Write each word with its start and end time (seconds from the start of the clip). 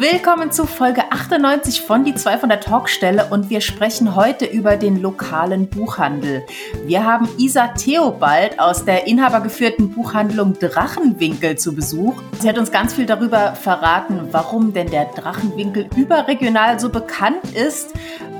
Willkommen 0.00 0.50
zu 0.50 0.64
Folge 0.64 1.02
98 1.12 1.82
von 1.82 2.04
Die 2.04 2.14
zwei 2.14 2.38
von 2.38 2.48
der 2.48 2.60
Talkstelle 2.60 3.26
und 3.28 3.50
wir 3.50 3.60
sprechen 3.60 4.16
heute 4.16 4.46
über 4.46 4.78
den 4.78 5.02
lokalen 5.02 5.68
Buchhandel. 5.68 6.42
Wir 6.86 7.04
haben 7.04 7.28
Isa 7.36 7.68
Theobald 7.68 8.58
aus 8.58 8.86
der 8.86 9.06
inhabergeführten 9.06 9.90
Buchhandlung 9.90 10.58
Drachenwinkel 10.58 11.58
zu 11.58 11.74
Besuch. 11.74 12.14
Sie 12.38 12.48
hat 12.48 12.56
uns 12.56 12.72
ganz 12.72 12.94
viel 12.94 13.04
darüber 13.04 13.54
verraten, 13.54 14.20
warum 14.30 14.72
denn 14.72 14.90
der 14.90 15.04
Drachenwinkel 15.04 15.90
überregional 15.94 16.80
so 16.80 16.88
bekannt 16.88 17.52
ist, 17.54 17.90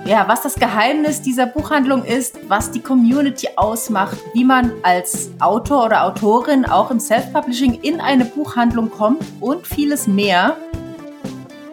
ja, 0.07 0.27
was 0.29 0.41
das 0.41 0.55
Geheimnis 0.55 1.21
dieser 1.21 1.45
Buchhandlung 1.45 2.05
ist, 2.05 2.39
was 2.49 2.71
die 2.71 2.81
Community 2.81 3.51
ausmacht, 3.57 4.17
wie 4.33 4.45
man 4.45 4.73
als 4.83 5.29
Autor 5.41 5.85
oder 5.85 6.07
Autorin 6.07 6.65
auch 6.65 6.91
im 6.91 7.01
Self-Publishing 7.01 7.83
in 7.83 8.01
eine 8.01 8.25
Buchhandlung 8.25 8.91
kommt 8.91 9.23
und 9.41 9.67
vieles 9.67 10.07
mehr. 10.07 10.57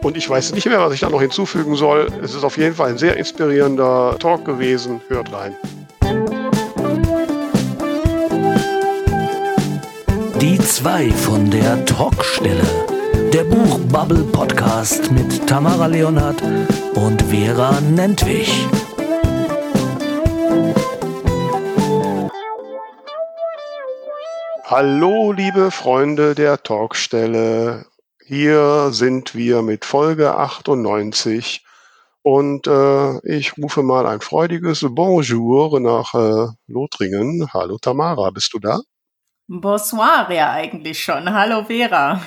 Und 0.01 0.15
ich 0.15 0.29
weiß 0.29 0.53
nicht 0.53 0.65
mehr, 0.67 0.79
was 0.79 0.93
ich 0.93 0.99
da 0.99 1.09
noch 1.09 1.21
hinzufügen 1.21 1.75
soll. 1.75 2.07
Es 2.23 2.33
ist 2.33 2.43
auf 2.43 2.57
jeden 2.57 2.75
Fall 2.75 2.91
ein 2.91 2.97
sehr 2.97 3.17
inspirierender 3.17 4.15
Talk 4.19 4.45
gewesen. 4.45 5.01
Hört 5.09 5.31
rein. 5.33 5.55
Die 10.39 10.59
zwei 10.59 11.09
von 11.09 11.49
der 11.49 11.83
Talkstelle. 11.85 12.63
Der 13.33 13.43
Buchbubble 13.43 14.23
Podcast 14.31 15.11
mit 15.11 15.45
Tamara 15.47 15.87
Leonhardt 15.87 16.41
und 16.93 17.21
Vera 17.23 17.81
Nentwich. 17.81 18.67
Hallo, 24.63 25.31
liebe 25.31 25.71
Freunde 25.71 26.35
der 26.35 26.61
Talkstelle. 26.61 27.85
Hier 28.29 28.89
sind 28.91 29.35
wir 29.35 29.61
mit 29.61 29.85
Folge 29.85 30.35
98 30.35 31.63
und 32.23 32.67
äh, 32.67 33.25
ich 33.25 33.57
rufe 33.57 33.83
mal 33.83 34.05
ein 34.05 34.19
freudiges 34.19 34.85
Bonjour 34.85 35.79
nach 35.79 36.13
äh, 36.13 36.47
Lothringen. 36.67 37.47
Hallo 37.53 37.77
Tamara, 37.77 38.29
bist 38.31 38.53
du 38.53 38.59
da? 38.59 38.81
Bonsoir 39.47 40.29
ja 40.29 40.51
eigentlich 40.51 41.01
schon. 41.01 41.33
Hallo 41.33 41.63
Vera. 41.63 42.21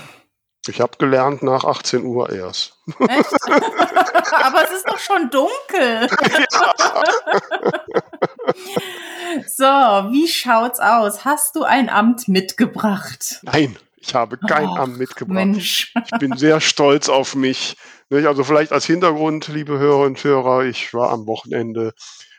Ich 0.66 0.80
habe 0.80 0.96
gelernt 0.96 1.42
nach 1.42 1.64
18 1.64 2.02
Uhr 2.06 2.30
erst. 2.30 2.78
Echt? 3.06 3.34
Aber 4.42 4.64
es 4.64 4.70
ist 4.70 4.88
doch 4.88 4.98
schon 4.98 5.28
dunkel. 5.28 6.08
so, 9.54 9.64
wie 9.64 10.28
schaut's 10.28 10.80
aus? 10.80 11.26
Hast 11.26 11.56
du 11.56 11.64
ein 11.64 11.90
Amt 11.90 12.26
mitgebracht? 12.26 13.40
Nein. 13.42 13.76
Ich 14.00 14.14
habe 14.14 14.38
kein 14.38 14.66
oh, 14.66 14.76
Amt 14.76 14.98
mitgebracht. 14.98 15.34
Mensch. 15.34 15.92
Ich 16.04 16.18
bin 16.18 16.36
sehr 16.36 16.60
stolz 16.60 17.08
auf 17.08 17.34
mich. 17.34 17.76
Also 18.10 18.44
vielleicht 18.44 18.72
als 18.72 18.86
Hintergrund, 18.86 19.48
liebe 19.48 19.78
Hörer 19.78 20.06
und 20.06 20.24
Hörer, 20.24 20.64
ich 20.64 20.92
war 20.94 21.10
am 21.10 21.26
Wochenende 21.26 21.92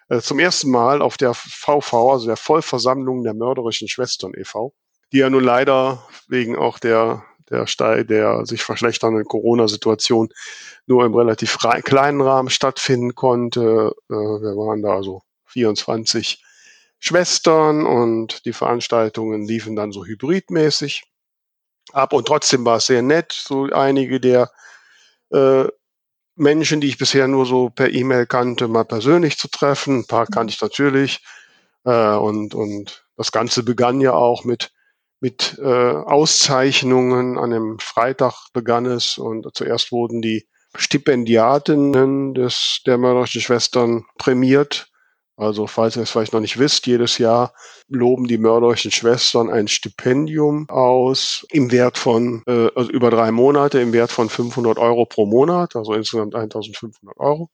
äh, 0.09 0.19
zum 0.19 0.39
ersten 0.39 0.71
Mal 0.71 1.01
auf 1.01 1.17
der 1.17 1.33
VV, 1.33 1.93
also 2.11 2.25
der 2.25 2.35
Vollversammlung 2.35 3.23
der 3.23 3.35
mörderischen 3.35 3.87
Schwestern 3.87 4.33
e.V., 4.35 4.73
die 5.13 5.19
ja 5.19 5.29
nun 5.29 5.43
leider 5.43 6.05
wegen 6.27 6.57
auch 6.57 6.79
der 6.79 7.23
der, 7.51 8.03
der 8.05 8.45
sich 8.45 8.63
verschlechternden 8.63 9.25
Corona-Situation 9.25 10.29
nur 10.85 11.05
im 11.05 11.13
relativ 11.13 11.57
kleinen 11.83 12.21
Rahmen 12.21 12.49
stattfinden 12.49 13.13
konnte. 13.13 13.93
Äh, 14.09 14.13
wir 14.13 14.55
waren 14.55 14.81
da 14.81 14.95
also 14.95 15.21
24 15.47 16.41
Schwestern 16.99 17.85
und 17.85 18.45
die 18.45 18.53
Veranstaltungen 18.53 19.45
liefen 19.45 19.75
dann 19.75 19.91
so 19.91 20.05
hybridmäßig 20.05 21.10
ab 21.93 22.13
und 22.13 22.27
trotzdem 22.27 22.65
war 22.65 22.77
es 22.77 22.87
sehr 22.87 23.01
nett. 23.01 23.31
So 23.31 23.65
einige 23.65 24.19
der 24.19 24.51
äh, 25.31 25.65
Menschen, 26.35 26.81
die 26.81 26.87
ich 26.87 26.97
bisher 26.97 27.27
nur 27.27 27.45
so 27.45 27.69
per 27.69 27.91
E-Mail 27.91 28.25
kannte, 28.25 28.67
mal 28.67 28.85
persönlich 28.85 29.37
zu 29.37 29.47
treffen. 29.49 29.99
Ein 29.99 30.07
paar 30.07 30.27
kannte 30.27 30.53
ich 30.53 30.61
natürlich. 30.61 31.23
Äh, 31.85 32.15
und, 32.15 32.55
und 32.55 33.05
das 33.17 33.31
Ganze 33.31 33.63
begann 33.63 34.01
ja 34.01 34.13
auch 34.13 34.43
mit, 34.43 34.71
mit 35.19 35.59
äh, 35.61 35.65
Auszeichnungen. 35.65 37.37
An 37.37 37.51
dem 37.51 37.79
Freitag 37.79 38.33
begann 38.53 38.85
es 38.85 39.17
und 39.17 39.47
zuerst 39.53 39.91
wurden 39.91 40.21
die 40.21 40.47
Stipendiatinnen 40.75 42.33
des, 42.33 42.81
der 42.85 42.97
mörderischen 42.97 43.41
Schwestern 43.41 44.05
prämiert. 44.17 44.90
Also 45.37 45.65
falls 45.65 45.95
ihr 45.95 46.03
es 46.03 46.11
vielleicht 46.11 46.33
noch 46.33 46.39
nicht 46.39 46.59
wisst, 46.59 46.85
jedes 46.87 47.17
Jahr 47.17 47.53
loben 47.87 48.27
die 48.27 48.37
mörderischen 48.37 48.91
Schwestern 48.91 49.49
ein 49.49 49.67
Stipendium 49.67 50.69
aus 50.69 51.45
im 51.49 51.71
Wert 51.71 51.97
von, 51.97 52.43
äh, 52.47 52.69
also 52.75 52.91
über 52.91 53.09
drei 53.09 53.31
Monate, 53.31 53.79
im 53.79 53.93
Wert 53.93 54.11
von 54.11 54.29
500 54.29 54.77
Euro 54.77 55.05
pro 55.05 55.25
Monat, 55.25 55.75
also 55.75 55.93
insgesamt 55.93 56.35
1500 56.35 57.17
Euro. 57.17 57.49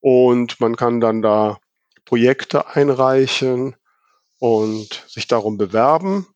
Und 0.00 0.60
man 0.60 0.74
kann 0.74 1.00
dann 1.00 1.22
da 1.22 1.58
Projekte 2.04 2.66
einreichen 2.68 3.76
und 4.38 5.04
sich 5.06 5.28
darum 5.28 5.56
bewerben. 5.56 6.26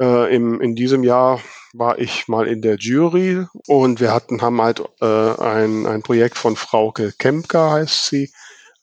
Äh, 0.00 0.34
im, 0.34 0.60
in 0.60 0.74
diesem 0.74 1.02
Jahr 1.02 1.40
war 1.72 1.98
ich 1.98 2.28
mal 2.28 2.46
in 2.46 2.60
der 2.60 2.76
Jury 2.76 3.46
und 3.66 4.00
wir 4.00 4.12
hatten, 4.12 4.42
haben 4.42 4.60
halt 4.60 4.82
äh, 5.00 5.06
ein, 5.40 5.86
ein 5.86 6.02
Projekt 6.02 6.36
von 6.36 6.56
Frauke 6.56 7.12
Kempka, 7.18 7.72
heißt 7.72 8.06
sie, 8.06 8.30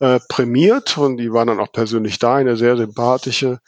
äh, 0.05 0.19
prämiert 0.29 0.97
und 0.99 1.17
die 1.17 1.31
war 1.31 1.45
dann 1.47 1.59
auch 1.59 1.71
persönlich 1.71 2.19
da, 2.19 2.35
eine 2.35 2.57
sehr 2.57 2.77
sympathische 2.77 3.59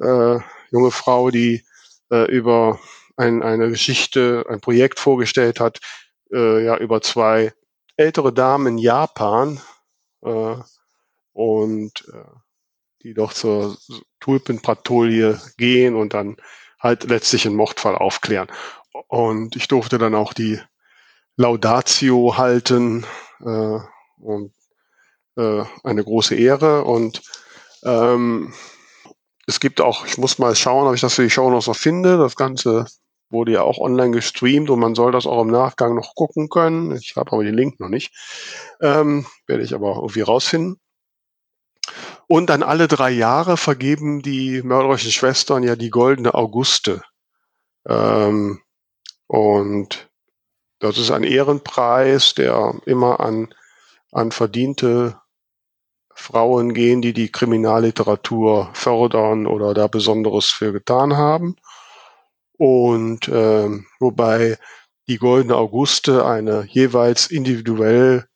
äh, 0.00 0.38
junge 0.70 0.90
Frau, 0.90 1.30
die 1.30 1.62
äh, 2.10 2.24
über 2.30 2.80
ein, 3.16 3.42
eine 3.42 3.68
Geschichte, 3.68 4.46
ein 4.48 4.60
Projekt 4.60 4.98
vorgestellt 4.98 5.60
hat, 5.60 5.80
äh, 6.32 6.64
ja, 6.64 6.78
über 6.78 7.02
zwei 7.02 7.52
ältere 7.96 8.32
Damen 8.32 8.66
in 8.66 8.78
Japan 8.78 9.60
äh, 10.22 10.56
und 11.32 12.08
äh, 12.12 12.32
die 13.02 13.12
doch 13.12 13.34
zur 13.34 13.76
Tulpenpatrouille 14.20 15.38
gehen 15.58 15.96
und 15.96 16.14
dann 16.14 16.38
halt 16.80 17.04
letztlich 17.04 17.46
einen 17.46 17.56
Mordfall 17.56 17.96
aufklären. 17.96 18.48
Und 19.08 19.54
ich 19.54 19.68
durfte 19.68 19.98
dann 19.98 20.14
auch 20.14 20.32
die 20.32 20.58
Laudatio 21.36 22.38
halten 22.38 23.04
äh, 23.40 23.78
und 24.18 24.53
äh, 25.36 25.64
eine 25.82 26.04
große 26.04 26.34
Ehre 26.34 26.84
und 26.84 27.22
ähm, 27.84 28.52
es 29.46 29.60
gibt 29.60 29.80
auch, 29.80 30.06
ich 30.06 30.18
muss 30.18 30.38
mal 30.38 30.54
schauen, 30.56 30.86
ob 30.86 30.94
ich 30.94 31.00
das 31.00 31.14
für 31.14 31.22
die 31.22 31.30
Show 31.30 31.50
noch 31.50 31.62
so 31.62 31.74
finde. 31.74 32.16
Das 32.16 32.36
Ganze 32.36 32.86
wurde 33.30 33.52
ja 33.52 33.62
auch 33.62 33.78
online 33.78 34.12
gestreamt 34.12 34.70
und 34.70 34.78
man 34.78 34.94
soll 34.94 35.12
das 35.12 35.26
auch 35.26 35.42
im 35.42 35.50
Nachgang 35.50 35.94
noch 35.94 36.14
gucken 36.14 36.48
können. 36.48 36.96
Ich 36.96 37.14
habe 37.16 37.32
aber 37.32 37.44
den 37.44 37.54
Link 37.54 37.80
noch 37.80 37.88
nicht. 37.88 38.14
Ähm, 38.80 39.26
werde 39.46 39.62
ich 39.62 39.74
aber 39.74 39.96
irgendwie 39.96 40.22
rausfinden. 40.22 40.80
Und 42.26 42.48
dann 42.48 42.62
alle 42.62 42.88
drei 42.88 43.10
Jahre 43.10 43.56
vergeben 43.58 44.22
die 44.22 44.62
mörderischen 44.62 45.10
Schwestern 45.10 45.62
ja 45.62 45.76
die 45.76 45.90
goldene 45.90 46.32
Auguste. 46.32 47.02
Ähm, 47.86 48.62
und 49.26 50.08
das 50.78 50.96
ist 50.96 51.10
ein 51.10 51.24
Ehrenpreis, 51.24 52.34
der 52.34 52.74
immer 52.86 53.20
an, 53.20 53.54
an 54.10 54.32
verdiente 54.32 55.20
Frauen 56.14 56.74
gehen, 56.74 57.02
die 57.02 57.12
die 57.12 57.30
Kriminalliteratur 57.30 58.70
fördern 58.72 59.46
oder 59.46 59.74
da 59.74 59.88
Besonderes 59.88 60.46
für 60.46 60.72
getan 60.72 61.16
haben. 61.16 61.56
Und 62.56 63.28
ähm, 63.32 63.86
wobei 63.98 64.58
die 65.08 65.18
Goldene 65.18 65.56
Auguste 65.56 66.24
eine 66.24 66.66
jeweils 66.68 67.26
individuell 67.26 68.26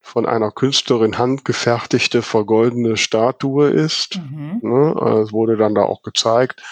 von 0.00 0.24
einer 0.24 0.50
Künstlerin 0.50 1.18
handgefertigte 1.18 2.22
vergoldene 2.22 2.96
Statue 2.96 3.68
ist. 3.68 4.18
Mhm. 4.18 4.60
Ne? 4.62 4.96
Also 5.00 5.22
es 5.22 5.32
wurde 5.32 5.56
dann 5.56 5.74
da 5.74 5.82
auch 5.82 6.02
gezeigt. 6.02 6.62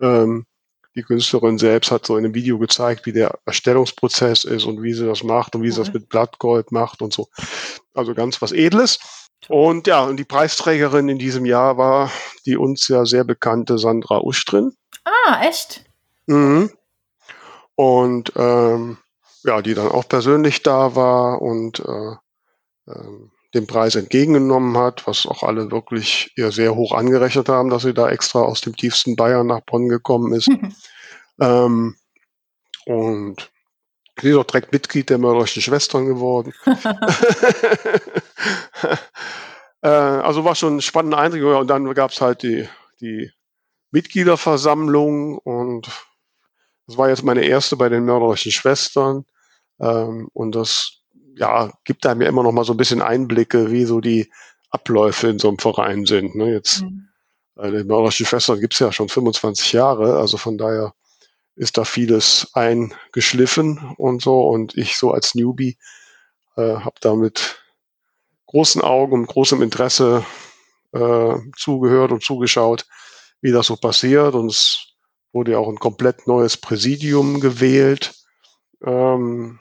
Ähm, 0.00 0.46
die 0.94 1.02
Künstlerin 1.02 1.58
selbst 1.58 1.90
hat 1.90 2.06
so 2.06 2.16
in 2.16 2.24
einem 2.24 2.34
Video 2.34 2.58
gezeigt, 2.58 3.04
wie 3.06 3.12
der 3.12 3.38
Erstellungsprozess 3.46 4.44
ist 4.44 4.64
und 4.64 4.82
wie 4.82 4.92
sie 4.92 5.06
das 5.06 5.24
macht 5.24 5.56
und 5.56 5.62
wie 5.62 5.70
sie 5.70 5.78
das 5.78 5.92
mit 5.92 6.08
Blattgold 6.08 6.70
macht 6.70 7.02
und 7.02 7.12
so. 7.12 7.28
Also 7.94 8.14
ganz 8.14 8.40
was 8.40 8.52
Edles. 8.52 9.23
Und 9.48 9.86
ja, 9.86 10.04
und 10.04 10.16
die 10.16 10.24
Preisträgerin 10.24 11.08
in 11.08 11.18
diesem 11.18 11.44
Jahr 11.44 11.76
war 11.76 12.10
die 12.46 12.56
uns 12.56 12.88
ja 12.88 13.04
sehr 13.04 13.24
bekannte 13.24 13.78
Sandra 13.78 14.18
Ustrin. 14.18 14.72
Ah, 15.04 15.42
echt? 15.46 15.84
Mhm. 16.26 16.70
Und 17.74 18.32
ähm, 18.36 18.98
ja, 19.42 19.62
die 19.62 19.74
dann 19.74 19.88
auch 19.88 20.08
persönlich 20.08 20.62
da 20.62 20.94
war 20.94 21.42
und 21.42 21.80
äh, 21.80 22.90
äh, 22.90 23.28
den 23.54 23.66
Preis 23.66 23.94
entgegengenommen 23.94 24.76
hat, 24.76 25.06
was 25.06 25.26
auch 25.26 25.42
alle 25.42 25.70
wirklich 25.70 26.32
ihr 26.36 26.50
sehr 26.50 26.74
hoch 26.74 26.92
angerechnet 26.92 27.48
haben, 27.48 27.70
dass 27.70 27.82
sie 27.82 27.94
da 27.94 28.08
extra 28.08 28.40
aus 28.40 28.60
dem 28.60 28.76
tiefsten 28.76 29.16
Bayern 29.16 29.46
nach 29.46 29.60
Bonn 29.60 29.88
gekommen 29.88 30.32
ist. 30.32 30.48
ähm, 31.40 31.96
und 32.86 33.50
Sie 34.20 34.30
ist 34.30 34.36
auch 34.36 34.44
direkt 34.44 34.72
Mitglied 34.72 35.10
der 35.10 35.18
mörderischen 35.18 35.60
Schwestern 35.60 36.06
geworden. 36.06 36.54
äh, 39.82 39.88
also 39.88 40.44
war 40.44 40.54
schon 40.54 40.76
ein 40.76 40.82
spannender 40.82 41.18
Eindruck. 41.18 41.60
Und 41.60 41.68
dann 41.68 41.92
gab 41.94 42.10
es 42.10 42.20
halt 42.20 42.42
die, 42.42 42.68
die 43.00 43.30
Mitgliederversammlung 43.90 45.38
und 45.38 45.88
das 46.86 46.98
war 46.98 47.08
jetzt 47.08 47.22
meine 47.22 47.44
erste 47.44 47.76
bei 47.76 47.88
den 47.88 48.04
mörderischen 48.04 48.52
Schwestern. 48.52 49.24
Ähm, 49.80 50.28
und 50.32 50.54
das 50.54 51.02
ja, 51.36 51.72
gibt 51.84 52.06
einem 52.06 52.22
ja 52.22 52.28
immer 52.28 52.42
noch 52.42 52.52
mal 52.52 52.64
so 52.64 52.74
ein 52.74 52.76
bisschen 52.76 53.02
Einblicke, 53.02 53.70
wie 53.70 53.84
so 53.84 54.00
die 54.00 54.30
Abläufe 54.70 55.28
in 55.28 55.38
so 55.38 55.48
einem 55.48 55.58
Verein 55.58 56.04
sind. 56.06 56.34
Ne? 56.34 56.52
Jetzt, 56.52 56.82
mhm. 56.82 57.08
äh, 57.56 57.70
die 57.70 57.84
Mörderische 57.84 58.26
Schwestern 58.26 58.60
gibt's 58.60 58.78
ja 58.78 58.92
schon 58.92 59.08
25 59.08 59.72
Jahre, 59.72 60.18
also 60.18 60.36
von 60.36 60.58
daher 60.58 60.94
ist 61.56 61.78
da 61.78 61.84
vieles 61.84 62.48
eingeschliffen 62.54 63.94
und 63.96 64.22
so. 64.22 64.42
Und 64.48 64.76
ich 64.76 64.96
so 64.96 65.12
als 65.12 65.34
Newbie 65.34 65.78
äh, 66.56 66.76
habe 66.76 66.96
da 67.00 67.14
mit 67.14 67.63
großen 68.54 68.82
Augen 68.82 69.14
und 69.14 69.26
großem 69.26 69.62
Interesse 69.62 70.24
äh, 70.92 71.34
zugehört 71.56 72.12
und 72.12 72.22
zugeschaut, 72.22 72.86
wie 73.40 73.50
das 73.50 73.66
so 73.66 73.74
passiert. 73.74 74.36
Und 74.36 74.46
es 74.46 74.94
wurde 75.32 75.52
ja 75.52 75.58
auch 75.58 75.68
ein 75.68 75.80
komplett 75.80 76.28
neues 76.28 76.56
Präsidium 76.56 77.40
gewählt. 77.40 78.14
Ähm, 78.86 79.58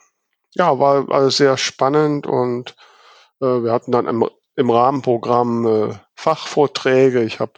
ja, 0.53 0.77
war 0.77 1.09
alles 1.09 1.37
sehr 1.37 1.57
spannend 1.57 2.27
und 2.27 2.75
äh, 3.41 3.63
wir 3.63 3.71
hatten 3.71 3.91
dann 3.91 4.05
im, 4.05 4.29
im 4.55 4.69
Rahmenprogramm 4.69 5.65
äh, 5.65 5.95
Fachvorträge. 6.13 7.23
Ich 7.23 7.39
habe 7.39 7.53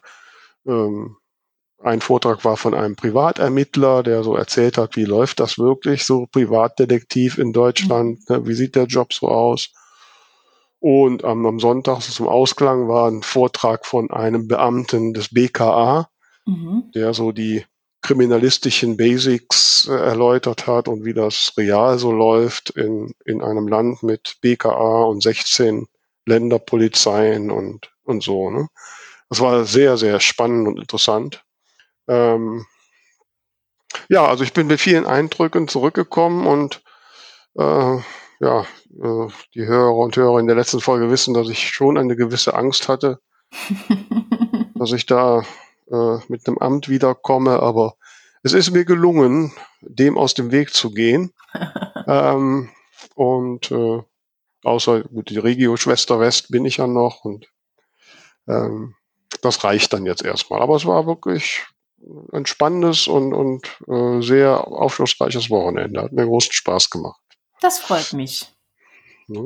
ähm, 0.66 1.18
ein 1.84 2.00
Vortrag 2.00 2.46
war 2.46 2.56
von 2.56 2.74
einem 2.74 2.96
Privatermittler, 2.96 4.04
der 4.04 4.24
so 4.24 4.38
erzählt 4.38 4.78
hat, 4.78 4.96
wie 4.96 5.04
läuft 5.04 5.42
das 5.42 5.60
wirklich, 5.60 6.06
so 6.06 6.28
Privatdetektiv 6.28 7.38
in 7.38 7.52
Deutschland, 7.52 8.20
mhm. 8.30 8.36
ne, 8.38 8.48
wie 8.48 8.54
sieht 8.54 8.78
der 8.78 8.86
Job 8.86 9.14
so 9.14 9.28
aus. 9.28 9.74
Und 10.88 11.24
ähm, 11.24 11.48
am 11.48 11.60
Sonntag 11.60 12.02
zum 12.02 12.28
Ausklang 12.28 12.88
war 12.88 13.10
ein 13.10 13.24
Vortrag 13.24 13.88
von 13.88 14.12
einem 14.12 14.48
Beamten 14.48 15.16
des 15.16 15.34
BKA, 15.34 16.08
mhm. 16.46 16.92
der 16.94 17.16
so 17.16 17.32
die 17.32 17.66
kriminalistischen 18.04 18.96
Basics 18.96 19.88
äh, 19.88 19.96
erläutert 19.96 20.68
hat 20.68 20.88
und 20.88 21.04
wie 21.04 21.16
das 21.16 21.54
real 21.58 21.98
so 21.98 22.12
läuft 22.12 22.70
in, 22.70 23.16
in 23.26 23.42
einem 23.42 23.68
Land 23.68 24.04
mit 24.04 24.38
BKA 24.42 25.06
und 25.06 25.24
16 25.24 25.88
Länderpolizeien 26.28 27.50
und, 27.50 27.92
und 28.04 28.22
so. 28.22 28.52
Ne? 28.52 28.68
Das 29.32 29.40
war 29.40 29.66
sehr, 29.66 29.98
sehr 29.98 30.20
spannend 30.20 30.68
und 30.68 30.78
interessant. 30.78 31.44
Ähm, 32.08 32.64
ja, 34.08 34.24
also 34.28 34.44
ich 34.44 34.54
bin 34.54 34.68
mit 34.68 34.80
vielen 34.80 35.08
Eindrücken 35.08 35.68
zurückgekommen 35.68 36.46
und 36.46 36.84
äh, 37.58 37.98
ja, 38.40 38.66
die 38.96 39.66
Hörer 39.66 39.96
und 39.96 40.16
Hörer 40.16 40.40
in 40.40 40.48
der 40.48 40.56
letzten 40.56 40.80
Folge 40.80 41.10
wissen, 41.10 41.34
dass 41.34 41.50
ich 41.50 41.70
schon 41.70 41.98
eine 41.98 42.16
gewisse 42.16 42.54
Angst 42.54 42.88
hatte, 42.88 43.20
dass 44.76 44.92
ich 44.94 45.06
da 45.06 45.44
äh, 45.92 46.18
mit 46.28 46.48
einem 46.48 46.58
Amt 46.60 46.90
wiederkomme, 46.90 47.60
aber 47.60 47.96
es 48.44 48.54
ist 48.54 48.72
mir 48.72 48.86
gelungen, 48.86 49.54
dem 49.82 50.18
aus 50.18 50.34
dem 50.34 50.52
Weg 50.52 50.74
zu 50.74 50.92
gehen. 50.92 51.34
ähm, 52.08 52.70
und 53.16 53.72
äh, 53.72 54.02
außer 54.64 55.04
gut, 55.04 55.30
die 55.30 55.40
Regio-Schwester 55.40 56.20
West 56.20 56.52
bin 56.52 56.66
ich 56.66 56.78
ja 56.78 56.88
noch 56.88 57.26
und 57.26 57.48
ähm, 58.48 58.96
das 59.42 59.64
reicht 59.64 59.94
dann 59.94 60.06
jetzt 60.06 60.24
erstmal. 60.24 60.62
Aber 60.62 60.76
es 60.76 60.86
war 60.86 61.06
wirklich 61.06 61.66
ein 62.32 62.46
spannendes 62.46 63.08
und, 63.08 63.34
und 63.34 63.68
äh, 63.88 64.22
sehr 64.22 64.68
aufschlussreiches 64.68 65.50
Wochenende. 65.50 66.04
Hat 66.04 66.12
mir 66.12 66.26
großen 66.26 66.52
Spaß 66.52 66.90
gemacht. 66.90 67.20
Das 67.62 67.80
freut 67.80 68.14
mich. 68.14 68.55
Ja. 69.28 69.42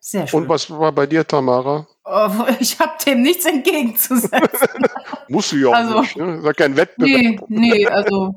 Sehr 0.00 0.26
schön. 0.26 0.42
Und 0.42 0.48
was 0.50 0.70
war 0.70 0.92
bei 0.92 1.06
dir, 1.06 1.26
Tamara? 1.26 1.86
Oh, 2.04 2.30
ich 2.60 2.78
habe 2.78 2.92
dem 3.06 3.22
nichts 3.22 3.46
entgegenzusetzen. 3.46 4.86
Muss 5.28 5.48
du 5.48 5.56
ja 5.56 5.68
auch 5.68 5.74
also, 5.74 6.00
nicht. 6.00 6.16
Ne? 6.16 6.36
Ist 6.46 6.56
kein 6.56 6.76
Wettbewerb. 6.76 7.48
Nee, 7.48 7.70
nee, 7.72 7.86
also 7.86 8.34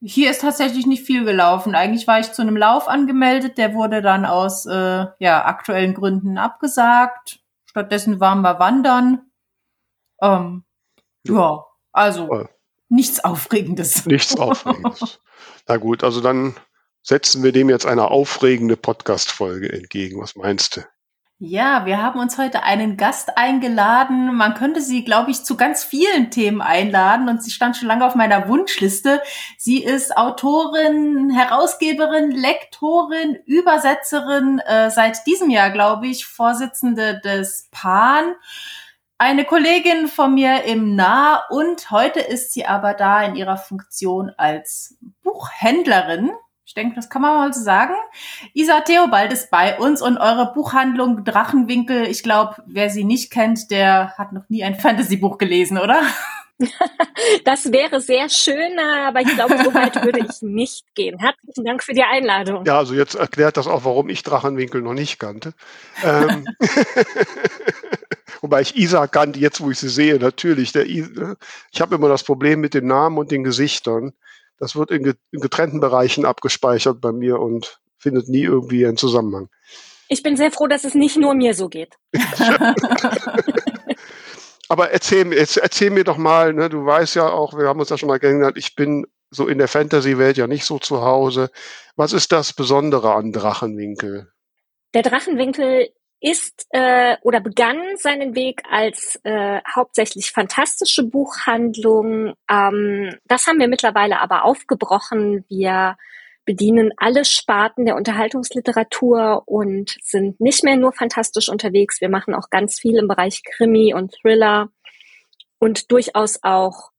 hier 0.00 0.30
ist 0.30 0.40
tatsächlich 0.40 0.86
nicht 0.86 1.04
viel 1.04 1.24
gelaufen. 1.24 1.74
Eigentlich 1.74 2.06
war 2.06 2.20
ich 2.20 2.32
zu 2.32 2.42
einem 2.42 2.56
Lauf 2.56 2.88
angemeldet, 2.88 3.58
der 3.58 3.74
wurde 3.74 4.02
dann 4.02 4.24
aus 4.24 4.66
äh, 4.66 5.06
ja, 5.18 5.44
aktuellen 5.44 5.94
Gründen 5.94 6.38
abgesagt. 6.38 7.40
Stattdessen 7.66 8.20
waren 8.20 8.42
wir 8.42 8.58
wandern. 8.58 9.30
Ähm, 10.20 10.64
ja. 11.26 11.34
ja, 11.34 11.64
also 11.92 12.32
ja. 12.32 12.48
nichts 12.88 13.24
Aufregendes. 13.24 14.06
Nichts 14.06 14.36
Aufregendes. 14.38 15.20
Na 15.66 15.76
gut, 15.78 16.04
also 16.04 16.20
dann 16.20 16.54
setzen 17.04 17.42
wir 17.42 17.52
dem 17.52 17.68
jetzt 17.68 17.86
eine 17.86 18.10
aufregende 18.10 18.76
Podcast-Folge 18.76 19.70
entgegen. 19.70 20.20
Was 20.20 20.34
meinst 20.34 20.76
du? 20.76 20.80
Ja, 21.38 21.84
wir 21.84 22.00
haben 22.00 22.20
uns 22.20 22.38
heute 22.38 22.62
einen 22.62 22.96
Gast 22.96 23.36
eingeladen. 23.36 24.34
Man 24.34 24.54
könnte 24.54 24.80
sie, 24.80 25.04
glaube 25.04 25.30
ich, 25.30 25.44
zu 25.44 25.56
ganz 25.56 25.84
vielen 25.84 26.30
Themen 26.30 26.62
einladen 26.62 27.28
und 27.28 27.42
sie 27.42 27.50
stand 27.50 27.76
schon 27.76 27.88
lange 27.88 28.06
auf 28.06 28.14
meiner 28.14 28.48
Wunschliste. 28.48 29.20
Sie 29.58 29.82
ist 29.82 30.16
Autorin, 30.16 31.30
Herausgeberin, 31.30 32.30
Lektorin, 32.30 33.36
Übersetzerin, 33.44 34.60
äh, 34.60 34.90
seit 34.90 35.26
diesem 35.26 35.50
Jahr, 35.50 35.70
glaube 35.70 36.06
ich, 36.06 36.24
Vorsitzende 36.24 37.20
des 37.22 37.68
PAN. 37.70 38.36
Eine 39.18 39.44
Kollegin 39.44 40.08
von 40.08 40.34
mir 40.34 40.64
im 40.64 40.94
Nah 40.94 41.42
und 41.50 41.90
heute 41.90 42.20
ist 42.20 42.54
sie 42.54 42.64
aber 42.64 42.94
da 42.94 43.22
in 43.22 43.34
ihrer 43.34 43.58
Funktion 43.58 44.32
als 44.36 44.96
Buchhändlerin 45.22 46.30
ich 46.66 46.74
denke, 46.74 46.96
das 46.96 47.10
kann 47.10 47.22
man 47.22 47.34
mal 47.36 47.52
so 47.52 47.60
sagen. 47.60 47.94
Isa 48.54 48.80
Theobald 48.80 49.32
ist 49.32 49.50
bei 49.50 49.78
uns 49.78 50.00
und 50.00 50.16
eure 50.16 50.52
Buchhandlung 50.54 51.24
Drachenwinkel. 51.24 52.06
Ich 52.06 52.22
glaube, 52.22 52.56
wer 52.66 52.88
sie 52.88 53.04
nicht 53.04 53.30
kennt, 53.30 53.70
der 53.70 54.14
hat 54.16 54.32
noch 54.32 54.48
nie 54.48 54.64
ein 54.64 54.74
Fantasy-Buch 54.74 55.38
gelesen, 55.38 55.78
oder? 55.78 56.00
Das 57.44 57.72
wäre 57.72 58.00
sehr 58.00 58.28
schön, 58.28 58.78
aber 58.78 59.20
ich 59.20 59.34
glaube, 59.34 59.58
so 59.64 59.74
weit 59.74 60.04
würde 60.04 60.20
ich 60.20 60.40
nicht 60.40 60.84
gehen. 60.94 61.18
Herzlichen 61.18 61.64
Dank 61.64 61.82
für 61.82 61.94
die 61.94 62.04
Einladung. 62.04 62.64
Ja, 62.64 62.78
also 62.78 62.94
jetzt 62.94 63.16
erklärt 63.16 63.56
das 63.56 63.66
auch, 63.66 63.84
warum 63.84 64.08
ich 64.08 64.22
Drachenwinkel 64.22 64.80
noch 64.80 64.94
nicht 64.94 65.18
kannte. 65.18 65.52
ähm, 66.04 66.46
Wobei 68.40 68.60
ich 68.60 68.76
Isa 68.76 69.08
kannte, 69.08 69.40
jetzt 69.40 69.60
wo 69.60 69.72
ich 69.72 69.78
sie 69.80 69.88
sehe, 69.88 70.16
natürlich. 70.18 70.70
Der 70.70 70.86
ich 70.86 71.80
habe 71.80 71.96
immer 71.96 72.08
das 72.08 72.22
Problem 72.22 72.60
mit 72.60 72.74
den 72.74 72.86
Namen 72.86 73.18
und 73.18 73.32
den 73.32 73.42
Gesichtern 73.42 74.12
das 74.64 74.76
wird 74.76 74.90
in, 74.90 75.14
getrennten 75.30 75.78
Bereichen 75.78 76.24
abgespeichert 76.24 76.98
bei 77.02 77.12
mir 77.12 77.38
und 77.38 77.80
findet 77.98 78.30
nie 78.30 78.44
irgendwie 78.44 78.86
einen 78.86 78.96
Zusammenhang. 78.96 79.50
Ich 80.08 80.22
bin 80.22 80.38
sehr 80.38 80.50
froh, 80.50 80.68
dass 80.68 80.84
es 80.84 80.94
nicht 80.94 81.18
nur 81.18 81.34
mir 81.34 81.52
so 81.52 81.68
geht. 81.68 81.98
Aber 84.70 84.90
erzähl, 84.90 85.30
erzähl 85.34 85.90
mir 85.90 86.04
doch 86.04 86.16
mal, 86.16 86.54
ne, 86.54 86.70
du 86.70 86.86
weißt 86.86 87.14
ja 87.14 87.28
auch, 87.28 87.52
wir 87.58 87.68
haben 87.68 87.78
uns 87.78 87.90
ja 87.90 87.98
schon 87.98 88.08
mal 88.08 88.18
kennengelernt, 88.18 88.56
ich 88.56 88.74
bin 88.74 89.06
so 89.28 89.48
in 89.48 89.58
der 89.58 89.68
Fantasy-Welt 89.68 90.38
ja 90.38 90.46
nicht 90.46 90.64
so 90.64 90.78
zu 90.78 91.02
Hause. 91.02 91.50
Was 91.94 92.14
ist 92.14 92.32
das 92.32 92.54
Besondere 92.54 93.12
an 93.14 93.32
Drachenwinkel? 93.32 94.32
Der 94.94 95.02
Drachenwinkel 95.02 95.90
ist 96.24 96.66
äh, 96.70 97.18
oder 97.20 97.40
begann 97.40 97.76
seinen 97.96 98.34
Weg 98.34 98.62
als 98.70 99.20
äh, 99.24 99.60
hauptsächlich 99.74 100.32
fantastische 100.32 101.02
Buchhandlung. 101.02 102.32
Ähm, 102.50 103.14
das 103.26 103.46
haben 103.46 103.58
wir 103.58 103.68
mittlerweile 103.68 104.20
aber 104.22 104.46
aufgebrochen. 104.46 105.44
Wir 105.48 105.98
bedienen 106.46 106.92
alle 106.96 107.26
Sparten 107.26 107.84
der 107.84 107.96
Unterhaltungsliteratur 107.96 109.42
und 109.44 109.96
sind 110.02 110.40
nicht 110.40 110.64
mehr 110.64 110.76
nur 110.76 110.92
fantastisch 110.92 111.50
unterwegs. 111.50 112.00
Wir 112.00 112.08
machen 112.08 112.34
auch 112.34 112.48
ganz 112.48 112.80
viel 112.80 112.96
im 112.96 113.08
Bereich 113.08 113.42
Krimi 113.44 113.92
und 113.92 114.14
Thriller 114.14 114.70
und 115.58 115.92
durchaus 115.92 116.38
auch 116.42 116.90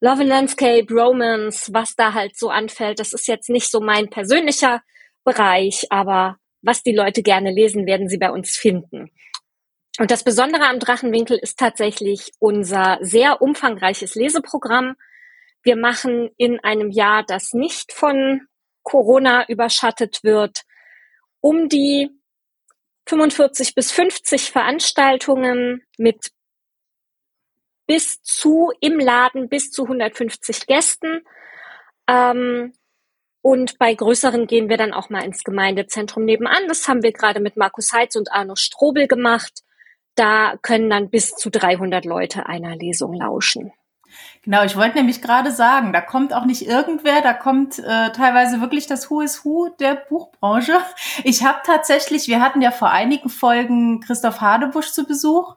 Love 0.00 0.20
and 0.20 0.28
Landscape, 0.28 0.94
Romance, 0.94 1.72
was 1.74 1.96
da 1.96 2.14
halt 2.14 2.36
so 2.36 2.50
anfällt. 2.50 3.00
Das 3.00 3.12
ist 3.12 3.26
jetzt 3.26 3.50
nicht 3.50 3.68
so 3.68 3.80
mein 3.80 4.10
persönlicher 4.10 4.80
Bereich, 5.24 5.86
aber 5.90 6.36
was 6.62 6.82
die 6.82 6.94
Leute 6.94 7.22
gerne 7.22 7.50
lesen, 7.50 7.86
werden 7.86 8.08
sie 8.08 8.18
bei 8.18 8.30
uns 8.30 8.56
finden. 8.56 9.10
Und 9.98 10.10
das 10.10 10.24
Besondere 10.24 10.66
am 10.66 10.78
Drachenwinkel 10.78 11.38
ist 11.38 11.58
tatsächlich 11.58 12.32
unser 12.38 12.98
sehr 13.00 13.42
umfangreiches 13.42 14.14
Leseprogramm. 14.14 14.96
Wir 15.62 15.76
machen 15.76 16.30
in 16.36 16.60
einem 16.60 16.90
Jahr, 16.90 17.24
das 17.24 17.52
nicht 17.52 17.92
von 17.92 18.46
Corona 18.82 19.46
überschattet 19.48 20.20
wird, 20.22 20.62
um 21.40 21.68
die 21.68 22.08
45 23.06 23.74
bis 23.74 23.92
50 23.92 24.52
Veranstaltungen 24.52 25.82
mit 25.98 26.30
bis 27.86 28.22
zu 28.22 28.70
im 28.80 28.98
Laden 29.00 29.48
bis 29.48 29.70
zu 29.70 29.82
150 29.82 30.66
Gästen. 30.66 31.22
Ähm, 32.06 32.72
und 33.42 33.78
bei 33.78 33.94
größeren 33.94 34.46
gehen 34.46 34.68
wir 34.68 34.76
dann 34.76 34.92
auch 34.92 35.08
mal 35.08 35.24
ins 35.24 35.44
Gemeindezentrum 35.44 36.24
nebenan. 36.24 36.68
Das 36.68 36.86
haben 36.88 37.02
wir 37.02 37.12
gerade 37.12 37.40
mit 37.40 37.56
Markus 37.56 37.92
Heitz 37.92 38.16
und 38.16 38.32
Arno 38.32 38.54
Strobel 38.56 39.08
gemacht. 39.08 39.62
Da 40.14 40.56
können 40.60 40.90
dann 40.90 41.08
bis 41.08 41.34
zu 41.34 41.50
300 41.50 42.04
Leute 42.04 42.46
einer 42.46 42.76
Lesung 42.76 43.14
lauschen. 43.14 43.72
Genau, 44.42 44.64
ich 44.64 44.76
wollte 44.76 44.96
nämlich 44.96 45.22
gerade 45.22 45.52
sagen, 45.52 45.92
da 45.92 46.00
kommt 46.00 46.34
auch 46.34 46.44
nicht 46.44 46.66
irgendwer, 46.66 47.22
da 47.22 47.32
kommt 47.32 47.78
äh, 47.78 48.10
teilweise 48.10 48.60
wirklich 48.60 48.86
das 48.86 49.10
Who 49.10 49.20
is 49.20 49.44
Who 49.44 49.68
der 49.78 49.94
Buchbranche. 49.94 50.80
Ich 51.24 51.44
habe 51.44 51.60
tatsächlich, 51.64 52.26
wir 52.26 52.40
hatten 52.40 52.60
ja 52.60 52.72
vor 52.72 52.90
einigen 52.90 53.28
Folgen 53.28 54.00
Christoph 54.00 54.40
Hadebusch 54.40 54.90
zu 54.90 55.06
Besuch 55.06 55.54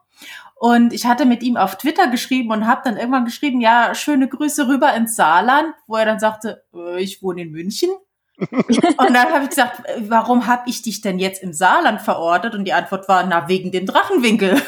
und 0.63 0.93
ich 0.93 1.05
hatte 1.05 1.25
mit 1.25 1.43
ihm 1.43 1.57
auf 1.57 1.77
Twitter 1.77 2.07
geschrieben 2.07 2.51
und 2.51 2.67
habe 2.67 2.83
dann 2.85 2.95
irgendwann 2.95 3.25
geschrieben, 3.25 3.59
ja, 3.59 3.93
schöne 3.95 4.29
Grüße 4.29 4.69
rüber 4.69 4.93
ins 4.93 5.17
Saarland, 5.17 5.75
wo 5.87 5.97
er 5.97 6.05
dann 6.05 6.19
sagte, 6.19 6.63
äh, 6.73 7.03
ich 7.03 7.21
wohne 7.21 7.41
in 7.41 7.51
München. 7.51 7.89
und 8.37 8.97
dann 8.97 9.33
habe 9.33 9.43
ich 9.43 9.49
gesagt, 9.49 9.83
warum 10.07 10.47
habe 10.47 10.69
ich 10.69 10.81
dich 10.81 11.01
denn 11.01 11.19
jetzt 11.19 11.43
im 11.43 11.51
Saarland 11.51 11.99
verortet? 11.99 12.55
Und 12.55 12.63
die 12.63 12.71
Antwort 12.71 13.09
war, 13.09 13.25
na, 13.25 13.49
wegen 13.49 13.73
dem 13.73 13.85
Drachenwinkel. 13.85 14.51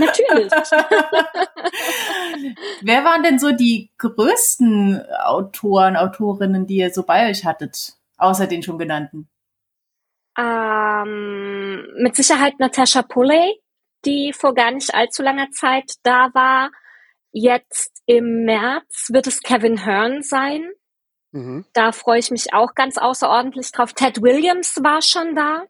Natürlich. 0.00 0.50
Wer 2.82 3.04
waren 3.04 3.22
denn 3.22 3.38
so 3.38 3.52
die 3.52 3.92
größten 3.98 5.00
Autoren, 5.22 5.94
Autorinnen, 5.94 6.66
die 6.66 6.78
ihr 6.78 6.92
so 6.92 7.04
bei 7.04 7.30
euch 7.30 7.44
hattet, 7.44 7.92
außer 8.16 8.48
den 8.48 8.64
schon 8.64 8.80
genannten? 8.80 9.28
Ähm, 10.36 11.86
mit 11.98 12.16
Sicherheit 12.16 12.58
Natascha 12.58 13.02
Pulley, 13.02 13.60
die 14.04 14.32
vor 14.32 14.54
gar 14.54 14.70
nicht 14.70 14.94
allzu 14.94 15.22
langer 15.22 15.50
Zeit 15.50 15.94
da 16.02 16.30
war. 16.34 16.70
Jetzt 17.30 18.02
im 18.06 18.44
März 18.44 19.08
wird 19.10 19.26
es 19.26 19.40
Kevin 19.40 19.84
Hearn 19.84 20.22
sein. 20.22 20.70
Mhm. 21.32 21.66
Da 21.72 21.92
freue 21.92 22.18
ich 22.18 22.30
mich 22.30 22.54
auch 22.54 22.74
ganz 22.74 22.96
außerordentlich 22.96 23.70
drauf. 23.72 23.92
Ted 23.92 24.22
Williams 24.22 24.76
war 24.82 25.02
schon 25.02 25.34
da. 25.34 25.64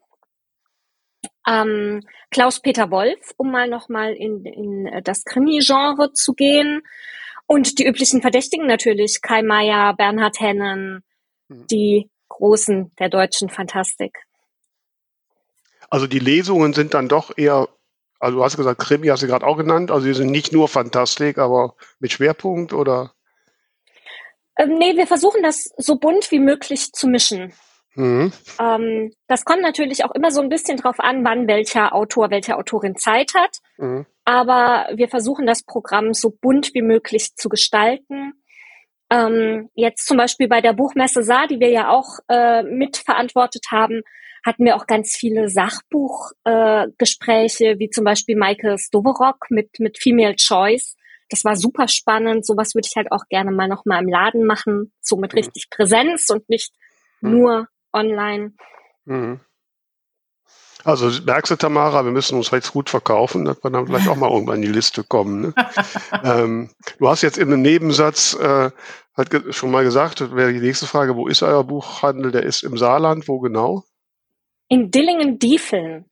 Ähm, 1.47 2.01
Klaus-Peter 2.31 2.91
Wolf, 2.91 3.33
um 3.37 3.51
mal 3.51 3.67
nochmal 3.67 4.13
in, 4.13 4.45
in 4.45 5.01
das 5.03 5.23
Krimi-Genre 5.25 6.13
zu 6.13 6.33
gehen. 6.33 6.81
Und 7.45 7.79
die 7.79 7.87
üblichen 7.87 8.21
Verdächtigen 8.21 8.67
natürlich. 8.67 9.21
Kai 9.21 9.41
Meier, 9.41 9.95
Bernhard 9.95 10.39
Hennen, 10.39 11.03
mhm. 11.47 11.67
die 11.67 12.09
Großen 12.29 12.91
der 12.99 13.09
deutschen 13.09 13.49
Fantastik. 13.49 14.15
Also 15.89 16.07
die 16.07 16.19
Lesungen 16.19 16.73
sind 16.73 16.93
dann 16.93 17.07
doch 17.07 17.35
eher, 17.37 17.67
also 18.19 18.37
du 18.37 18.43
hast 18.43 18.57
gesagt, 18.57 18.79
Krimi 18.81 19.07
hast 19.07 19.23
du 19.23 19.27
gerade 19.27 19.47
auch 19.47 19.57
genannt, 19.57 19.91
also 19.91 20.03
sie 20.03 20.13
sind 20.13 20.31
nicht 20.31 20.51
nur 20.51 20.67
Fantastik, 20.67 21.37
aber 21.37 21.75
mit 21.99 22.11
Schwerpunkt 22.11 22.73
oder? 22.73 23.13
Ähm, 24.57 24.77
nee, 24.77 24.97
wir 24.97 25.07
versuchen 25.07 25.41
das 25.41 25.69
so 25.77 25.95
bunt 25.95 26.31
wie 26.31 26.39
möglich 26.39 26.91
zu 26.91 27.07
mischen. 27.07 27.53
Mhm. 27.95 28.31
Ähm, 28.59 29.11
das 29.27 29.45
kommt 29.45 29.61
natürlich 29.61 30.05
auch 30.05 30.11
immer 30.11 30.31
so 30.31 30.41
ein 30.41 30.49
bisschen 30.49 30.77
drauf 30.77 30.99
an, 30.99 31.23
wann 31.23 31.47
welcher 31.47 31.95
Autor, 31.95 32.29
welche 32.29 32.57
Autorin 32.57 32.95
Zeit 32.95 33.33
hat. 33.35 33.57
Mhm. 33.77 34.05
Aber 34.25 34.87
wir 34.93 35.07
versuchen 35.07 35.45
das 35.45 35.63
Programm 35.63 36.13
so 36.13 36.29
bunt 36.29 36.73
wie 36.73 36.81
möglich 36.81 37.35
zu 37.35 37.49
gestalten. 37.49 38.33
Ähm, 39.09 39.69
jetzt 39.73 40.05
zum 40.05 40.17
Beispiel 40.17 40.47
bei 40.47 40.61
der 40.61 40.73
Buchmesse 40.73 41.23
Saar, 41.23 41.47
die 41.47 41.59
wir 41.59 41.69
ja 41.69 41.89
auch 41.89 42.19
äh, 42.27 42.61
mitverantwortet 42.63 43.65
haben, 43.71 44.03
hatten 44.45 44.65
wir 44.65 44.75
auch 44.75 44.87
ganz 44.87 45.15
viele 45.15 45.49
Sachbuchgespräche, 45.49 47.65
äh, 47.65 47.79
wie 47.79 47.89
zum 47.89 48.03
Beispiel 48.03 48.35
Michael 48.35 48.77
Stoverock 48.77 49.45
mit, 49.49 49.79
mit 49.79 49.97
Female 50.01 50.35
Choice. 50.35 50.97
Das 51.29 51.45
war 51.45 51.55
super 51.55 51.87
spannend. 51.87 52.45
Sowas 52.45 52.75
würde 52.75 52.87
ich 52.89 52.95
halt 52.95 53.11
auch 53.11 53.25
gerne 53.29 53.51
mal 53.51 53.67
noch 53.67 53.85
mal 53.85 54.01
im 54.01 54.09
Laden 54.09 54.45
machen, 54.45 54.91
so 55.01 55.17
mit 55.17 55.33
mhm. 55.33 55.39
richtig 55.39 55.69
Präsenz 55.69 56.29
und 56.29 56.49
nicht 56.49 56.73
mhm. 57.21 57.31
nur 57.31 57.67
online. 57.93 58.53
Mhm. 59.05 59.39
Also 60.85 61.11
merkst 61.25 61.51
du, 61.51 61.55
Tamara, 61.57 62.05
wir 62.05 62.11
müssen 62.11 62.37
uns 62.37 62.51
jetzt 62.51 62.71
gut 62.71 62.89
verkaufen, 62.89 63.43
dass 63.43 63.61
wir 63.63 63.69
dann 63.69 63.85
vielleicht 63.85 64.07
auch 64.07 64.15
mal 64.15 64.31
irgendwann 64.31 64.57
in 64.57 64.61
die 64.61 64.69
Liste 64.69 65.03
kommen. 65.03 65.41
Ne? 65.41 65.53
ähm, 66.23 66.69
du 66.99 67.09
hast 67.09 67.21
jetzt 67.21 67.37
in 67.37 67.51
einem 67.51 67.61
Nebensatz 67.61 68.33
äh, 68.35 68.71
halt 69.15 69.55
schon 69.55 69.71
mal 69.71 69.83
gesagt, 69.83 70.33
wäre 70.33 70.53
die 70.53 70.61
nächste 70.61 70.87
Frage, 70.87 71.17
wo 71.17 71.27
ist 71.27 71.43
euer 71.43 71.65
Buchhandel? 71.65 72.31
Der 72.31 72.43
ist 72.43 72.63
im 72.63 72.77
Saarland, 72.77 73.27
wo 73.27 73.39
genau? 73.39 73.83
In 74.69 74.91
Dillingen-Diefeln. 74.91 76.05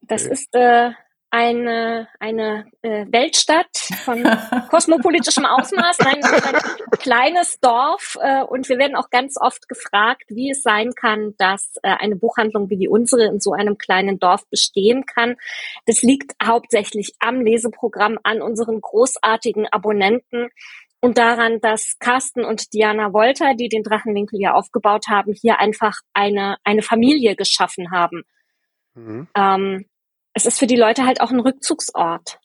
Das 0.00 0.24
okay. 0.24 0.32
ist 0.32 0.54
äh, 0.54 0.90
eine, 1.30 2.08
eine 2.18 2.64
äh, 2.80 3.04
Weltstadt 3.10 3.76
von 4.04 4.22
kosmopolitischem 4.70 5.44
Ausmaß, 5.44 6.00
ein, 6.00 6.24
ein 6.24 6.54
kleines 6.98 7.60
Dorf. 7.60 8.16
Äh, 8.20 8.42
und 8.44 8.68
wir 8.68 8.78
werden 8.78 8.96
auch 8.96 9.10
ganz 9.10 9.36
oft 9.38 9.68
gefragt, 9.68 10.24
wie 10.28 10.50
es 10.50 10.62
sein 10.62 10.92
kann, 10.94 11.34
dass 11.36 11.74
äh, 11.82 11.94
eine 11.98 12.16
Buchhandlung 12.16 12.70
wie 12.70 12.78
die 12.78 12.88
unsere 12.88 13.26
in 13.26 13.40
so 13.40 13.52
einem 13.52 13.76
kleinen 13.76 14.18
Dorf 14.18 14.48
bestehen 14.48 15.04
kann. 15.04 15.36
Das 15.86 16.02
liegt 16.02 16.32
hauptsächlich 16.42 17.14
am 17.18 17.42
Leseprogramm, 17.42 18.18
an 18.22 18.40
unseren 18.40 18.80
großartigen 18.80 19.66
Abonnenten 19.66 20.48
und 21.00 21.18
daran, 21.18 21.60
dass 21.60 21.98
Carsten 21.98 22.44
und 22.44 22.72
Diana 22.72 23.12
Wolter, 23.12 23.54
die 23.54 23.68
den 23.68 23.82
Drachenwinkel 23.82 24.40
ja 24.40 24.54
aufgebaut 24.54 25.06
haben, 25.08 25.32
hier 25.32 25.58
einfach 25.58 26.00
eine, 26.12 26.56
eine 26.64 26.82
Familie 26.82 27.36
geschaffen 27.36 27.90
haben. 27.90 28.24
Mhm. 28.94 29.28
Ähm, 29.34 29.86
es 30.34 30.46
ist 30.46 30.58
für 30.58 30.66
die 30.66 30.76
Leute 30.76 31.04
halt 31.04 31.20
auch 31.20 31.30
ein 31.30 31.40
Rückzugsort, 31.40 32.38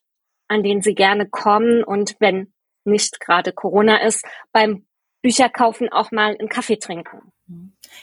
an 0.47 0.63
den 0.63 0.81
sie 0.81 0.95
gerne 0.95 1.27
kommen 1.27 1.83
und 1.83 2.15
wenn 2.19 2.53
nicht 2.85 3.19
gerade 3.19 3.53
Corona 3.53 4.01
ist, 4.03 4.25
beim 4.51 4.85
Bücherkaufen 5.21 5.89
auch 5.91 6.11
mal 6.11 6.35
einen 6.37 6.49
Kaffee 6.49 6.77
trinken. 6.77 7.31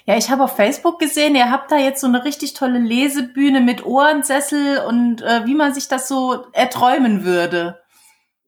Ja, 0.06 0.16
ich 0.16 0.30
habe 0.30 0.44
auf 0.44 0.56
Facebook 0.56 0.98
gesehen, 0.98 1.34
ihr 1.34 1.50
habt 1.50 1.70
da 1.70 1.76
jetzt 1.76 2.00
so 2.00 2.06
eine 2.06 2.24
richtig 2.24 2.54
tolle 2.54 2.78
Lesebühne 2.78 3.60
mit 3.60 3.84
Ohrensessel 3.84 4.78
und 4.86 5.22
äh, 5.22 5.44
wie 5.44 5.54
man 5.54 5.74
sich 5.74 5.88
das 5.88 6.08
so 6.08 6.46
erträumen 6.52 7.24
würde. 7.24 7.80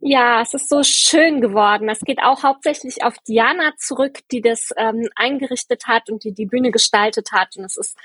Ja, 0.04 0.42
es 0.42 0.52
ist 0.52 0.68
so 0.68 0.82
schön 0.82 1.40
geworden. 1.40 1.86
Das 1.86 2.00
geht 2.00 2.18
auch 2.20 2.42
hauptsächlich 2.42 3.04
auf 3.04 3.14
Diana 3.28 3.72
zurück, 3.78 4.18
die 4.32 4.40
das 4.40 4.70
ähm, 4.76 5.08
eingerichtet 5.14 5.86
hat 5.86 6.10
und 6.10 6.24
die 6.24 6.32
die 6.32 6.46
Bühne 6.46 6.72
gestaltet 6.72 7.30
hat. 7.30 7.56
Und 7.56 7.64
es 7.64 7.76
ist 7.76 7.96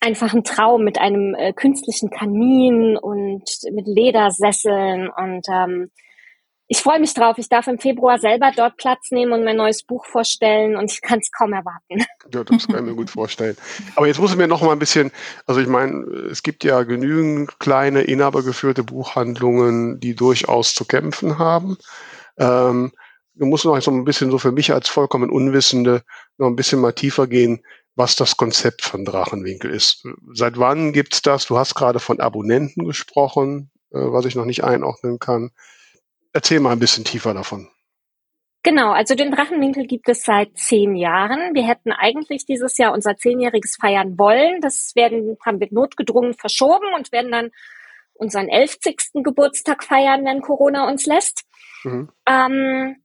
einfach 0.00 0.34
ein 0.34 0.42
Traum 0.42 0.82
mit 0.82 0.98
einem 0.98 1.36
äh, 1.36 1.52
künstlichen 1.52 2.10
Kamin 2.10 2.96
und 2.96 3.44
mit 3.70 3.86
Ledersesseln 3.86 5.08
und 5.08 5.46
ähm, 5.48 5.92
ich 6.68 6.78
freue 6.78 6.98
mich 6.98 7.14
drauf. 7.14 7.38
Ich 7.38 7.48
darf 7.48 7.66
im 7.66 7.78
Februar 7.78 8.18
selber 8.18 8.50
dort 8.54 8.76
Platz 8.76 9.10
nehmen 9.10 9.32
und 9.32 9.44
mein 9.44 9.56
neues 9.56 9.84
Buch 9.84 10.04
vorstellen 10.04 10.76
und 10.76 10.90
ich 10.90 11.00
kann 11.00 11.20
es 11.20 11.30
kaum 11.30 11.52
erwarten. 11.52 12.04
Ja, 12.34 12.42
das 12.42 12.66
kann 12.66 12.78
ich 12.78 12.82
mir 12.82 12.96
gut 12.96 13.10
vorstellen. 13.10 13.56
Aber 13.94 14.08
jetzt 14.08 14.18
muss 14.18 14.32
ich 14.32 14.36
mir 14.36 14.48
noch 14.48 14.60
mal 14.60 14.72
ein 14.72 14.80
bisschen, 14.80 15.12
also 15.46 15.60
ich 15.60 15.68
meine, 15.68 16.02
es 16.28 16.42
gibt 16.42 16.64
ja 16.64 16.82
genügend 16.82 17.60
kleine 17.60 18.02
inhabergeführte 18.02 18.82
Buchhandlungen, 18.82 20.00
die 20.00 20.16
durchaus 20.16 20.74
zu 20.74 20.84
kämpfen 20.84 21.38
haben. 21.38 21.78
Ähm, 22.36 22.90
du 23.34 23.46
musst 23.46 23.64
noch 23.64 23.80
so 23.80 23.92
ein 23.92 24.04
bisschen 24.04 24.32
so 24.32 24.38
für 24.38 24.50
mich 24.50 24.72
als 24.72 24.88
vollkommen 24.88 25.30
Unwissende 25.30 26.02
noch 26.36 26.48
ein 26.48 26.56
bisschen 26.56 26.80
mal 26.80 26.94
tiefer 26.94 27.28
gehen 27.28 27.62
was 27.96 28.14
das 28.14 28.36
Konzept 28.36 28.82
von 28.82 29.04
Drachenwinkel 29.04 29.70
ist. 29.70 30.06
Seit 30.34 30.58
wann 30.58 30.92
gibt's 30.92 31.22
das? 31.22 31.46
Du 31.46 31.56
hast 31.56 31.74
gerade 31.74 31.98
von 31.98 32.20
Abonnenten 32.20 32.84
gesprochen, 32.84 33.70
äh, 33.90 33.98
was 33.98 34.26
ich 34.26 34.36
noch 34.36 34.44
nicht 34.44 34.62
einordnen 34.64 35.18
kann. 35.18 35.50
Erzähl 36.36 36.60
mal 36.60 36.72
ein 36.72 36.78
bisschen 36.78 37.02
tiefer 37.02 37.32
davon. 37.32 37.66
Genau, 38.62 38.92
also 38.92 39.14
den 39.14 39.30
Drachenwinkel 39.30 39.86
gibt 39.86 40.06
es 40.06 40.22
seit 40.22 40.58
zehn 40.58 40.94
Jahren. 40.94 41.54
Wir 41.54 41.66
hätten 41.66 41.92
eigentlich 41.92 42.44
dieses 42.44 42.76
Jahr 42.76 42.92
unser 42.92 43.16
zehnjähriges 43.16 43.78
feiern 43.80 44.18
wollen. 44.18 44.60
Das 44.60 44.92
werden, 44.94 45.38
haben 45.46 45.60
wir 45.60 45.68
notgedrungen 45.70 46.34
verschoben 46.34 46.92
und 46.94 47.10
werden 47.10 47.32
dann 47.32 47.52
unseren 48.12 48.48
elfzigsten 48.48 49.22
Geburtstag 49.22 49.82
feiern, 49.82 50.26
wenn 50.26 50.42
Corona 50.42 50.86
uns 50.86 51.06
lässt. 51.06 51.44
Mhm. 51.84 52.10
Ähm, 52.28 52.96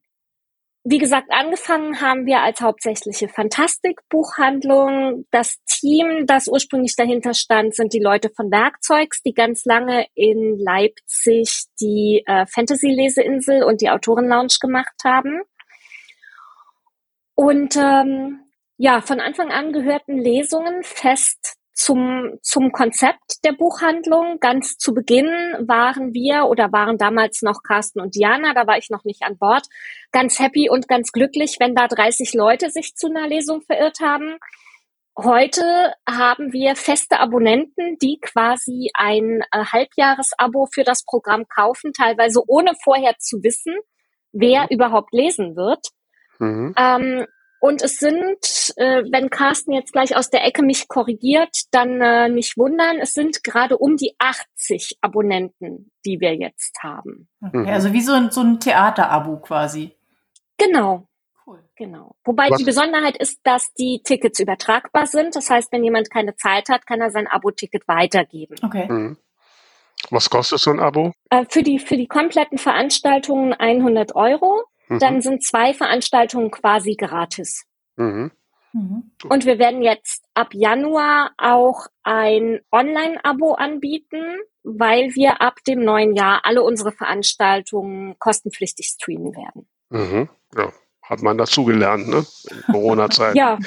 wie 0.83 0.97
gesagt, 0.97 1.27
angefangen 1.29 2.01
haben 2.01 2.25
wir 2.25 2.41
als 2.41 2.59
hauptsächliche 2.59 3.27
Fantastikbuchhandlung. 3.29 5.27
Das 5.29 5.57
Team, 5.65 6.25
das 6.25 6.47
ursprünglich 6.47 6.95
dahinter 6.95 7.35
stand, 7.35 7.75
sind 7.75 7.93
die 7.93 7.99
Leute 7.99 8.31
von 8.35 8.49
Werkzeugs, 8.49 9.21
die 9.21 9.33
ganz 9.33 9.63
lange 9.65 10.07
in 10.15 10.57
Leipzig 10.57 11.65
die 11.79 12.23
äh, 12.25 12.47
Fantasy-Leseinsel 12.47 13.63
und 13.63 13.81
die 13.81 13.91
Autorenlounge 13.91 14.55
gemacht 14.59 14.95
haben. 15.03 15.41
Und 17.35 17.75
ähm, 17.75 18.39
ja, 18.77 19.01
von 19.01 19.19
Anfang 19.19 19.51
an 19.51 19.73
gehörten 19.73 20.17
Lesungen 20.17 20.81
fest 20.81 21.60
zum, 21.73 22.37
zum 22.41 22.71
Konzept 22.71 23.43
der 23.43 23.53
Buchhandlung. 23.53 24.39
Ganz 24.39 24.77
zu 24.77 24.93
Beginn 24.93 25.27
waren 25.59 26.13
wir 26.13 26.45
oder 26.45 26.71
waren 26.71 26.97
damals 26.97 27.41
noch 27.41 27.63
Carsten 27.63 27.99
und 27.99 28.15
Diana, 28.15 28.53
da 28.53 28.67
war 28.67 28.77
ich 28.77 28.89
noch 28.89 29.03
nicht 29.03 29.23
an 29.23 29.37
Bord, 29.37 29.67
ganz 30.11 30.39
happy 30.39 30.69
und 30.69 30.87
ganz 30.87 31.11
glücklich, 31.11 31.57
wenn 31.59 31.75
da 31.75 31.87
30 31.87 32.33
Leute 32.33 32.69
sich 32.69 32.95
zu 32.95 33.07
einer 33.07 33.27
Lesung 33.27 33.61
verirrt 33.61 33.99
haben. 34.01 34.37
Heute 35.17 35.93
haben 36.09 36.53
wir 36.53 36.75
feste 36.75 37.19
Abonnenten, 37.19 37.97
die 38.01 38.19
quasi 38.21 38.91
ein 38.93 39.41
äh, 39.51 39.65
Halbjahresabo 39.65 40.67
für 40.73 40.83
das 40.83 41.03
Programm 41.03 41.45
kaufen, 41.47 41.91
teilweise 41.93 42.41
ohne 42.47 42.71
vorher 42.81 43.15
zu 43.19 43.43
wissen, 43.43 43.75
wer 44.31 44.63
mhm. 44.63 44.67
überhaupt 44.69 45.13
lesen 45.13 45.55
wird. 45.55 45.85
Mhm. 46.39 46.73
Ähm, 46.77 47.25
und 47.61 47.83
es 47.83 47.97
sind, 47.97 48.73
äh, 48.77 49.03
wenn 49.11 49.29
Carsten 49.29 49.71
jetzt 49.71 49.93
gleich 49.93 50.15
aus 50.15 50.31
der 50.31 50.43
Ecke 50.43 50.63
mich 50.63 50.87
korrigiert, 50.87 51.55
dann 51.69 52.01
äh, 52.01 52.27
nicht 52.27 52.57
wundern, 52.57 52.97
es 52.99 53.13
sind 53.13 53.43
gerade 53.43 53.77
um 53.77 53.97
die 53.97 54.15
80 54.17 54.97
Abonnenten, 55.01 55.91
die 56.03 56.19
wir 56.19 56.33
jetzt 56.35 56.79
haben. 56.81 57.29
Okay, 57.39 57.57
mhm. 57.57 57.67
also 57.67 57.93
wie 57.93 58.01
so 58.01 58.13
ein, 58.13 58.31
so 58.31 58.41
ein 58.41 58.59
Theaterabo 58.59 59.37
quasi. 59.37 59.95
Genau. 60.57 61.07
Cool. 61.45 61.59
Genau. 61.75 62.15
Wobei 62.23 62.49
Was? 62.49 62.57
die 62.57 62.63
Besonderheit 62.63 63.17
ist, 63.17 63.39
dass 63.43 63.71
die 63.73 64.01
Tickets 64.03 64.39
übertragbar 64.39 65.05
sind. 65.05 65.35
Das 65.35 65.51
heißt, 65.51 65.71
wenn 65.71 65.83
jemand 65.83 66.09
keine 66.09 66.35
Zeit 66.35 66.67
hat, 66.67 66.87
kann 66.87 66.99
er 66.99 67.11
sein 67.11 67.27
Abo-Ticket 67.27 67.87
weitergeben. 67.87 68.55
Okay. 68.63 68.91
Mhm. 68.91 69.17
Was 70.09 70.31
kostet 70.31 70.59
so 70.59 70.71
ein 70.71 70.79
Abo? 70.79 71.13
Äh, 71.29 71.45
für 71.47 71.61
die, 71.61 71.77
für 71.77 71.95
die 71.95 72.07
kompletten 72.07 72.57
Veranstaltungen 72.57 73.53
100 73.53 74.15
Euro. 74.15 74.63
Mhm. 74.91 74.99
Dann 74.99 75.21
sind 75.21 75.43
zwei 75.43 75.73
Veranstaltungen 75.73 76.51
quasi 76.51 76.95
gratis. 76.95 77.65
Mhm. 77.95 78.31
Mhm. 78.73 79.11
Und 79.29 79.45
wir 79.45 79.57
werden 79.57 79.81
jetzt 79.81 80.25
ab 80.33 80.49
Januar 80.53 81.31
auch 81.37 81.87
ein 82.03 82.59
Online-Abo 82.71 83.53
anbieten, 83.53 84.21
weil 84.63 85.15
wir 85.15 85.41
ab 85.41 85.55
dem 85.65 85.83
neuen 85.83 86.13
Jahr 86.13 86.41
alle 86.43 86.61
unsere 86.61 86.91
Veranstaltungen 86.91 88.17
kostenpflichtig 88.19 88.87
streamen 88.87 89.33
werden. 89.33 89.67
Mhm. 89.89 90.29
Ja, 90.57 90.73
hat 91.01 91.21
man 91.21 91.37
dazugelernt, 91.37 92.09
ne? 92.09 92.25
In 92.49 92.61
Corona-Zeit. 92.73 93.35
ja. 93.35 93.59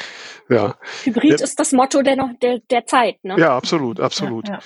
ja. 0.51 0.77
Hybrid 1.05 1.41
ja. 1.41 1.45
ist 1.45 1.59
das 1.59 1.73
Motto 1.73 2.03
der, 2.03 2.17
der, 2.43 2.61
der 2.71 2.87
Zeit, 2.87 3.25
ne? 3.25 3.37
Ja, 3.39 3.57
absolut, 3.57 3.99
absolut. 3.99 4.49
Ja, 4.49 4.55
ja. 4.55 4.61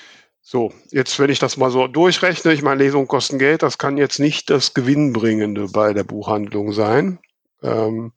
So, 0.50 0.72
jetzt, 0.90 1.18
wenn 1.18 1.28
ich 1.28 1.38
das 1.38 1.58
mal 1.58 1.70
so 1.70 1.88
durchrechne, 1.88 2.54
ich 2.54 2.62
meine, 2.62 2.82
Lesungen 2.82 3.06
kosten 3.06 3.38
Geld, 3.38 3.62
das 3.62 3.76
kann 3.76 3.98
jetzt 3.98 4.18
nicht 4.18 4.48
das 4.48 4.72
Gewinnbringende 4.72 5.68
bei 5.68 5.92
der 5.92 6.04
Buchhandlung 6.04 6.72
sein. 6.72 7.18
Ähm, 7.62 8.14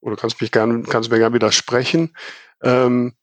oder 0.00 0.16
kannst 0.16 0.40
mich 0.40 0.50
gerne, 0.50 0.82
kannst 0.82 1.08
mir 1.08 1.18
gerne 1.18 1.36
widersprechen. 1.36 2.16
Ähm, 2.64 3.14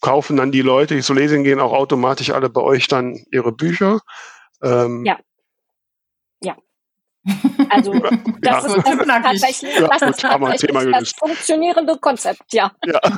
kaufen 0.00 0.36
dann 0.36 0.50
die 0.50 0.62
Leute, 0.62 0.96
die 0.96 1.00
zu 1.00 1.14
lesen 1.14 1.44
gehen, 1.44 1.60
auch 1.60 1.72
automatisch 1.72 2.30
alle 2.30 2.50
bei 2.50 2.60
euch 2.60 2.88
dann 2.88 3.24
ihre 3.30 3.52
Bücher? 3.52 4.00
Ähm, 4.60 5.04
ja. 5.04 5.16
Ja. 6.42 6.56
Also 7.70 7.92
das 8.40 8.64
ja, 8.64 8.74
ist 8.74 8.76
das 8.84 9.06
tatsächlich 9.06 9.78
ja, 9.78 9.86
das, 9.86 10.02
ist 10.02 10.20
tatsächlich 10.22 10.90
das 10.90 11.12
funktionierende 11.12 11.98
Konzept, 11.98 12.52
ja. 12.52 12.72
ja. 12.84 12.98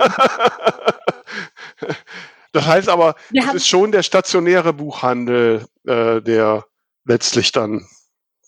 das 2.53 2.67
heißt 2.67 2.89
aber, 2.89 3.15
es 3.33 3.55
ist 3.55 3.69
schon 3.69 3.93
der 3.93 4.03
stationäre 4.03 4.73
Buchhandel, 4.73 5.67
äh, 5.87 6.21
der 6.21 6.65
letztlich 7.05 7.53
dann 7.53 7.87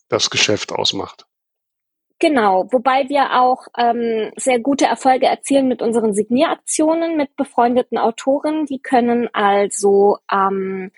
das 0.08 0.30
Geschäft 0.30 0.72
ausmacht. 0.72 1.26
Genau, 2.18 2.68
wobei 2.70 3.08
wir 3.08 3.40
auch 3.40 3.66
ähm, 3.76 4.30
sehr 4.36 4.60
gute 4.60 4.86
Erfolge 4.86 5.26
erzielen 5.26 5.66
mit 5.66 5.82
unseren 5.82 6.14
Signieraktionen 6.14 7.16
mit 7.16 7.34
befreundeten 7.34 7.98
Autoren. 7.98 8.64
Die 8.66 8.78
können 8.78 9.28
also 9.32 10.18
ähm, 10.30 10.92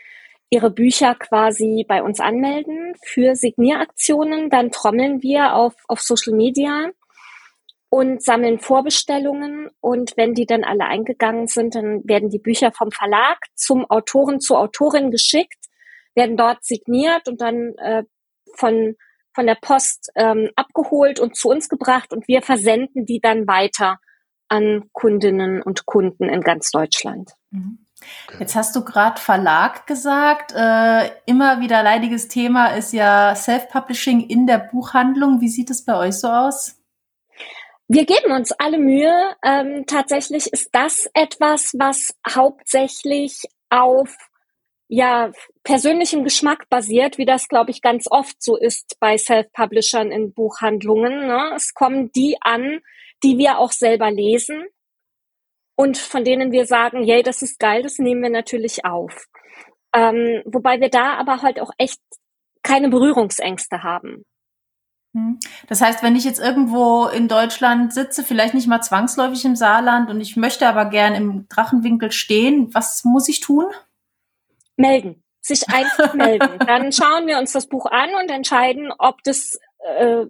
ihre 0.50 0.70
Bücher 0.70 1.14
quasi 1.14 1.86
bei 1.88 2.02
uns 2.02 2.20
anmelden 2.20 2.94
für 3.02 3.36
Signieraktionen. 3.36 4.50
Dann 4.50 4.70
trommeln 4.70 5.22
wir 5.22 5.54
auf, 5.54 5.72
auf 5.88 6.00
Social 6.00 6.34
Media 6.34 6.90
und 7.94 8.24
sammeln 8.24 8.58
Vorbestellungen. 8.58 9.70
Und 9.80 10.16
wenn 10.16 10.34
die 10.34 10.46
dann 10.46 10.64
alle 10.64 10.86
eingegangen 10.86 11.46
sind, 11.46 11.76
dann 11.76 12.02
werden 12.04 12.28
die 12.28 12.40
Bücher 12.40 12.72
vom 12.72 12.90
Verlag 12.90 13.38
zum 13.54 13.88
Autoren, 13.88 14.40
zur 14.40 14.58
Autorin 14.58 15.12
geschickt, 15.12 15.66
werden 16.16 16.36
dort 16.36 16.64
signiert 16.64 17.28
und 17.28 17.40
dann 17.40 17.74
äh, 17.76 18.02
von 18.56 18.96
von 19.32 19.46
der 19.46 19.56
Post 19.60 20.10
ähm, 20.14 20.50
abgeholt 20.54 21.18
und 21.18 21.36
zu 21.36 21.48
uns 21.48 21.68
gebracht 21.68 22.12
und 22.12 22.28
wir 22.28 22.40
versenden 22.40 23.04
die 23.04 23.20
dann 23.20 23.48
weiter 23.48 23.98
an 24.48 24.84
Kundinnen 24.92 25.60
und 25.60 25.86
Kunden 25.86 26.28
in 26.28 26.40
ganz 26.40 26.70
Deutschland. 26.70 27.32
Mhm. 27.50 27.78
Jetzt 28.38 28.54
hast 28.54 28.76
du 28.76 28.84
gerade 28.84 29.20
Verlag 29.20 29.88
gesagt. 29.88 30.52
Äh, 30.52 31.10
immer 31.26 31.60
wieder 31.60 31.82
leidiges 31.82 32.28
Thema 32.28 32.76
ist 32.76 32.92
ja 32.92 33.34
Self-Publishing 33.34 34.28
in 34.28 34.46
der 34.46 34.58
Buchhandlung. 34.58 35.40
Wie 35.40 35.48
sieht 35.48 35.70
es 35.70 35.84
bei 35.84 35.96
euch 35.96 36.14
so 36.14 36.28
aus? 36.28 36.83
Wir 37.88 38.06
geben 38.06 38.32
uns 38.32 38.52
alle 38.52 38.78
Mühe. 38.78 39.36
Ähm, 39.44 39.84
tatsächlich 39.86 40.52
ist 40.52 40.70
das 40.72 41.08
etwas, 41.12 41.74
was 41.78 42.14
hauptsächlich 42.26 43.42
auf 43.68 44.16
ja, 44.88 45.32
persönlichem 45.64 46.24
Geschmack 46.24 46.68
basiert, 46.68 47.18
wie 47.18 47.24
das, 47.24 47.48
glaube 47.48 47.70
ich, 47.70 47.82
ganz 47.82 48.06
oft 48.10 48.42
so 48.42 48.56
ist 48.56 48.96
bei 49.00 49.18
Self-Publishern 49.18 50.10
in 50.10 50.32
Buchhandlungen. 50.32 51.26
Ne? 51.26 51.52
Es 51.56 51.74
kommen 51.74 52.10
die 52.12 52.36
an, 52.40 52.80
die 53.22 53.38
wir 53.38 53.58
auch 53.58 53.72
selber 53.72 54.10
lesen 54.10 54.64
und 55.76 55.98
von 55.98 56.24
denen 56.24 56.52
wir 56.52 56.66
sagen, 56.66 57.02
yay, 57.02 57.22
das 57.22 57.42
ist 57.42 57.58
geil, 57.58 57.82
das 57.82 57.98
nehmen 57.98 58.22
wir 58.22 58.30
natürlich 58.30 58.84
auf. 58.84 59.26
Ähm, 59.94 60.42
wobei 60.46 60.80
wir 60.80 60.90
da 60.90 61.14
aber 61.14 61.42
halt 61.42 61.60
auch 61.60 61.70
echt 61.78 62.00
keine 62.62 62.88
Berührungsängste 62.88 63.82
haben. 63.82 64.24
Hm. 65.14 65.38
Das 65.68 65.80
heißt, 65.80 66.02
wenn 66.02 66.16
ich 66.16 66.24
jetzt 66.24 66.40
irgendwo 66.40 67.06
in 67.06 67.28
Deutschland 67.28 67.94
sitze, 67.94 68.22
vielleicht 68.22 68.54
nicht 68.54 68.66
mal 68.66 68.82
zwangsläufig 68.82 69.44
im 69.44 69.56
Saarland 69.56 70.10
und 70.10 70.20
ich 70.20 70.36
möchte 70.36 70.68
aber 70.68 70.84
gern 70.84 71.14
im 71.14 71.48
Drachenwinkel 71.48 72.12
stehen, 72.12 72.74
was 72.74 73.04
muss 73.04 73.28
ich 73.28 73.40
tun? 73.40 73.66
melden, 74.76 75.22
sich 75.40 75.68
einfach 75.72 76.14
melden. 76.14 76.58
Dann 76.58 76.92
schauen 76.92 77.26
wir 77.26 77.38
uns 77.38 77.52
das 77.52 77.66
Buch 77.66 77.86
an 77.86 78.10
und 78.20 78.30
entscheiden, 78.30 78.92
ob 78.98 79.22
das 79.24 79.58
äh, 79.98 80.26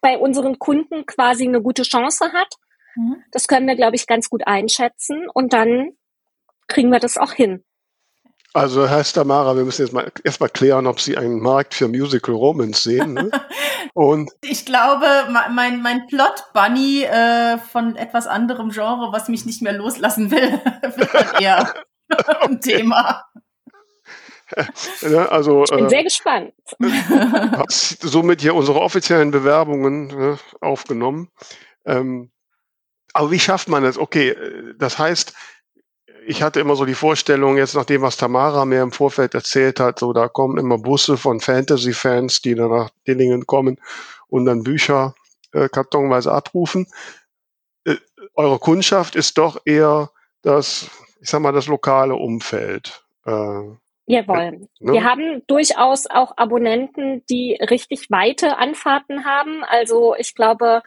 bei 0.00 0.18
unseren 0.18 0.58
Kunden 0.58 1.06
quasi 1.06 1.46
eine 1.46 1.62
gute 1.62 1.82
Chance 1.82 2.32
hat. 2.32 2.54
Mhm. 2.96 3.22
Das 3.30 3.48
können 3.48 3.66
wir, 3.66 3.76
glaube 3.76 3.96
ich, 3.96 4.06
ganz 4.06 4.30
gut 4.30 4.46
einschätzen 4.46 5.28
und 5.32 5.52
dann 5.52 5.92
kriegen 6.68 6.90
wir 6.90 7.00
das 7.00 7.18
auch 7.18 7.32
hin. 7.32 7.64
Also 8.52 8.90
heißt 8.90 9.14
Tamara, 9.14 9.56
wir 9.56 9.64
müssen 9.64 9.82
jetzt 9.82 9.92
mal 9.92 10.10
erstmal 10.24 10.48
klären, 10.48 10.88
ob 10.88 11.00
Sie 11.00 11.16
einen 11.16 11.40
Markt 11.40 11.72
für 11.72 11.86
Musical 11.86 12.34
Romance 12.34 12.82
sehen. 12.82 13.14
Ne? 13.14 13.30
Und 13.94 14.32
ich 14.40 14.66
glaube, 14.66 15.06
mein, 15.50 15.82
mein 15.82 16.06
Plot 16.08 16.44
Bunny 16.52 17.04
äh, 17.04 17.58
von 17.58 17.94
etwas 17.94 18.26
anderem 18.26 18.70
Genre, 18.70 19.12
was 19.12 19.28
mich 19.28 19.46
nicht 19.46 19.62
mehr 19.62 19.72
loslassen 19.72 20.32
will, 20.32 20.60
wird 20.96 21.40
eher 21.40 21.74
ein 22.40 22.60
Thema. 22.60 23.24
Also, 25.30 25.62
ich 25.62 25.70
bin 25.70 25.86
äh, 25.86 25.88
sehr 25.88 26.02
gespannt. 26.02 26.52
hast 27.56 28.02
somit 28.02 28.40
hier 28.40 28.56
unsere 28.56 28.80
offiziellen 28.80 29.30
Bewerbungen 29.30 30.08
ne, 30.08 30.38
aufgenommen. 30.60 31.30
Ähm, 31.86 32.32
aber 33.12 33.30
wie 33.30 33.38
schafft 33.38 33.68
man 33.68 33.84
das? 33.84 33.96
Okay, 33.96 34.36
das 34.76 34.98
heißt, 34.98 35.34
ich 36.30 36.44
hatte 36.44 36.60
immer 36.60 36.76
so 36.76 36.84
die 36.84 36.94
Vorstellung, 36.94 37.56
jetzt 37.56 37.74
nach 37.74 37.84
dem, 37.84 38.02
was 38.02 38.16
Tamara 38.16 38.64
mir 38.64 38.82
im 38.82 38.92
Vorfeld 38.92 39.34
erzählt 39.34 39.80
hat, 39.80 39.98
so 39.98 40.12
da 40.12 40.28
kommen 40.28 40.58
immer 40.58 40.78
Busse 40.78 41.16
von 41.16 41.40
Fantasy-Fans, 41.40 42.40
die 42.40 42.54
dann 42.54 42.70
nach 42.70 42.90
Dillingen 43.04 43.46
kommen 43.46 43.78
und 44.28 44.44
dann 44.44 44.62
Bücher 44.62 45.16
äh, 45.52 45.68
kartonweise 45.68 46.30
abrufen. 46.30 46.86
Äh, 47.84 47.96
eure 48.34 48.60
Kundschaft 48.60 49.16
ist 49.16 49.38
doch 49.38 49.60
eher 49.64 50.10
das, 50.42 50.88
ich 51.20 51.28
sag 51.28 51.40
mal, 51.40 51.50
das 51.50 51.66
lokale 51.66 52.14
Umfeld. 52.14 53.02
Äh, 53.26 53.62
Jawohl. 54.06 54.68
Ne? 54.78 54.92
Wir 54.92 55.02
haben 55.02 55.42
durchaus 55.48 56.06
auch 56.06 56.34
Abonnenten, 56.36 57.24
die 57.28 57.58
richtig 57.60 58.08
weite 58.08 58.56
Anfahrten 58.56 59.24
haben. 59.24 59.64
Also 59.64 60.14
ich 60.16 60.36
glaube, 60.36 60.82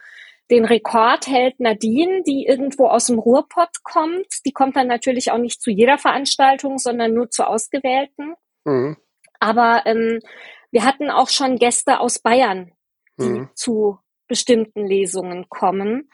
den 0.50 0.64
Rekord 0.64 1.26
hält 1.26 1.58
Nadine, 1.58 2.22
die 2.26 2.46
irgendwo 2.46 2.86
aus 2.86 3.06
dem 3.06 3.18
Ruhrpott 3.18 3.82
kommt. 3.82 4.26
Die 4.44 4.52
kommt 4.52 4.76
dann 4.76 4.88
natürlich 4.88 5.30
auch 5.30 5.38
nicht 5.38 5.62
zu 5.62 5.70
jeder 5.70 5.96
Veranstaltung, 5.96 6.78
sondern 6.78 7.14
nur 7.14 7.30
zu 7.30 7.46
ausgewählten. 7.46 8.34
Mhm. 8.64 8.96
Aber 9.40 9.82
ähm, 9.86 10.20
wir 10.70 10.84
hatten 10.84 11.10
auch 11.10 11.28
schon 11.28 11.56
Gäste 11.56 12.00
aus 12.00 12.18
Bayern, 12.18 12.72
die 13.18 13.28
mhm. 13.28 13.48
zu 13.54 13.98
bestimmten 14.28 14.86
Lesungen 14.86 15.48
kommen. 15.48 16.10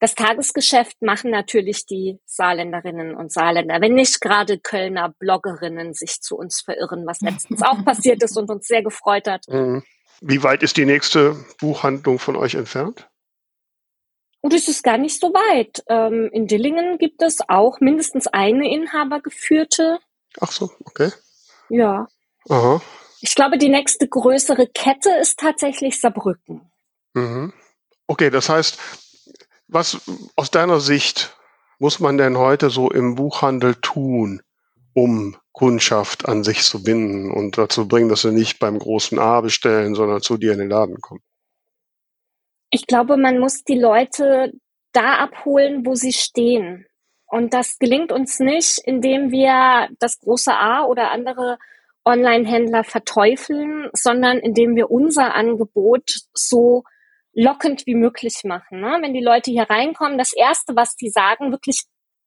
Das 0.00 0.14
Tagesgeschäft 0.14 1.00
machen 1.02 1.30
natürlich 1.30 1.86
die 1.86 2.18
Saarländerinnen 2.26 3.14
und 3.14 3.32
Saarländer, 3.32 3.80
wenn 3.80 3.94
nicht 3.94 4.20
gerade 4.20 4.58
Kölner 4.58 5.14
Bloggerinnen 5.18 5.94
sich 5.94 6.20
zu 6.20 6.36
uns 6.36 6.60
verirren, 6.62 7.06
was 7.06 7.20
letztens 7.20 7.62
auch 7.62 7.82
passiert 7.84 8.22
ist 8.22 8.36
und 8.36 8.50
uns 8.50 8.66
sehr 8.66 8.82
gefreut 8.82 9.26
hat. 9.26 9.46
Mhm. 9.48 9.82
Wie 10.20 10.42
weit 10.42 10.62
ist 10.62 10.76
die 10.76 10.86
nächste 10.86 11.36
Buchhandlung 11.58 12.18
von 12.18 12.36
euch 12.36 12.54
entfernt? 12.54 13.08
Und 14.44 14.52
es 14.52 14.68
ist 14.68 14.82
gar 14.82 14.98
nicht 14.98 15.18
so 15.18 15.28
weit. 15.28 15.82
Ähm, 15.88 16.28
in 16.30 16.46
Dillingen 16.46 16.98
gibt 16.98 17.22
es 17.22 17.38
auch 17.48 17.80
mindestens 17.80 18.26
eine 18.26 18.70
inhabergeführte. 18.70 20.00
Ach 20.38 20.52
so, 20.52 20.70
okay. 20.84 21.10
Ja. 21.70 22.08
Aha. 22.50 22.82
Ich 23.22 23.34
glaube, 23.34 23.56
die 23.56 23.70
nächste 23.70 24.06
größere 24.06 24.66
Kette 24.66 25.08
ist 25.18 25.38
tatsächlich 25.38 25.98
Saarbrücken. 25.98 26.70
Mhm. 27.14 27.54
Okay, 28.06 28.28
das 28.28 28.50
heißt, 28.50 28.78
was 29.68 30.02
aus 30.36 30.50
deiner 30.50 30.78
Sicht 30.78 31.34
muss 31.78 31.98
man 31.98 32.18
denn 32.18 32.36
heute 32.36 32.68
so 32.68 32.90
im 32.90 33.14
Buchhandel 33.14 33.76
tun, 33.76 34.42
um 34.92 35.38
Kundschaft 35.52 36.28
an 36.28 36.44
sich 36.44 36.64
zu 36.64 36.82
binden 36.82 37.30
und 37.30 37.56
dazu 37.56 37.88
bringen, 37.88 38.10
dass 38.10 38.20
sie 38.20 38.30
nicht 38.30 38.58
beim 38.58 38.78
großen 38.78 39.18
A 39.18 39.40
bestellen, 39.40 39.94
sondern 39.94 40.20
zu 40.20 40.36
dir 40.36 40.52
in 40.52 40.58
den 40.58 40.68
Laden 40.68 41.00
kommen? 41.00 41.22
Ich 42.74 42.88
glaube, 42.88 43.16
man 43.16 43.38
muss 43.38 43.62
die 43.62 43.78
Leute 43.78 44.52
da 44.92 45.18
abholen, 45.18 45.86
wo 45.86 45.94
sie 45.94 46.12
stehen. 46.12 46.86
Und 47.24 47.54
das 47.54 47.78
gelingt 47.78 48.10
uns 48.10 48.40
nicht, 48.40 48.80
indem 48.84 49.30
wir 49.30 49.88
das 50.00 50.18
große 50.18 50.52
A 50.52 50.82
oder 50.82 51.12
andere 51.12 51.58
Online-Händler 52.04 52.82
verteufeln, 52.82 53.90
sondern 53.92 54.38
indem 54.38 54.74
wir 54.74 54.90
unser 54.90 55.36
Angebot 55.36 56.16
so 56.32 56.82
lockend 57.32 57.86
wie 57.86 57.94
möglich 57.94 58.40
machen. 58.42 58.80
Ne? 58.80 58.98
Wenn 59.02 59.14
die 59.14 59.22
Leute 59.22 59.52
hier 59.52 59.70
reinkommen, 59.70 60.18
das 60.18 60.32
Erste, 60.32 60.74
was 60.74 60.96
die 60.96 61.10
sagen, 61.10 61.52
wirklich, 61.52 61.84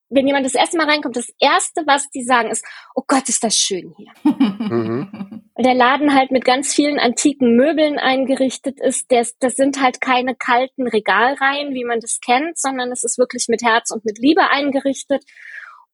wenn 0.07 0.27
jemand 0.27 0.45
das 0.45 0.55
erste 0.55 0.77
Mal 0.77 0.89
reinkommt, 0.89 1.17
das 1.17 1.29
Erste, 1.41 1.83
was 1.85 2.09
die 2.09 2.23
sagen, 2.23 2.51
ist, 2.51 2.65
oh 2.95 3.03
Gott, 3.05 3.27
ist 3.27 3.43
das 3.43 3.55
schön 3.57 3.93
hier. 3.97 4.13
Mhm. 4.23 5.11
der 5.59 5.73
Laden 5.73 6.13
halt 6.13 6.31
mit 6.31 6.45
ganz 6.45 6.73
vielen 6.73 6.99
antiken 6.99 7.55
Möbeln 7.55 7.97
eingerichtet 7.97 8.79
ist. 8.79 9.11
Das, 9.11 9.37
das 9.39 9.55
sind 9.55 9.81
halt 9.81 10.01
keine 10.01 10.35
kalten 10.35 10.87
Regalreihen, 10.87 11.73
wie 11.73 11.83
man 11.83 11.99
das 11.99 12.19
kennt, 12.19 12.57
sondern 12.59 12.91
es 12.91 13.03
ist 13.03 13.17
wirklich 13.17 13.47
mit 13.47 13.63
Herz 13.63 13.91
und 13.91 14.05
mit 14.05 14.19
Liebe 14.19 14.49
eingerichtet. 14.49 15.23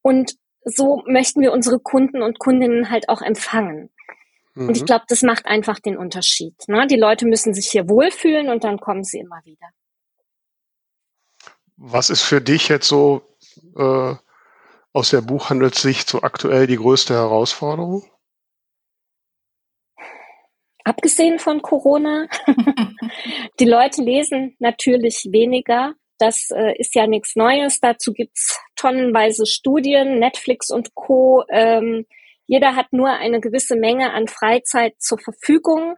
Und 0.02 0.36
so 0.66 1.04
möchten 1.08 1.42
wir 1.42 1.54
unsere 1.54 1.80
Kunden 1.80 2.22
und 2.22 2.40
Kundinnen 2.40 2.90
halt 2.90 3.10
auch 3.10 3.22
empfangen. 3.22 3.90
Mhm. 4.56 4.68
Und 4.68 4.76
ich 4.76 4.84
mhm. 4.84 4.88
glaube, 4.88 5.06
das 5.08 5.22
macht 5.22 5.46
einfach 5.46 5.80
den 5.80 5.98
Unterschied. 5.98 6.56
Ne? 6.68 6.86
Die 6.88 6.98
Leute 6.98 7.26
müssen 7.26 7.54
sich 7.54 7.68
hier 7.68 7.88
wohlfühlen 7.90 8.50
und 8.50 8.64
dann 8.64 8.80
kommen 8.80 9.04
sie 9.04 9.20
immer 9.20 9.42
wieder. 9.46 9.68
Was 11.78 12.10
ist 12.10 12.22
für 12.22 12.42
dich 12.42 12.68
jetzt 12.68 12.88
so 12.88 13.24
äh, 13.78 14.16
aus 14.94 15.10
der 15.10 15.22
Buchhandelssicht 15.22 16.08
so 16.08 16.22
aktuell 16.22 16.68
die 16.68 16.78
größte 16.78 17.14
Herausforderung? 17.14 18.04
Abgesehen 20.84 21.40
von 21.40 21.62
Corona, 21.62 22.28
die 23.60 23.66
Leute 23.66 24.02
lesen 24.02 24.56
natürlich 24.60 25.28
weniger. 25.32 25.94
Das 26.18 26.50
äh, 26.52 26.74
ist 26.78 26.94
ja 26.96 27.08
nichts 27.08 27.36
Neues. 27.36 27.80
Dazu 27.80 28.14
gibt's 28.14 28.60
tonnenweise 28.76 29.46
Studien, 29.46 30.20
Netflix 30.20 30.70
und 30.70 30.94
Co. 30.94 31.44
Ähm, 31.50 32.06
jeder 32.48 32.76
hat 32.76 32.92
nur 32.92 33.10
eine 33.10 33.40
gewisse 33.40 33.76
Menge 33.76 34.12
an 34.12 34.28
Freizeit 34.28 34.96
zur 35.00 35.20
Verfügung. 35.20 35.96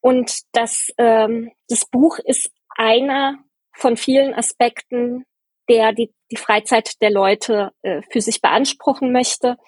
Und 0.00 0.40
das, 0.52 0.88
ähm, 0.96 1.52
das 1.68 1.84
Buch 1.84 2.18
ist 2.24 2.50
einer 2.76 3.38
von 3.74 3.96
vielen 3.96 4.34
Aspekten, 4.34 5.24
der 5.68 5.92
die, 5.92 6.12
die 6.30 6.36
Freizeit 6.36 7.00
der 7.02 7.10
Leute 7.10 7.72
äh, 7.82 8.00
für 8.10 8.20
sich 8.20 8.40
beanspruchen 8.40 9.12
möchte. 9.12 9.58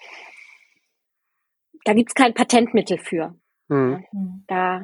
Da 1.85 1.93
gibt's 1.93 2.15
kein 2.15 2.35
Patentmittel 2.35 2.99
für. 2.99 3.37
Mhm. 3.73 4.45
Da 4.47 4.83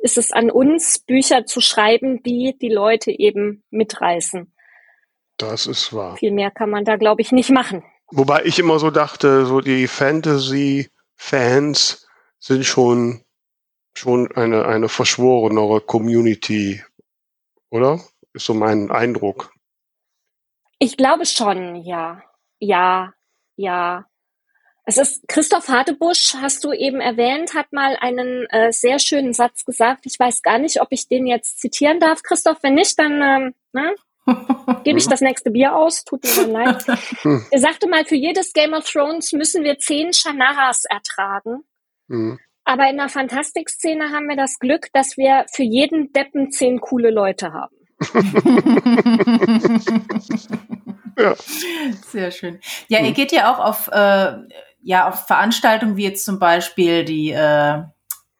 ist 0.00 0.16
es 0.16 0.32
an 0.32 0.50
uns, 0.50 1.00
Bücher 1.00 1.44
zu 1.46 1.60
schreiben, 1.60 2.22
die 2.22 2.56
die 2.60 2.68
Leute 2.68 3.10
eben 3.10 3.64
mitreißen. 3.70 4.54
Das 5.36 5.66
ist 5.66 5.92
wahr. 5.92 6.16
Viel 6.16 6.32
mehr 6.32 6.50
kann 6.50 6.70
man 6.70 6.84
da, 6.84 6.96
glaube 6.96 7.20
ich, 7.22 7.32
nicht 7.32 7.50
machen. 7.50 7.84
Wobei 8.10 8.44
ich 8.44 8.58
immer 8.58 8.78
so 8.78 8.90
dachte, 8.90 9.44
so 9.46 9.60
die 9.60 9.86
Fantasy-Fans 9.86 10.88
sind 12.38 12.64
schon, 12.64 13.22
schon 13.94 14.32
eine, 14.32 14.66
eine 14.66 14.88
verschworenere 14.88 15.80
Community, 15.80 16.82
oder? 17.70 18.00
Ist 18.32 18.46
so 18.46 18.54
mein 18.54 18.90
Eindruck. 18.90 19.52
Ich 20.78 20.96
glaube 20.96 21.26
schon, 21.26 21.76
ja. 21.76 22.22
Ja, 22.60 23.12
ja. 23.56 24.07
Es 24.88 24.96
ist 24.96 25.28
Christoph 25.28 25.68
Hartebusch, 25.68 26.34
hast 26.40 26.64
du 26.64 26.72
eben 26.72 27.02
erwähnt, 27.02 27.52
hat 27.52 27.74
mal 27.74 27.98
einen 28.00 28.46
äh, 28.48 28.72
sehr 28.72 28.98
schönen 28.98 29.34
Satz 29.34 29.66
gesagt. 29.66 30.06
Ich 30.06 30.18
weiß 30.18 30.40
gar 30.40 30.58
nicht, 30.58 30.80
ob 30.80 30.88
ich 30.92 31.08
den 31.08 31.26
jetzt 31.26 31.60
zitieren 31.60 32.00
darf. 32.00 32.22
Christoph, 32.22 32.62
wenn 32.62 32.72
nicht, 32.72 32.98
dann 32.98 33.20
ähm, 33.20 33.54
ne, 33.74 33.94
gebe 34.84 34.98
ich 34.98 35.06
das 35.06 35.20
nächste 35.20 35.50
Bier 35.50 35.76
aus. 35.76 36.04
Tut 36.04 36.24
mir 36.24 36.30
dann 36.36 36.52
leid. 36.52 36.86
er 37.50 37.60
sagte 37.60 37.86
mal, 37.86 38.06
für 38.06 38.14
jedes 38.14 38.54
Game 38.54 38.72
of 38.72 38.90
Thrones 38.90 39.34
müssen 39.34 39.62
wir 39.62 39.78
zehn 39.78 40.14
Shanaras 40.14 40.86
ertragen. 40.86 41.64
Mhm. 42.06 42.38
Aber 42.64 42.88
in 42.88 42.96
der 42.96 43.10
Fantastik-Szene 43.10 44.10
haben 44.10 44.26
wir 44.26 44.36
das 44.36 44.58
Glück, 44.58 44.86
dass 44.94 45.18
wir 45.18 45.44
für 45.52 45.64
jeden 45.64 46.14
Deppen 46.14 46.50
zehn 46.50 46.80
coole 46.80 47.10
Leute 47.10 47.52
haben. 47.52 47.76
ja. 51.18 51.34
Sehr 52.06 52.30
schön. 52.30 52.58
Ja, 52.86 53.00
ihr 53.00 53.12
geht 53.12 53.32
ja 53.32 53.52
auch 53.52 53.58
auf 53.58 53.88
äh, 53.88 54.34
ja 54.80 55.08
auf 55.08 55.26
Veranstaltungen 55.26 55.96
wie 55.96 56.04
jetzt 56.04 56.24
zum 56.24 56.38
Beispiel 56.38 57.04
die, 57.04 57.30
äh, 57.30 57.82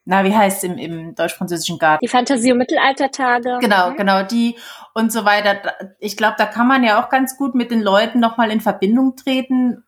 na, 0.04 0.24
wie 0.24 0.34
heißt 0.34 0.64
im, 0.64 0.78
im 0.78 1.14
deutsch-französischen 1.14 1.78
Garten? 1.78 2.00
Die 2.02 2.08
Fantasie- 2.08 2.52
und 2.52 2.58
Mittelaltertage. 2.58 3.58
Genau, 3.60 3.90
mhm. 3.90 3.96
genau, 3.96 4.22
die 4.22 4.56
und 4.94 5.12
so 5.12 5.24
weiter. 5.24 5.74
Ich 5.98 6.16
glaube, 6.16 6.36
da 6.38 6.46
kann 6.46 6.66
man 6.66 6.82
ja 6.82 7.02
auch 7.02 7.10
ganz 7.10 7.36
gut 7.36 7.54
mit 7.54 7.70
den 7.70 7.82
Leuten 7.82 8.18
nochmal 8.18 8.50
in 8.50 8.60
Verbindung 8.60 9.16
treten. 9.16 9.84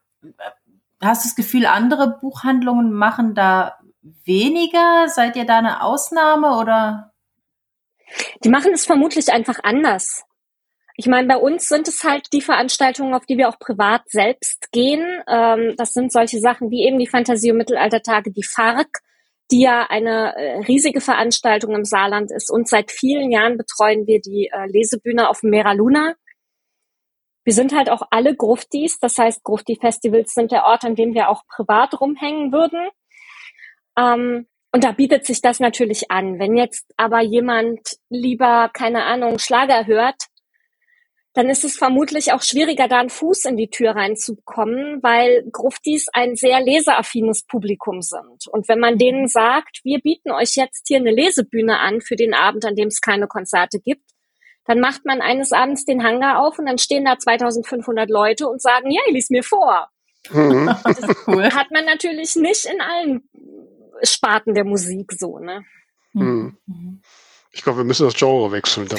Hast 1.03 1.25
du 1.25 1.29
das 1.29 1.37
Gefühl, 1.37 1.67
andere 1.67 2.19
Buchhandlungen 2.21 2.93
machen 2.93 3.35
da 3.35 3.79
weniger? 4.03 5.09
Seid 5.09 5.37
ihr 5.37 5.47
da 5.47 5.59
eine 5.59 5.83
Ausnahme 5.83 6.59
oder? 6.59 7.13
Die 8.45 8.49
machen 8.49 8.73
es 8.73 8.85
vermutlich 8.85 9.33
einfach 9.33 9.61
anders. 9.63 10.25
Ich 11.01 11.07
meine, 11.07 11.27
bei 11.27 11.39
uns 11.39 11.67
sind 11.67 11.89
es 11.89 12.05
halt 12.05 12.31
die 12.35 12.43
Veranstaltungen, 12.43 13.15
auf 13.15 13.25
die 13.25 13.39
wir 13.39 13.49
auch 13.49 13.59
privat 13.59 14.03
selbst 14.11 14.71
gehen. 14.71 15.23
Ähm, 15.27 15.75
das 15.79 15.95
sind 15.95 16.13
solche 16.13 16.41
Sachen 16.41 16.71
wie 16.71 16.85
eben 16.85 16.99
die 16.99 17.07
Fantasie- 17.07 17.51
und 17.53 17.57
Mittelaltertage, 17.57 18.31
die 18.31 18.43
FARC, 18.43 18.99
die 19.51 19.63
ja 19.63 19.87
eine 19.89 20.37
äh, 20.37 20.59
riesige 20.59 21.01
Veranstaltung 21.01 21.75
im 21.75 21.87
Saarland 21.87 22.31
ist. 22.31 22.51
Und 22.51 22.69
seit 22.69 22.91
vielen 22.91 23.31
Jahren 23.31 23.57
betreuen 23.57 24.07
wir 24.07 24.21
die 24.21 24.51
äh, 24.53 24.67
Lesebühne 24.67 25.31
auf 25.31 25.43
Mera 25.43 25.73
Luna. 25.73 26.17
Wir 27.45 27.55
sind 27.55 27.75
halt 27.75 27.89
auch 27.89 28.03
alle 28.11 28.37
Gruftis, 28.37 28.99
das 28.99 29.17
heißt, 29.17 29.43
Grufti-Festivals 29.43 30.35
sind 30.35 30.53
der 30.53 30.67
Ort, 30.67 30.85
an 30.85 30.97
dem 30.97 31.15
wir 31.15 31.31
auch 31.31 31.47
privat 31.47 31.99
rumhängen 31.99 32.53
würden. 32.53 32.91
Ähm, 33.97 34.47
und 34.71 34.85
da 34.85 34.93
bietet 34.93 35.25
sich 35.25 35.41
das 35.41 35.61
natürlich 35.61 36.11
an. 36.11 36.39
Wenn 36.39 36.59
jetzt 36.59 36.93
aber 36.99 37.23
jemand 37.23 37.97
lieber, 38.11 38.69
keine 38.75 39.05
Ahnung, 39.05 39.39
Schlager 39.39 39.87
hört, 39.87 40.27
dann 41.33 41.49
ist 41.49 41.65
es 41.65 41.77
vermutlich 41.77 42.33
auch 42.33 42.43
schwieriger, 42.43 42.89
da 42.89 42.99
einen 42.99 43.11
Fuß 43.11 43.45
in 43.45 43.57
die 43.57 43.71
Tür 43.71 43.93
reinzubekommen, 43.93 45.03
weil 45.03 45.45
Gruftis 45.53 46.09
ein 46.13 46.35
sehr 46.35 46.61
leseaffines 46.61 47.45
Publikum 47.47 48.03
sind. 48.03 48.49
Und 48.51 48.69
wenn 48.69 48.81
man 48.81 48.99
denen 48.99 49.29
sagt, 49.29 49.81
wir 49.85 50.01
bieten 50.01 50.33
euch 50.33 50.57
jetzt 50.57 50.89
hier 50.89 50.99
eine 50.99 51.13
Lesebühne 51.13 51.79
an 51.79 52.01
für 52.01 52.17
den 52.17 52.35
Abend, 52.35 52.65
an 52.65 52.75
dem 52.75 52.89
es 52.89 53.01
keine 53.01 53.29
Konzerte 53.29 53.79
gibt, 53.79 54.11
dann 54.67 54.81
macht 54.81 55.05
man 55.05 55.21
eines 55.21 55.53
Abends 55.53 55.85
den 55.85 56.03
Hangar 56.03 56.41
auf 56.41 56.59
und 56.59 56.67
dann 56.67 56.79
stehen 56.79 57.05
da 57.05 57.19
2500 57.19 58.11
Leute 58.11 58.49
und 58.49 58.61
sagen, 58.61 58.91
ja, 58.91 59.01
lies 59.09 59.31
mir 59.31 59.43
vor. 59.43 59.89
Mhm. 60.31 60.69
Das 60.85 61.27
cool. 61.27 61.51
hat 61.53 61.71
man 61.71 61.85
natürlich 61.85 62.37
nicht 62.37 62.67
in 62.67 62.81
allen 62.81 63.29
Sparten 64.03 64.55
der 64.55 64.65
Musik 64.65 65.13
so, 65.13 65.39
ne? 65.39 65.65
Mhm. 66.13 66.57
Mhm. 66.67 67.03
Ich 67.53 67.63
glaube, 67.63 67.79
wir 67.79 67.85
müssen 67.85 68.07
das 68.07 68.15
Genre 68.15 68.53
wechseln. 68.53 68.89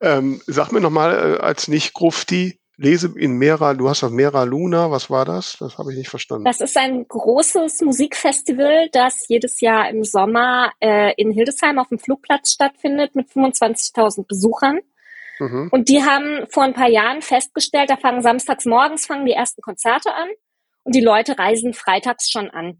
ähm, 0.00 0.40
sag 0.46 0.70
mir 0.72 0.80
nochmal 0.80 1.36
äh, 1.36 1.40
als 1.40 1.66
Nicht-Grufti, 1.68 2.60
lese 2.76 3.12
in 3.16 3.38
Mera, 3.38 3.74
du 3.74 3.88
hast 3.88 4.04
auf 4.04 4.10
Mera 4.10 4.44
Luna, 4.44 4.90
was 4.90 5.10
war 5.10 5.24
das? 5.24 5.56
Das 5.58 5.78
habe 5.78 5.92
ich 5.92 5.98
nicht 5.98 6.08
verstanden. 6.08 6.44
Das 6.44 6.60
ist 6.60 6.76
ein 6.76 7.06
großes 7.06 7.80
Musikfestival, 7.82 8.88
das 8.92 9.26
jedes 9.28 9.60
Jahr 9.60 9.88
im 9.90 10.04
Sommer 10.04 10.72
äh, 10.80 11.12
in 11.16 11.30
Hildesheim 11.30 11.78
auf 11.78 11.88
dem 11.88 11.98
Flugplatz 11.98 12.52
stattfindet 12.52 13.14
mit 13.14 13.28
25.000 13.28 14.26
Besuchern. 14.26 14.80
Mhm. 15.38 15.68
Und 15.72 15.88
die 15.88 16.02
haben 16.02 16.46
vor 16.48 16.64
ein 16.64 16.74
paar 16.74 16.88
Jahren 16.88 17.22
festgestellt, 17.22 17.90
da 17.90 17.96
fangen 17.96 18.22
samstags 18.22 18.64
morgens 18.66 19.06
fangen 19.06 19.26
die 19.26 19.32
ersten 19.32 19.62
Konzerte 19.62 20.14
an 20.14 20.28
und 20.84 20.94
die 20.94 21.00
Leute 21.00 21.38
reisen 21.38 21.74
freitags 21.74 22.30
schon 22.30 22.50
an. 22.50 22.78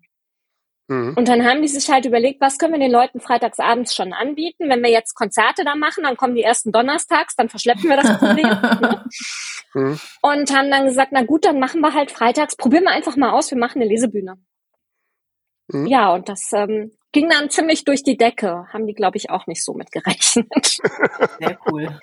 Mhm. 0.88 1.14
Und 1.16 1.28
dann 1.28 1.44
haben 1.44 1.62
die 1.62 1.68
sich 1.68 1.90
halt 1.90 2.04
überlegt, 2.04 2.40
was 2.40 2.58
können 2.58 2.74
wir 2.74 2.80
den 2.80 2.90
Leuten 2.90 3.20
freitags 3.20 3.58
abends 3.58 3.94
schon 3.94 4.12
anbieten? 4.12 4.68
Wenn 4.68 4.82
wir 4.82 4.90
jetzt 4.90 5.14
Konzerte 5.14 5.64
da 5.64 5.74
machen, 5.74 6.04
dann 6.04 6.16
kommen 6.16 6.34
die 6.34 6.42
ersten 6.42 6.72
donnerstags, 6.72 7.36
dann 7.36 7.48
verschleppen 7.48 7.84
wir 7.84 7.96
das 7.96 8.18
Problem. 8.18 8.46
ne? 8.46 9.04
mhm. 9.74 10.00
Und 10.20 10.54
haben 10.54 10.70
dann 10.70 10.84
gesagt, 10.86 11.12
na 11.12 11.22
gut, 11.22 11.44
dann 11.44 11.58
machen 11.58 11.80
wir 11.80 11.94
halt 11.94 12.10
freitags, 12.10 12.56
probieren 12.56 12.84
wir 12.84 12.92
einfach 12.92 13.16
mal 13.16 13.30
aus, 13.30 13.50
wir 13.50 13.58
machen 13.58 13.80
eine 13.80 13.88
Lesebühne. 13.88 14.36
Mhm. 15.68 15.86
Ja, 15.86 16.12
und 16.12 16.28
das 16.28 16.52
ähm, 16.52 16.92
ging 17.12 17.30
dann 17.30 17.48
ziemlich 17.48 17.84
durch 17.84 18.02
die 18.02 18.18
Decke. 18.18 18.66
Haben 18.72 18.86
die, 18.86 18.94
glaube 18.94 19.16
ich, 19.16 19.30
auch 19.30 19.46
nicht 19.46 19.64
so 19.64 19.72
mit 19.72 19.90
gerechnet. 19.90 20.46
Sehr 21.38 21.58
cool. 21.70 21.98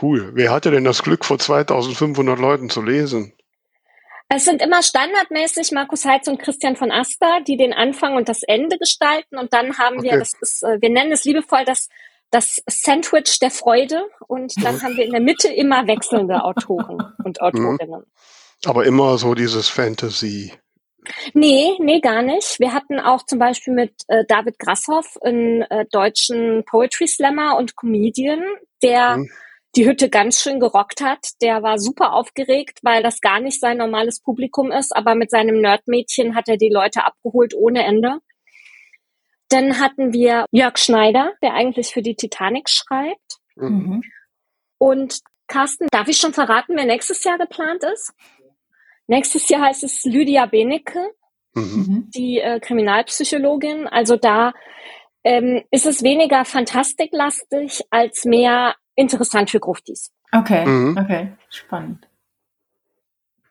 Cool. 0.00 0.32
Wer 0.34 0.52
hatte 0.52 0.70
denn 0.70 0.84
das 0.84 1.02
Glück, 1.02 1.24
vor 1.24 1.38
2500 1.38 2.38
Leuten 2.38 2.68
zu 2.68 2.82
lesen? 2.82 3.32
Es 4.30 4.44
sind 4.44 4.60
immer 4.60 4.82
standardmäßig 4.82 5.72
Markus 5.72 6.04
Heitz 6.04 6.28
und 6.28 6.38
Christian 6.38 6.76
von 6.76 6.92
Aster, 6.92 7.40
die 7.46 7.56
den 7.56 7.72
Anfang 7.72 8.14
und 8.14 8.28
das 8.28 8.42
Ende 8.42 8.78
gestalten. 8.78 9.38
Und 9.38 9.54
dann 9.54 9.78
haben 9.78 9.98
okay. 9.98 10.10
wir, 10.10 10.18
das 10.18 10.34
ist, 10.40 10.62
äh, 10.62 10.80
wir 10.80 10.90
nennen 10.90 11.12
es 11.12 11.24
liebevoll 11.24 11.64
das, 11.64 11.88
das 12.30 12.62
Sandwich 12.68 13.38
der 13.40 13.50
Freude. 13.50 14.04
Und 14.26 14.52
dann 14.62 14.82
haben 14.82 14.96
wir 14.96 15.06
in 15.06 15.12
der 15.12 15.22
Mitte 15.22 15.48
immer 15.48 15.86
wechselnde 15.86 16.44
Autoren 16.44 17.14
und 17.24 17.38
mhm. 17.40 17.46
Autorinnen. 17.46 18.04
Aber 18.66 18.84
immer 18.84 19.16
so 19.16 19.34
dieses 19.34 19.68
Fantasy. 19.68 20.52
Nee, 21.32 21.70
nee, 21.78 22.00
gar 22.00 22.20
nicht. 22.20 22.60
Wir 22.60 22.74
hatten 22.74 23.00
auch 23.00 23.24
zum 23.24 23.38
Beispiel 23.38 23.72
mit 23.72 23.94
äh, 24.08 24.26
David 24.26 24.58
Grasshoff 24.58 25.16
einen 25.22 25.62
äh, 25.62 25.86
deutschen 25.90 26.64
Poetry 26.66 27.06
Slammer 27.06 27.56
und 27.56 27.76
Comedian, 27.76 28.42
der 28.82 29.18
mhm 29.18 29.30
die 29.78 29.86
Hütte 29.86 30.10
ganz 30.10 30.42
schön 30.42 30.58
gerockt 30.58 31.00
hat. 31.00 31.40
Der 31.40 31.62
war 31.62 31.78
super 31.78 32.12
aufgeregt, 32.12 32.80
weil 32.82 33.00
das 33.00 33.20
gar 33.20 33.38
nicht 33.38 33.60
sein 33.60 33.78
normales 33.78 34.20
Publikum 34.20 34.72
ist, 34.72 34.94
aber 34.94 35.14
mit 35.14 35.30
seinem 35.30 35.60
Nerdmädchen 35.60 36.34
hat 36.34 36.48
er 36.48 36.56
die 36.56 36.68
Leute 36.68 37.04
abgeholt 37.04 37.54
ohne 37.54 37.84
Ende. 37.84 38.18
Dann 39.48 39.78
hatten 39.78 40.12
wir 40.12 40.46
Jörg 40.50 40.78
Schneider, 40.78 41.32
der 41.42 41.54
eigentlich 41.54 41.88
für 41.88 42.02
die 42.02 42.16
Titanic 42.16 42.68
schreibt. 42.68 43.38
Mhm. 43.54 44.02
Und 44.78 45.20
Carsten, 45.46 45.86
darf 45.92 46.08
ich 46.08 46.18
schon 46.18 46.34
verraten, 46.34 46.76
wer 46.76 46.84
nächstes 46.84 47.22
Jahr 47.22 47.38
geplant 47.38 47.84
ist? 47.84 48.12
Nächstes 49.06 49.48
Jahr 49.48 49.62
heißt 49.62 49.84
es 49.84 50.04
Lydia 50.04 50.46
Benecke, 50.46 51.12
mhm. 51.54 51.62
mhm. 51.62 52.10
die 52.12 52.40
äh, 52.40 52.58
Kriminalpsychologin. 52.58 53.86
Also 53.86 54.16
da 54.16 54.52
ähm, 55.22 55.62
ist 55.70 55.86
es 55.86 56.02
weniger 56.02 56.44
fantastiklastig 56.44 57.84
als 57.90 58.24
mehr 58.24 58.74
interessant 58.98 59.50
für 59.50 59.60
Gruftis. 59.60 60.10
Okay, 60.32 60.66
mhm. 60.66 60.98
okay, 60.98 61.32
spannend. 61.48 62.06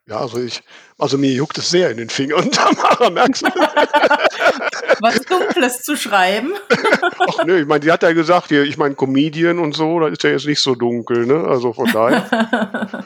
Ja, 0.05 0.19
also 0.19 0.39
ich, 0.39 0.63
also 0.97 1.17
mir 1.17 1.31
juckt 1.33 1.57
es 1.57 1.69
sehr 1.69 1.91
in 1.91 1.97
den 1.97 2.10
Fingern, 2.10 2.49
Tamara, 2.51 3.10
merkst 3.10 3.41
du? 3.41 3.47
Was 5.01 5.19
Dunkles 5.21 5.83
zu 5.83 5.97
schreiben. 5.97 6.53
Ach 7.19 7.45
nö, 7.45 7.62
ich 7.62 7.67
meine, 7.67 7.81
die 7.81 7.91
hat 7.91 8.03
ja 8.03 8.13
gesagt, 8.13 8.47
hier, 8.47 8.63
ich 8.63 8.77
meine, 8.77 8.95
Comedian 8.95 9.60
und 9.60 9.75
so, 9.75 9.99
da 9.99 10.07
ist 10.07 10.23
ja 10.23 10.29
jetzt 10.29 10.47
nicht 10.47 10.62
so 10.62 10.75
dunkel, 10.75 11.25
ne? 11.25 11.45
Also 11.47 11.73
von 11.73 11.91
daher. 11.91 13.03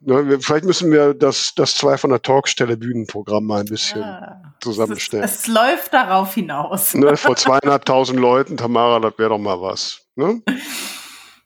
ne, 0.00 0.38
vielleicht 0.40 0.64
müssen 0.64 0.92
wir 0.92 1.14
das, 1.14 1.52
das 1.56 1.74
zwei 1.74 1.98
von 1.98 2.10
der 2.10 2.22
Talkstelle 2.22 2.76
Bühnenprogramm 2.76 3.44
mal 3.44 3.60
ein 3.60 3.66
bisschen 3.66 4.00
ja, 4.00 4.40
zusammenstellen. 4.60 5.24
Es, 5.24 5.40
es, 5.40 5.46
läuft 5.48 5.92
darauf 5.92 6.34
hinaus. 6.34 6.94
Ne, 6.94 7.16
vor 7.16 7.34
zweieinhalbtausend 7.34 8.20
Leuten, 8.20 8.56
Tamara, 8.56 9.00
das 9.00 9.18
wäre 9.18 9.30
doch 9.30 9.38
mal 9.38 9.60
was. 9.60 10.02
Ne? 10.14 10.42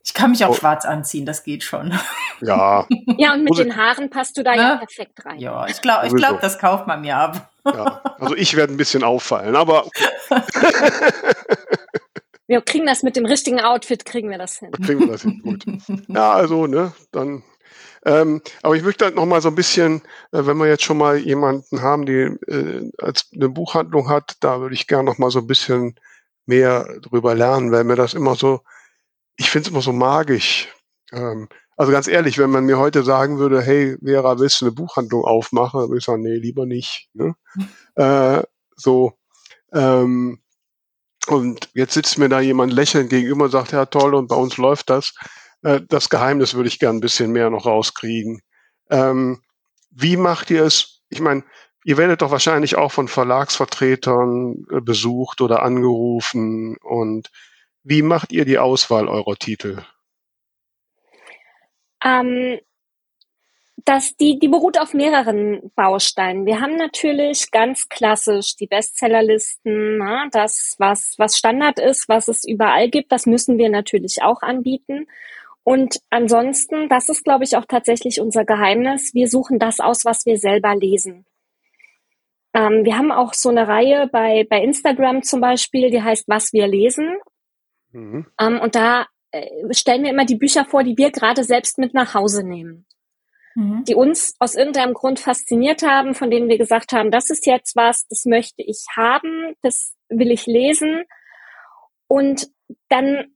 Ich 0.07 0.13
kann 0.13 0.33
mich 0.33 0.45
auch 0.45 0.51
oh. 0.51 0.55
schwarz 0.55 0.85
anziehen, 0.85 1.25
das 1.25 1.45
geht 1.45 1.65
schon. 1.65 1.99
Ja. 2.41 2.87
Ja, 3.17 3.33
und 3.33 3.45
mit 3.45 3.57
den 3.57 3.77
Haaren 3.77 4.11
passt 4.11 4.37
du 4.37 4.43
da 4.43 4.57
ne? 4.57 4.57
ja 4.57 4.77
perfekt 4.77 5.25
rein. 5.25 5.39
Ja, 5.39 5.67
ich 5.67 5.81
glaube, 5.81 6.09
ich 6.09 6.15
glaub, 6.15 6.41
das 6.41 6.59
kauft 6.59 6.87
man 6.87 7.01
mir 7.01 7.17
ab. 7.17 7.51
Ja, 7.65 8.03
also 8.19 8.35
ich 8.35 8.57
werde 8.57 8.75
ein 8.75 8.77
bisschen 8.77 9.05
auffallen, 9.05 9.55
aber. 9.55 9.89
wir 12.49 12.61
kriegen 12.63 12.87
das 12.87 13.05
mit 13.05 13.15
dem 13.15 13.25
richtigen 13.25 13.61
Outfit, 13.61 14.05
kriegen 14.05 14.31
wir 14.31 14.39
das 14.39 14.59
hin. 14.59 14.73
Kriegen 14.73 15.01
wir 15.01 15.07
das 15.07 15.23
hin, 15.23 15.41
gut. 15.43 15.65
Ja, 16.09 16.33
also, 16.33 16.67
ne, 16.67 16.93
dann. 17.13 17.45
Ähm, 18.05 18.43
aber 18.63 18.75
ich 18.75 18.83
möchte 18.83 19.05
halt 19.05 19.15
noch 19.15 19.27
mal 19.27 19.41
so 19.41 19.49
ein 19.49 19.55
bisschen, 19.55 20.03
äh, 20.33 20.45
wenn 20.45 20.59
wir 20.59 20.67
jetzt 20.67 20.83
schon 20.83 20.99
mal 20.99 21.17
jemanden 21.17 21.83
haben, 21.83 22.05
die 22.05 22.13
äh, 22.13 22.91
als 22.99 23.29
eine 23.33 23.49
Buchhandlung 23.49 24.09
hat, 24.09 24.37
da 24.41 24.61
würde 24.61 24.75
ich 24.75 24.89
gerne 24.89 25.05
noch 25.05 25.19
mal 25.19 25.31
so 25.31 25.39
ein 25.39 25.47
bisschen 25.47 25.95
mehr 26.47 26.99
drüber 27.01 27.35
lernen, 27.35 27.71
weil 27.71 27.85
mir 27.85 27.97
das 27.97 28.13
immer 28.13 28.35
so 28.35 28.61
ich 29.37 29.51
finde 29.51 29.69
es 29.69 29.73
immer 29.73 29.83
so 29.83 29.93
magisch. 29.93 30.69
Ähm, 31.13 31.49
also 31.77 31.91
ganz 31.93 32.07
ehrlich, 32.07 32.39
wenn 32.39 32.51
man 32.51 32.65
mir 32.65 32.79
heute 32.79 33.03
sagen 33.03 33.39
würde, 33.39 33.61
hey, 33.61 33.97
Vera, 34.03 34.39
willst 34.39 34.61
du 34.61 34.67
eine 34.67 34.73
Buchhandlung 34.73 35.25
aufmachen? 35.25 35.81
Dann 35.81 35.89
würde 35.89 35.99
ich 35.99 36.05
sagen, 36.05 36.23
nee, 36.23 36.37
lieber 36.37 36.67
nicht. 36.67 37.09
Ne? 37.15 37.35
äh, 37.97 38.43
so. 38.77 39.13
Ähm, 39.73 40.41
und 41.27 41.71
jetzt 41.75 41.95
sitzt 41.95 42.19
mir 42.19 42.29
da 42.29 42.41
jemand 42.41 42.73
lächelnd 42.73 43.11
gegenüber 43.11 43.47
und 43.47 43.51
sagt, 43.51 43.73
ja 43.73 43.87
toll, 43.87 44.15
und 44.15 44.29
bei 44.29 44.37
uns 44.37 44.57
läuft 44.57 44.91
das. 44.91 45.15
Äh, 45.63 45.81
das 45.89 46.11
Geheimnis 46.11 46.55
würde 46.55 46.69
ich 46.69 46.79
gern 46.79 46.97
ein 46.97 47.01
bisschen 47.01 47.33
mehr 47.33 47.51
noch 47.51 47.67
rauskriegen. 47.67 48.41
Ähm, 48.91 49.41
wie 49.91 50.17
macht 50.17 50.51
ihr 50.51 50.65
es? 50.65 51.03
Ich 51.09 51.21
meine, 51.21 51.45
ihr 51.85 51.97
werdet 51.97 52.23
doch 52.23 52.31
wahrscheinlich 52.31 52.77
auch 52.77 52.93
von 52.93 53.09
Verlagsvertretern 53.09 54.67
äh, 54.71 54.81
besucht 54.81 55.41
oder 55.41 55.63
angerufen 55.63 56.77
und 56.83 57.31
wie 57.85 58.03
macht 58.03 58.33
ihr 58.33 58.45
die 58.45 58.59
Auswahl 58.59 59.09
eurer 59.09 59.37
Titel? 59.37 59.83
Ähm, 62.03 62.59
das, 63.85 64.17
die, 64.17 64.39
die 64.39 64.49
beruht 64.49 64.79
auf 64.81 64.95
mehreren 64.95 65.71
Bausteinen. 65.75 66.47
Wir 66.47 66.61
haben 66.61 66.77
natürlich 66.77 67.51
ganz 67.51 67.89
klassisch 67.89 68.57
die 68.57 68.67
Bestsellerlisten, 68.67 69.99
na, 69.99 70.29
das, 70.33 70.77
was, 70.79 71.15
was 71.19 71.37
Standard 71.37 71.79
ist, 71.79 72.09
was 72.09 72.29
es 72.29 72.45
überall 72.45 72.89
gibt, 72.89 73.13
das 73.13 73.27
müssen 73.27 73.59
wir 73.59 73.69
natürlich 73.69 74.23
auch 74.23 74.41
anbieten. 74.43 75.07
Und 75.63 76.01
ansonsten, 76.11 76.89
das 76.89 77.09
ist, 77.09 77.25
glaube 77.25 77.45
ich, 77.45 77.57
auch 77.57 77.65
tatsächlich 77.67 78.21
unser 78.21 78.45
Geheimnis. 78.45 79.15
Wir 79.15 79.29
suchen 79.29 79.59
das 79.59 79.81
aus, 79.81 80.05
was 80.05 80.27
wir 80.27 80.39
selber 80.39 80.75
lesen. 80.75 81.27
Ähm, 82.55 82.85
wir 82.85 82.97
haben 82.97 83.13
auch 83.13 83.35
so 83.35 83.49
eine 83.49 83.67
Reihe 83.69 84.09
bei, 84.11 84.47
bei 84.49 84.63
Instagram 84.63 85.23
zum 85.23 85.41
Beispiel, 85.41 85.91
die 85.91 86.03
heißt 86.03 86.29
Was 86.29 86.53
wir 86.53 86.67
lesen. 86.67 87.17
Mhm. 87.95 88.27
Ähm, 88.41 88.61
und 88.61 88.75
da 88.75 89.07
äh, 89.31 89.73
stellen 89.73 90.03
wir 90.03 90.11
immer 90.11 90.27
die 90.27 90.37
Bücher 90.37 90.65
vor, 90.65 90.83
die 90.83 90.99
wir 90.99 91.11
gerade 91.11 91.45
selbst 91.45 91.79
mit 91.79 91.95
nach 91.95 92.15
Hause 92.15 92.47
nehmen. 92.47 92.87
Mhm. 93.55 93.85
Die 93.85 93.95
uns 93.95 94.35
aus 94.41 94.55
irgendeinem 94.55 94.95
Grund 94.95 95.21
fasziniert 95.21 95.83
haben, 95.83 96.15
von 96.15 96.31
denen 96.31 96.49
wir 96.49 96.59
gesagt 96.59 96.93
haben, 96.93 97.11
das 97.11 97.31
ist 97.31 97.47
jetzt 97.47 97.77
was, 97.77 98.07
das 98.09 98.25
möchte 98.25 98.63
ich 98.63 98.85
haben, 98.97 99.55
das 99.63 99.95
will 100.09 100.31
ich 100.31 100.47
lesen. 100.47 101.05
Und 102.09 102.49
dann 102.89 103.33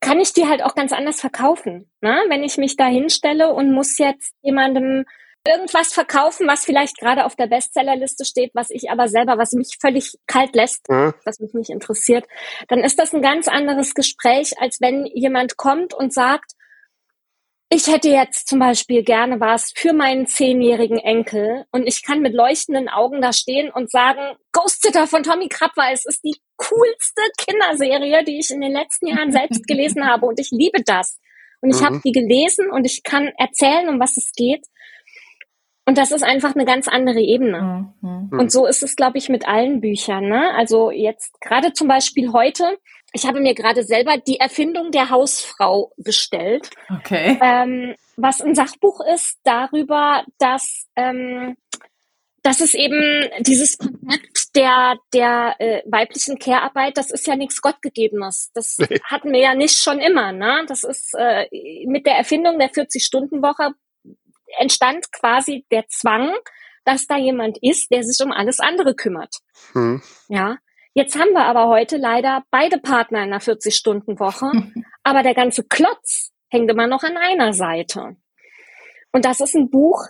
kann 0.00 0.18
ich 0.18 0.32
die 0.32 0.46
halt 0.46 0.62
auch 0.62 0.74
ganz 0.74 0.92
anders 0.92 1.20
verkaufen. 1.20 1.90
Ne? 2.00 2.24
Wenn 2.28 2.42
ich 2.42 2.56
mich 2.56 2.76
da 2.76 2.86
hinstelle 2.86 3.52
und 3.52 3.72
muss 3.72 3.98
jetzt 3.98 4.34
jemandem 4.42 5.04
irgendwas 5.46 5.92
verkaufen, 5.92 6.46
was 6.46 6.64
vielleicht 6.64 6.98
gerade 6.98 7.24
auf 7.24 7.34
der 7.34 7.46
Bestsellerliste 7.46 8.24
steht, 8.24 8.50
was 8.54 8.70
ich 8.70 8.90
aber 8.90 9.08
selber, 9.08 9.38
was 9.38 9.52
mich 9.52 9.78
völlig 9.80 10.18
kalt 10.26 10.54
lässt, 10.54 10.88
mhm. 10.88 11.14
was 11.24 11.40
mich 11.40 11.54
nicht 11.54 11.70
interessiert, 11.70 12.26
dann 12.68 12.80
ist 12.80 12.98
das 12.98 13.14
ein 13.14 13.22
ganz 13.22 13.48
anderes 13.48 13.94
Gespräch, 13.94 14.52
als 14.60 14.80
wenn 14.80 15.06
jemand 15.06 15.56
kommt 15.56 15.94
und 15.94 16.12
sagt, 16.12 16.52
ich 17.72 17.86
hätte 17.86 18.08
jetzt 18.08 18.48
zum 18.48 18.58
Beispiel 18.58 19.04
gerne 19.04 19.38
was 19.38 19.72
für 19.76 19.92
meinen 19.92 20.26
zehnjährigen 20.26 20.98
Enkel 20.98 21.64
und 21.70 21.86
ich 21.86 22.02
kann 22.02 22.20
mit 22.20 22.34
leuchtenden 22.34 22.88
Augen 22.88 23.22
da 23.22 23.32
stehen 23.32 23.70
und 23.70 23.92
sagen, 23.92 24.36
Ghost 24.50 24.82
Sitter 24.82 25.06
von 25.06 25.22
Tommy 25.22 25.48
Krabweis 25.48 26.04
ist 26.04 26.24
die 26.24 26.36
coolste 26.56 27.22
Kinderserie, 27.38 28.24
die 28.24 28.40
ich 28.40 28.50
in 28.50 28.60
den 28.60 28.72
letzten 28.72 29.06
Jahren 29.06 29.30
selbst 29.32 29.68
gelesen 29.68 30.06
habe 30.06 30.26
und 30.26 30.40
ich 30.40 30.50
liebe 30.50 30.82
das. 30.84 31.18
Und 31.60 31.70
ich 31.70 31.80
mhm. 31.80 31.84
habe 31.84 32.00
die 32.04 32.12
gelesen 32.12 32.70
und 32.72 32.84
ich 32.86 33.02
kann 33.04 33.30
erzählen, 33.38 33.88
um 33.88 34.00
was 34.00 34.16
es 34.16 34.32
geht. 34.34 34.66
Und 35.90 35.98
das 35.98 36.12
ist 36.12 36.22
einfach 36.22 36.54
eine 36.54 36.64
ganz 36.64 36.86
andere 36.86 37.18
Ebene. 37.18 37.92
Mhm. 38.00 38.28
Und 38.30 38.52
so 38.52 38.64
ist 38.64 38.84
es, 38.84 38.94
glaube 38.94 39.18
ich, 39.18 39.28
mit 39.28 39.48
allen 39.48 39.80
Büchern. 39.80 40.28
Ne? 40.28 40.54
Also 40.54 40.92
jetzt 40.92 41.40
gerade 41.40 41.72
zum 41.72 41.88
Beispiel 41.88 42.32
heute, 42.32 42.78
ich 43.12 43.26
habe 43.26 43.40
mir 43.40 43.56
gerade 43.56 43.82
selber 43.82 44.16
die 44.16 44.38
Erfindung 44.38 44.92
der 44.92 45.10
Hausfrau 45.10 45.90
bestellt. 45.96 46.70
Okay. 47.00 47.40
Ähm, 47.42 47.96
was 48.16 48.40
ein 48.40 48.54
Sachbuch 48.54 49.00
ist 49.12 49.40
darüber, 49.42 50.22
dass 50.38 50.86
ähm, 50.94 51.56
das 52.44 52.60
ist 52.60 52.76
eben 52.76 53.28
dieses 53.40 53.76
Konzept 53.76 54.54
der, 54.54 54.94
der 55.12 55.56
äh, 55.58 55.82
weiblichen 55.86 56.38
Care-Arbeit, 56.38 56.98
das 56.98 57.10
ist 57.10 57.26
ja 57.26 57.34
nichts 57.34 57.60
Gottgegebenes. 57.60 58.52
Das 58.54 58.78
hatten 59.02 59.32
wir 59.32 59.40
ja 59.40 59.56
nicht 59.56 59.82
schon 59.82 59.98
immer. 59.98 60.30
Ne? 60.30 60.64
Das 60.68 60.84
ist 60.84 61.16
äh, 61.18 61.48
mit 61.84 62.06
der 62.06 62.14
Erfindung 62.14 62.60
der 62.60 62.70
40-Stunden-Woche 62.70 63.72
entstand 64.58 65.12
quasi 65.12 65.64
der 65.70 65.86
Zwang, 65.88 66.34
dass 66.84 67.06
da 67.06 67.16
jemand 67.16 67.58
ist, 67.62 67.90
der 67.90 68.02
sich 68.02 68.24
um 68.24 68.32
alles 68.32 68.60
andere 68.60 68.94
kümmert. 68.94 69.36
Hm. 69.72 70.02
Ja. 70.28 70.58
Jetzt 70.92 71.16
haben 71.16 71.32
wir 71.32 71.44
aber 71.44 71.68
heute 71.68 71.98
leider 71.98 72.42
beide 72.50 72.78
Partner 72.78 73.18
in 73.18 73.32
einer 73.32 73.40
40-Stunden-Woche, 73.40 74.50
aber 75.04 75.22
der 75.22 75.34
ganze 75.34 75.62
Klotz 75.64 76.32
hängt 76.48 76.70
immer 76.70 76.88
noch 76.88 77.04
an 77.04 77.16
einer 77.16 77.52
Seite. 77.52 78.16
Und 79.12 79.24
das 79.24 79.40
ist 79.40 79.54
ein 79.54 79.70
Buch, 79.70 80.06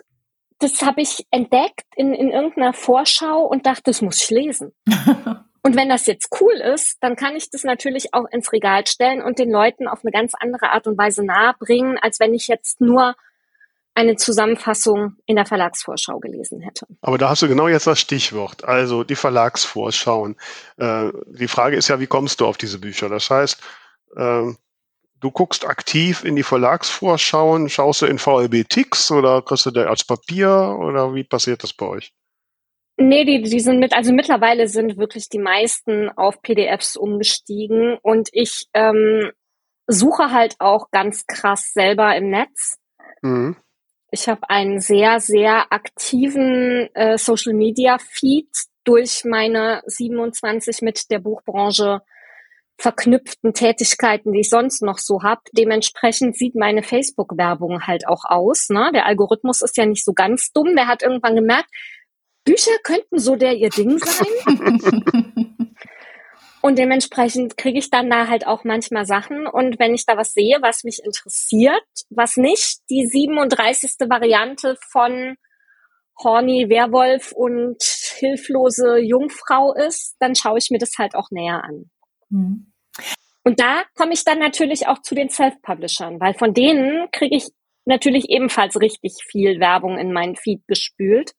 das 0.58 0.82
habe 0.82 1.00
ich 1.00 1.26
entdeckt 1.30 1.86
in, 1.96 2.14
in 2.14 2.30
irgendeiner 2.30 2.72
Vorschau 2.72 3.46
und 3.46 3.66
dachte, 3.66 3.84
das 3.86 4.02
muss 4.02 4.22
ich 4.22 4.30
lesen. 4.30 4.72
und 5.62 5.76
wenn 5.76 5.88
das 5.88 6.06
jetzt 6.06 6.28
cool 6.40 6.54
ist, 6.54 6.98
dann 7.00 7.16
kann 7.16 7.34
ich 7.34 7.50
das 7.50 7.64
natürlich 7.64 8.12
auch 8.14 8.26
ins 8.30 8.52
Regal 8.52 8.86
stellen 8.86 9.22
und 9.22 9.38
den 9.38 9.50
Leuten 9.50 9.88
auf 9.88 10.00
eine 10.02 10.12
ganz 10.12 10.32
andere 10.38 10.70
Art 10.70 10.86
und 10.86 10.98
Weise 10.98 11.24
nahebringen, 11.24 11.98
als 11.98 12.20
wenn 12.20 12.34
ich 12.34 12.46
jetzt 12.48 12.80
nur 12.80 13.16
eine 13.94 14.16
Zusammenfassung 14.16 15.16
in 15.26 15.36
der 15.36 15.46
Verlagsvorschau 15.46 16.18
gelesen 16.20 16.60
hätte. 16.60 16.86
Aber 17.02 17.18
da 17.18 17.28
hast 17.28 17.42
du 17.42 17.48
genau 17.48 17.68
jetzt 17.68 17.86
das 17.86 18.00
Stichwort, 18.00 18.64
also 18.64 19.04
die 19.04 19.16
Verlagsvorschauen. 19.16 20.36
Äh, 20.76 21.10
die 21.26 21.48
Frage 21.48 21.76
ist 21.76 21.88
ja, 21.88 22.00
wie 22.00 22.06
kommst 22.06 22.40
du 22.40 22.46
auf 22.46 22.56
diese 22.56 22.78
Bücher? 22.78 23.08
Das 23.08 23.28
heißt, 23.30 23.60
äh, 24.16 24.52
du 25.20 25.30
guckst 25.30 25.66
aktiv 25.66 26.24
in 26.24 26.36
die 26.36 26.42
Verlagsvorschauen, 26.42 27.68
schaust 27.68 28.02
du 28.02 28.06
in 28.06 28.18
VLB 28.18 28.68
Tix 28.68 29.10
oder 29.10 29.42
kriegst 29.42 29.66
du 29.66 29.70
da 29.70 29.84
als 29.84 30.04
Papier 30.04 30.76
oder 30.78 31.14
wie 31.14 31.24
passiert 31.24 31.62
das 31.62 31.72
bei 31.72 31.86
euch? 31.86 32.12
Nee, 32.96 33.24
die, 33.24 33.42
die 33.42 33.60
sind 33.60 33.78
mit, 33.78 33.94
also 33.94 34.12
mittlerweile 34.12 34.68
sind 34.68 34.98
wirklich 34.98 35.28
die 35.30 35.38
meisten 35.38 36.10
auf 36.10 36.42
PDFs 36.42 36.96
umgestiegen 36.96 37.96
und 38.02 38.28
ich 38.32 38.66
ähm, 38.74 39.30
suche 39.86 40.30
halt 40.30 40.56
auch 40.58 40.90
ganz 40.90 41.26
krass 41.26 41.72
selber 41.72 42.14
im 42.14 42.28
Netz. 42.28 42.76
Mhm. 43.22 43.56
Ich 44.12 44.28
habe 44.28 44.48
einen 44.50 44.80
sehr, 44.80 45.20
sehr 45.20 45.72
aktiven 45.72 46.88
äh, 46.94 47.16
Social 47.16 47.54
Media 47.54 47.98
Feed 47.98 48.48
durch 48.84 49.24
meine 49.24 49.82
27 49.86 50.82
mit 50.82 51.10
der 51.10 51.20
Buchbranche 51.20 52.02
verknüpften 52.76 53.52
Tätigkeiten, 53.52 54.32
die 54.32 54.40
ich 54.40 54.48
sonst 54.48 54.82
noch 54.82 54.98
so 54.98 55.22
habe. 55.22 55.42
Dementsprechend 55.52 56.36
sieht 56.36 56.54
meine 56.54 56.82
Facebook-Werbung 56.82 57.86
halt 57.86 58.08
auch 58.08 58.24
aus. 58.24 58.68
Ne? 58.70 58.90
Der 58.94 59.06
Algorithmus 59.06 59.60
ist 59.62 59.76
ja 59.76 59.86
nicht 59.86 60.04
so 60.04 60.12
ganz 60.14 60.50
dumm. 60.52 60.74
Der 60.74 60.88
hat 60.88 61.02
irgendwann 61.02 61.36
gemerkt, 61.36 61.68
Bücher 62.44 62.72
könnten 62.82 63.18
so 63.18 63.36
der 63.36 63.54
ihr 63.54 63.68
Ding 63.68 63.98
sein. 63.98 65.49
Und 66.62 66.78
dementsprechend 66.78 67.56
kriege 67.56 67.78
ich 67.78 67.90
dann 67.90 68.10
da 68.10 68.28
halt 68.28 68.46
auch 68.46 68.64
manchmal 68.64 69.06
Sachen. 69.06 69.46
Und 69.46 69.78
wenn 69.78 69.94
ich 69.94 70.04
da 70.04 70.16
was 70.16 70.32
sehe, 70.32 70.58
was 70.60 70.84
mich 70.84 71.02
interessiert, 71.02 71.84
was 72.10 72.36
nicht 72.36 72.80
die 72.90 73.06
37. 73.06 73.92
Variante 74.08 74.76
von 74.90 75.36
horny 76.22 76.68
Werwolf 76.68 77.32
und 77.32 77.82
hilflose 77.82 78.98
Jungfrau 78.98 79.72
ist, 79.72 80.16
dann 80.20 80.34
schaue 80.34 80.58
ich 80.58 80.70
mir 80.70 80.78
das 80.78 80.98
halt 80.98 81.14
auch 81.14 81.30
näher 81.30 81.64
an. 81.64 81.90
Mhm. 82.28 82.72
Und 83.42 83.58
da 83.58 83.84
komme 83.96 84.12
ich 84.12 84.24
dann 84.24 84.38
natürlich 84.38 84.86
auch 84.86 85.00
zu 85.00 85.14
den 85.14 85.30
Self-Publishern, 85.30 86.20
weil 86.20 86.34
von 86.34 86.52
denen 86.52 87.10
kriege 87.10 87.36
ich 87.36 87.48
natürlich 87.86 88.28
ebenfalls 88.28 88.78
richtig 88.78 89.24
viel 89.26 89.60
Werbung 89.60 89.98
in 89.98 90.12
meinen 90.12 90.36
Feed 90.36 90.66
gespült. 90.66 91.32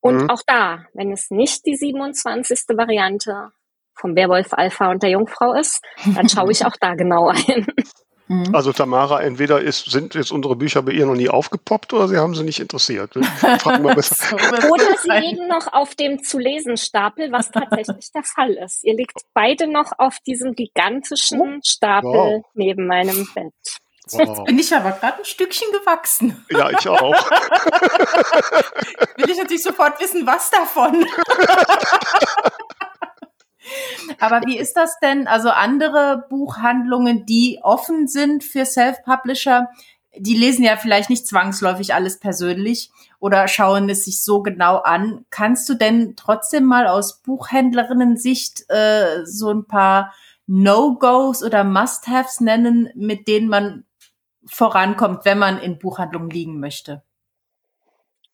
Und 0.00 0.22
mhm. 0.22 0.30
auch 0.30 0.42
da, 0.46 0.86
wenn 0.94 1.10
es 1.10 1.30
nicht 1.30 1.66
die 1.66 1.74
27. 1.74 2.60
Variante 2.68 3.50
vom 3.98 4.16
Werwolf 4.16 4.52
Alpha 4.52 4.90
und 4.90 5.02
der 5.02 5.10
Jungfrau 5.10 5.52
ist, 5.54 5.80
dann 6.14 6.28
schaue 6.28 6.52
ich 6.52 6.64
auch 6.66 6.76
da 6.80 6.94
genau 6.94 7.28
ein. 7.28 7.66
Mhm. 8.28 8.54
Also 8.54 8.72
Tamara, 8.72 9.22
entweder 9.22 9.60
ist, 9.60 9.90
sind 9.90 10.14
jetzt 10.14 10.30
unsere 10.30 10.54
Bücher 10.54 10.82
bei 10.82 10.92
ihr 10.92 11.06
noch 11.06 11.14
nie 11.14 11.30
aufgepoppt 11.30 11.94
oder 11.94 12.08
sie 12.08 12.18
haben 12.18 12.34
sie 12.34 12.44
nicht 12.44 12.60
interessiert. 12.60 13.16
oder 13.16 13.26
sie 14.02 15.10
liegen 15.10 15.48
noch 15.48 15.72
auf 15.72 15.94
dem 15.94 16.22
zu 16.22 16.38
lesen 16.38 16.76
Stapel, 16.76 17.32
was 17.32 17.50
tatsächlich 17.50 18.12
der 18.14 18.24
Fall 18.24 18.50
ist. 18.50 18.84
Ihr 18.84 18.94
liegt 18.94 19.22
beide 19.32 19.66
noch 19.66 19.92
auf 19.96 20.18
diesem 20.26 20.54
gigantischen 20.54 21.40
oh. 21.40 21.60
Stapel 21.64 22.10
wow. 22.10 22.44
neben 22.54 22.86
meinem 22.86 23.26
Bett. 23.34 23.54
Wow. 24.10 24.20
Jetzt 24.20 24.44
bin 24.44 24.58
ich 24.58 24.74
aber 24.74 24.92
gerade 24.92 25.18
ein 25.18 25.24
Stückchen 25.24 25.68
gewachsen. 25.72 26.44
Ja, 26.50 26.70
ich 26.70 26.88
auch. 26.88 27.12
Will 29.16 29.30
ich 29.30 29.38
natürlich 29.38 29.62
sofort 29.62 30.00
wissen, 30.00 30.26
was 30.26 30.50
davon. 30.50 31.04
Aber 34.20 34.42
wie 34.46 34.58
ist 34.58 34.74
das 34.74 34.98
denn? 35.00 35.26
Also 35.26 35.50
andere 35.50 36.24
Buchhandlungen, 36.28 37.26
die 37.26 37.60
offen 37.62 38.06
sind 38.06 38.44
für 38.44 38.64
Self-Publisher, 38.64 39.68
die 40.16 40.36
lesen 40.36 40.64
ja 40.64 40.76
vielleicht 40.76 41.10
nicht 41.10 41.26
zwangsläufig 41.26 41.94
alles 41.94 42.18
persönlich 42.18 42.90
oder 43.20 43.46
schauen 43.48 43.88
es 43.88 44.04
sich 44.04 44.22
so 44.22 44.42
genau 44.42 44.78
an. 44.78 45.24
Kannst 45.30 45.68
du 45.68 45.74
denn 45.74 46.14
trotzdem 46.16 46.64
mal 46.64 46.86
aus 46.86 47.22
Buchhändlerinnen-Sicht 47.22 48.68
äh, 48.68 49.24
so 49.24 49.50
ein 49.50 49.66
paar 49.66 50.14
No-Gos 50.46 51.42
oder 51.42 51.62
Must-Haves 51.62 52.40
nennen, 52.40 52.88
mit 52.94 53.28
denen 53.28 53.48
man 53.48 53.84
vorankommt, 54.46 55.24
wenn 55.24 55.38
man 55.38 55.58
in 55.58 55.78
Buchhandlungen 55.78 56.30
liegen 56.30 56.58
möchte? 56.58 57.02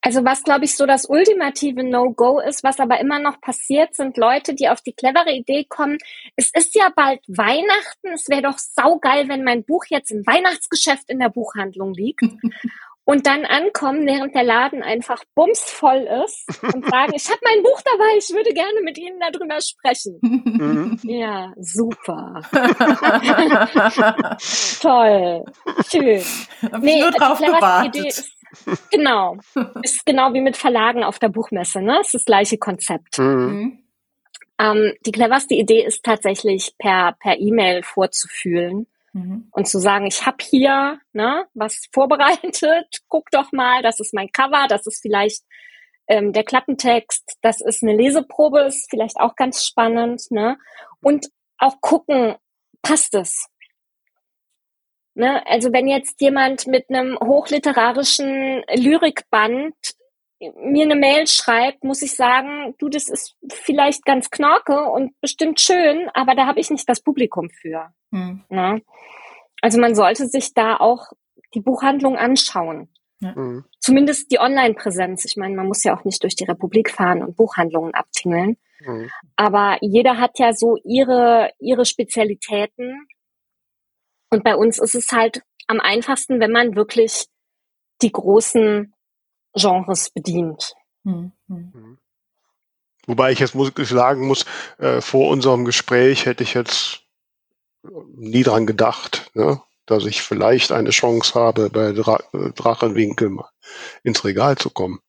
Also 0.05 0.23
was, 0.23 0.43
glaube 0.43 0.65
ich, 0.65 0.75
so 0.75 0.85
das 0.85 1.09
ultimative 1.09 1.83
No-Go 1.83 2.39
ist, 2.39 2.63
was 2.63 2.79
aber 2.79 2.99
immer 2.99 3.17
noch 3.17 3.41
passiert, 3.41 3.95
sind 3.95 4.17
Leute, 4.17 4.53
die 4.53 4.69
auf 4.69 4.81
die 4.81 4.93
clevere 4.93 5.31
Idee 5.31 5.65
kommen, 5.67 5.97
es 6.35 6.51
ist 6.53 6.75
ja 6.75 6.89
bald 6.95 7.21
Weihnachten, 7.27 8.09
es 8.13 8.29
wäre 8.29 8.43
doch 8.43 8.59
saugeil, 8.59 9.27
wenn 9.29 9.43
mein 9.43 9.63
Buch 9.63 9.85
jetzt 9.89 10.11
im 10.11 10.19
Weihnachtsgeschäft 10.27 11.09
in 11.09 11.17
der 11.17 11.29
Buchhandlung 11.29 11.95
liegt. 11.95 12.21
und 13.05 13.25
dann 13.25 13.45
ankommen, 13.45 14.05
während 14.05 14.35
der 14.35 14.43
Laden 14.43 14.83
einfach 14.83 15.23
bumsvoll 15.33 16.07
ist 16.25 16.45
und 16.61 16.85
sagen, 16.87 17.13
ich 17.15 17.27
habe 17.27 17.39
mein 17.43 17.63
Buch 17.63 17.81
dabei, 17.83 18.17
ich 18.17 18.29
würde 18.29 18.53
gerne 18.53 18.81
mit 18.83 18.99
Ihnen 18.99 19.19
darüber 19.19 19.59
sprechen. 19.59 20.19
Mhm. 20.21 20.99
ja, 21.03 21.51
super. 21.57 22.41
Toll. 24.81 25.45
Schön. 25.89 26.23
Hab 26.71 26.81
nee, 26.81 26.99
nur 26.99 27.11
drauf 27.11 27.39
gewartet. 27.39 27.95
Idee 27.95 28.07
ist, 28.07 28.34
Genau. 28.91 29.37
Ist 29.83 30.05
genau 30.05 30.33
wie 30.33 30.41
mit 30.41 30.57
Verlagen 30.57 31.03
auf 31.03 31.19
der 31.19 31.29
Buchmesse, 31.29 31.81
ne? 31.81 31.99
Ist 32.01 32.13
das 32.13 32.25
gleiche 32.25 32.57
Konzept. 32.57 33.17
Mhm. 33.19 33.25
mhm. 33.25 33.79
Ähm, 34.57 34.93
die 35.05 35.11
cleverste 35.11 35.53
Idee 35.53 35.83
ist 35.83 36.03
tatsächlich 36.03 36.75
per, 36.77 37.17
per 37.19 37.37
E-Mail 37.37 37.83
vorzufühlen 37.83 38.87
mhm. 39.11 39.49
und 39.51 39.67
zu 39.67 39.79
sagen, 39.79 40.05
ich 40.05 40.25
habe 40.25 40.37
hier 40.39 40.99
ne, 41.11 41.45
was 41.53 41.87
vorbereitet, 41.91 43.01
guck 43.09 43.29
doch 43.31 43.51
mal, 43.51 43.81
das 43.81 43.99
ist 43.99 44.13
mein 44.13 44.31
Cover, 44.31 44.67
das 44.69 44.87
ist 44.87 45.01
vielleicht 45.01 45.43
ähm, 46.07 46.33
der 46.33 46.43
Klappentext, 46.43 47.37
das 47.41 47.61
ist 47.61 47.83
eine 47.83 47.95
Leseprobe, 47.95 48.61
ist 48.61 48.89
vielleicht 48.89 49.17
auch 49.17 49.35
ganz 49.35 49.65
spannend, 49.65 50.21
ne? 50.29 50.57
Und 51.01 51.27
auch 51.57 51.81
gucken, 51.81 52.35
passt 52.81 53.15
es? 53.15 53.47
Ne? 55.15 55.45
Also 55.47 55.71
wenn 55.73 55.87
jetzt 55.87 56.21
jemand 56.21 56.67
mit 56.67 56.89
einem 56.89 57.17
hochliterarischen 57.19 58.63
Lyrikband 58.75 59.73
mir 60.39 60.83
eine 60.83 60.95
Mail 60.95 61.25
schreibt, 61.27 61.83
muss 61.83 62.01
ich 62.01 62.15
sagen, 62.15 62.75
du, 62.77 62.89
das 62.89 63.07
ist 63.07 63.35
vielleicht 63.49 64.03
ganz 64.03 64.29
knorke 64.29 64.83
und 64.91 65.19
bestimmt 65.21 65.61
schön, 65.61 66.09
aber 66.13 66.35
da 66.35 66.45
habe 66.45 66.59
ich 66.59 66.69
nicht 66.69 66.87
das 66.89 67.01
Publikum 67.01 67.49
für. 67.49 67.93
Hm. 68.11 68.43
Ne? 68.49 68.81
Also 69.61 69.79
man 69.79 69.95
sollte 69.95 70.27
sich 70.27 70.53
da 70.53 70.75
auch 70.77 71.07
die 71.53 71.61
Buchhandlung 71.61 72.17
anschauen. 72.17 72.89
Ja. 73.21 73.33
Mhm. 73.35 73.63
Zumindest 73.79 74.31
die 74.31 74.39
Online-Präsenz. 74.39 75.23
Ich 75.25 75.37
meine, 75.37 75.55
man 75.55 75.67
muss 75.67 75.83
ja 75.83 75.97
auch 75.97 76.03
nicht 76.03 76.21
durch 76.23 76.35
die 76.35 76.43
Republik 76.43 76.91
fahren 76.91 77.23
und 77.23 77.37
Buchhandlungen 77.37 77.93
abtingeln. 77.93 78.57
Mhm. 78.85 79.09
Aber 79.37 79.77
jeder 79.81 80.17
hat 80.17 80.37
ja 80.37 80.51
so 80.53 80.75
ihre, 80.83 81.51
ihre 81.59 81.85
Spezialitäten 81.85 83.07
und 84.35 84.43
bei 84.43 84.57
uns 84.57 84.79
ist 84.79 84.95
es 84.95 85.13
halt 85.13 85.43
am 85.67 85.79
einfachsten, 85.79 86.41
wenn 86.41 86.51
man 86.51 86.75
wirklich 86.75 87.27
die 88.01 88.11
großen 88.11 88.93
Genres 89.53 90.09
bedient. 90.09 90.73
Mhm. 91.03 91.31
Wobei 93.07 93.31
ich 93.31 93.39
jetzt 93.39 93.55
muss, 93.55 93.71
sagen 93.77 94.27
muss, 94.27 94.45
äh, 94.77 94.99
vor 94.99 95.29
unserem 95.29 95.63
Gespräch 95.63 96.25
hätte 96.25 96.43
ich 96.43 96.53
jetzt 96.53 97.03
nie 98.13 98.43
dran 98.43 98.65
gedacht, 98.65 99.31
ne, 99.35 99.61
dass 99.85 100.05
ich 100.05 100.21
vielleicht 100.21 100.73
eine 100.73 100.89
Chance 100.89 101.39
habe, 101.39 101.69
bei 101.69 101.93
Dra 101.93 102.19
Drachenwinkel 102.33 103.29
mal 103.29 103.49
ins 104.03 104.25
Regal 104.25 104.57
zu 104.57 104.69
kommen. 104.69 104.99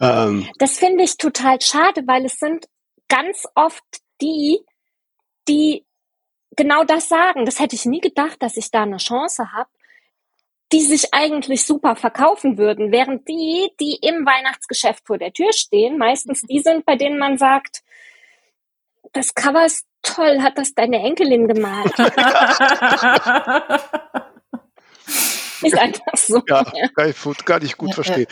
Ähm, 0.00 0.48
das 0.58 0.78
finde 0.78 1.04
ich 1.04 1.16
total 1.16 1.60
schade, 1.60 2.02
weil 2.08 2.24
es 2.24 2.40
sind 2.40 2.66
ganz 3.06 3.44
oft 3.54 3.84
die, 4.20 4.58
die 5.46 5.84
genau 6.56 6.84
das 6.84 7.08
sagen. 7.08 7.44
Das 7.44 7.58
hätte 7.60 7.74
ich 7.74 7.84
nie 7.84 8.00
gedacht, 8.00 8.36
dass 8.40 8.56
ich 8.56 8.70
da 8.70 8.82
eine 8.82 8.98
Chance 8.98 9.52
habe, 9.52 9.70
die 10.72 10.82
sich 10.82 11.12
eigentlich 11.12 11.64
super 11.64 11.96
verkaufen 11.96 12.58
würden, 12.58 12.90
während 12.90 13.28
die, 13.28 13.70
die 13.80 13.98
im 14.02 14.26
Weihnachtsgeschäft 14.26 15.06
vor 15.06 15.18
der 15.18 15.32
Tür 15.32 15.52
stehen, 15.52 15.98
meistens 15.98 16.42
die 16.48 16.60
sind, 16.60 16.86
bei 16.86 16.96
denen 16.96 17.18
man 17.18 17.38
sagt, 17.38 17.82
das 19.12 19.34
Cover 19.34 19.64
ist 19.64 19.86
toll, 20.02 20.40
hat 20.42 20.58
das 20.58 20.74
deine 20.74 20.98
Enkelin 20.98 21.46
gemalt. 21.46 21.92
ist 25.62 25.78
einfach 25.78 26.16
so. 26.16 26.42
Ja, 26.48 26.64
kann 26.94 27.10
ich, 27.10 27.44
kann 27.44 27.64
ich 27.64 27.76
gut 27.76 27.94
verstehen 27.94 28.26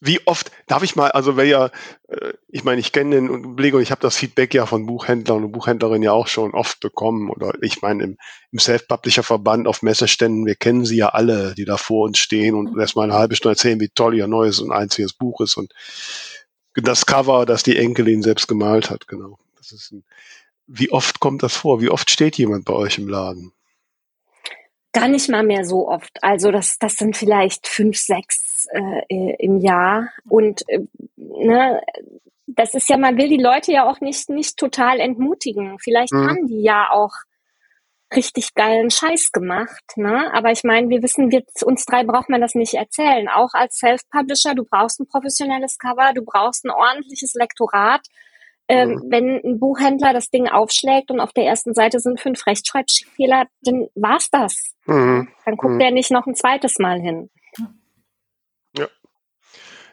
wie 0.00 0.26
oft, 0.26 0.50
darf 0.66 0.82
ich 0.82 0.96
mal, 0.96 1.10
also 1.10 1.36
wer 1.36 1.44
ja, 1.44 1.70
äh, 2.08 2.32
ich 2.48 2.64
meine, 2.64 2.80
ich 2.80 2.92
kenne 2.92 3.16
den 3.16 3.54
Beleg 3.54 3.74
und 3.74 3.82
ich 3.82 3.90
habe 3.90 4.00
das 4.00 4.16
Feedback 4.16 4.54
ja 4.54 4.64
von 4.64 4.86
Buchhändlern 4.86 5.44
und 5.44 5.52
Buchhändlerinnen 5.52 6.02
ja 6.02 6.12
auch 6.12 6.26
schon 6.26 6.54
oft 6.54 6.80
bekommen. 6.80 7.28
Oder 7.28 7.52
ich 7.60 7.82
meine, 7.82 8.04
im, 8.04 8.18
im 8.50 8.58
Self-Publisher-Verband 8.58 9.68
auf 9.68 9.82
Messeständen, 9.82 10.46
wir 10.46 10.54
kennen 10.54 10.86
sie 10.86 10.96
ja 10.96 11.10
alle, 11.10 11.54
die 11.54 11.66
da 11.66 11.76
vor 11.76 12.06
uns 12.06 12.18
stehen 12.18 12.54
und 12.54 12.78
erstmal 12.78 13.10
eine 13.10 13.18
halbe 13.18 13.36
Stunde 13.36 13.54
erzählen, 13.54 13.80
wie 13.80 13.90
toll 13.90 14.14
ihr 14.14 14.26
neues 14.26 14.60
und 14.60 14.72
einziges 14.72 15.12
Buch 15.12 15.40
ist 15.42 15.56
und 15.56 15.72
das 16.74 17.04
Cover, 17.04 17.44
das 17.44 17.62
die 17.62 17.76
Enkelin 17.76 18.22
selbst 18.22 18.48
gemalt 18.48 18.90
hat, 18.90 19.06
genau. 19.06 19.38
Das 19.58 19.72
ist 19.72 19.92
ein, 19.92 20.04
wie 20.66 20.90
oft 20.92 21.20
kommt 21.20 21.42
das 21.42 21.56
vor? 21.56 21.80
Wie 21.82 21.90
oft 21.90 22.10
steht 22.10 22.38
jemand 22.38 22.64
bei 22.64 22.72
euch 22.72 22.96
im 22.96 23.08
Laden? 23.08 23.52
Gar 24.92 25.08
nicht 25.08 25.28
mal 25.28 25.44
mehr 25.44 25.64
so 25.64 25.88
oft. 25.88 26.22
Also 26.22 26.50
das, 26.50 26.78
das 26.78 26.94
sind 26.94 27.16
vielleicht 27.16 27.68
fünf, 27.68 27.96
sechs 27.96 28.66
äh, 28.72 29.36
im 29.38 29.58
Jahr. 29.58 30.08
Und 30.28 30.68
äh, 30.68 30.80
ne, 31.16 31.80
das 32.46 32.74
ist 32.74 32.88
ja, 32.88 32.96
man 32.96 33.16
will 33.16 33.28
die 33.28 33.42
Leute 33.42 33.72
ja 33.72 33.88
auch 33.88 34.00
nicht, 34.00 34.28
nicht 34.28 34.56
total 34.56 35.00
entmutigen. 35.00 35.78
Vielleicht 35.78 36.12
mhm. 36.12 36.28
haben 36.28 36.46
die 36.46 36.62
ja 36.62 36.90
auch 36.90 37.12
richtig 38.14 38.54
geilen 38.54 38.90
Scheiß 38.90 39.30
gemacht. 39.32 39.84
Ne? 39.96 40.32
Aber 40.34 40.50
ich 40.50 40.64
meine, 40.64 40.88
wir 40.88 41.02
wissen, 41.02 41.30
wir, 41.30 41.44
uns 41.62 41.84
drei 41.84 42.04
braucht 42.04 42.28
man 42.28 42.40
das 42.40 42.54
nicht 42.54 42.74
erzählen. 42.74 43.28
Auch 43.28 43.50
als 43.52 43.76
Self-Publisher, 43.78 44.54
du 44.54 44.64
brauchst 44.64 45.00
ein 45.00 45.06
professionelles 45.06 45.78
Cover, 45.78 46.12
du 46.14 46.22
brauchst 46.22 46.64
ein 46.64 46.70
ordentliches 46.70 47.34
Lektorat, 47.34 48.06
ähm, 48.70 48.90
mhm. 48.90 49.02
Wenn 49.08 49.40
ein 49.44 49.58
Buchhändler 49.58 50.12
das 50.12 50.30
Ding 50.30 50.46
aufschlägt 50.46 51.10
und 51.10 51.18
auf 51.18 51.32
der 51.32 51.44
ersten 51.44 51.74
Seite 51.74 51.98
sind 51.98 52.20
fünf 52.20 52.46
Rechtschreibfehler, 52.46 53.46
dann 53.62 53.88
war's 53.96 54.30
das. 54.30 54.76
Mhm. 54.86 55.28
Dann 55.44 55.56
guckt 55.56 55.74
mhm. 55.74 55.80
er 55.80 55.90
nicht 55.90 56.12
noch 56.12 56.24
ein 56.26 56.36
zweites 56.36 56.78
Mal 56.78 57.00
hin. 57.00 57.30
Ja. 58.78 58.86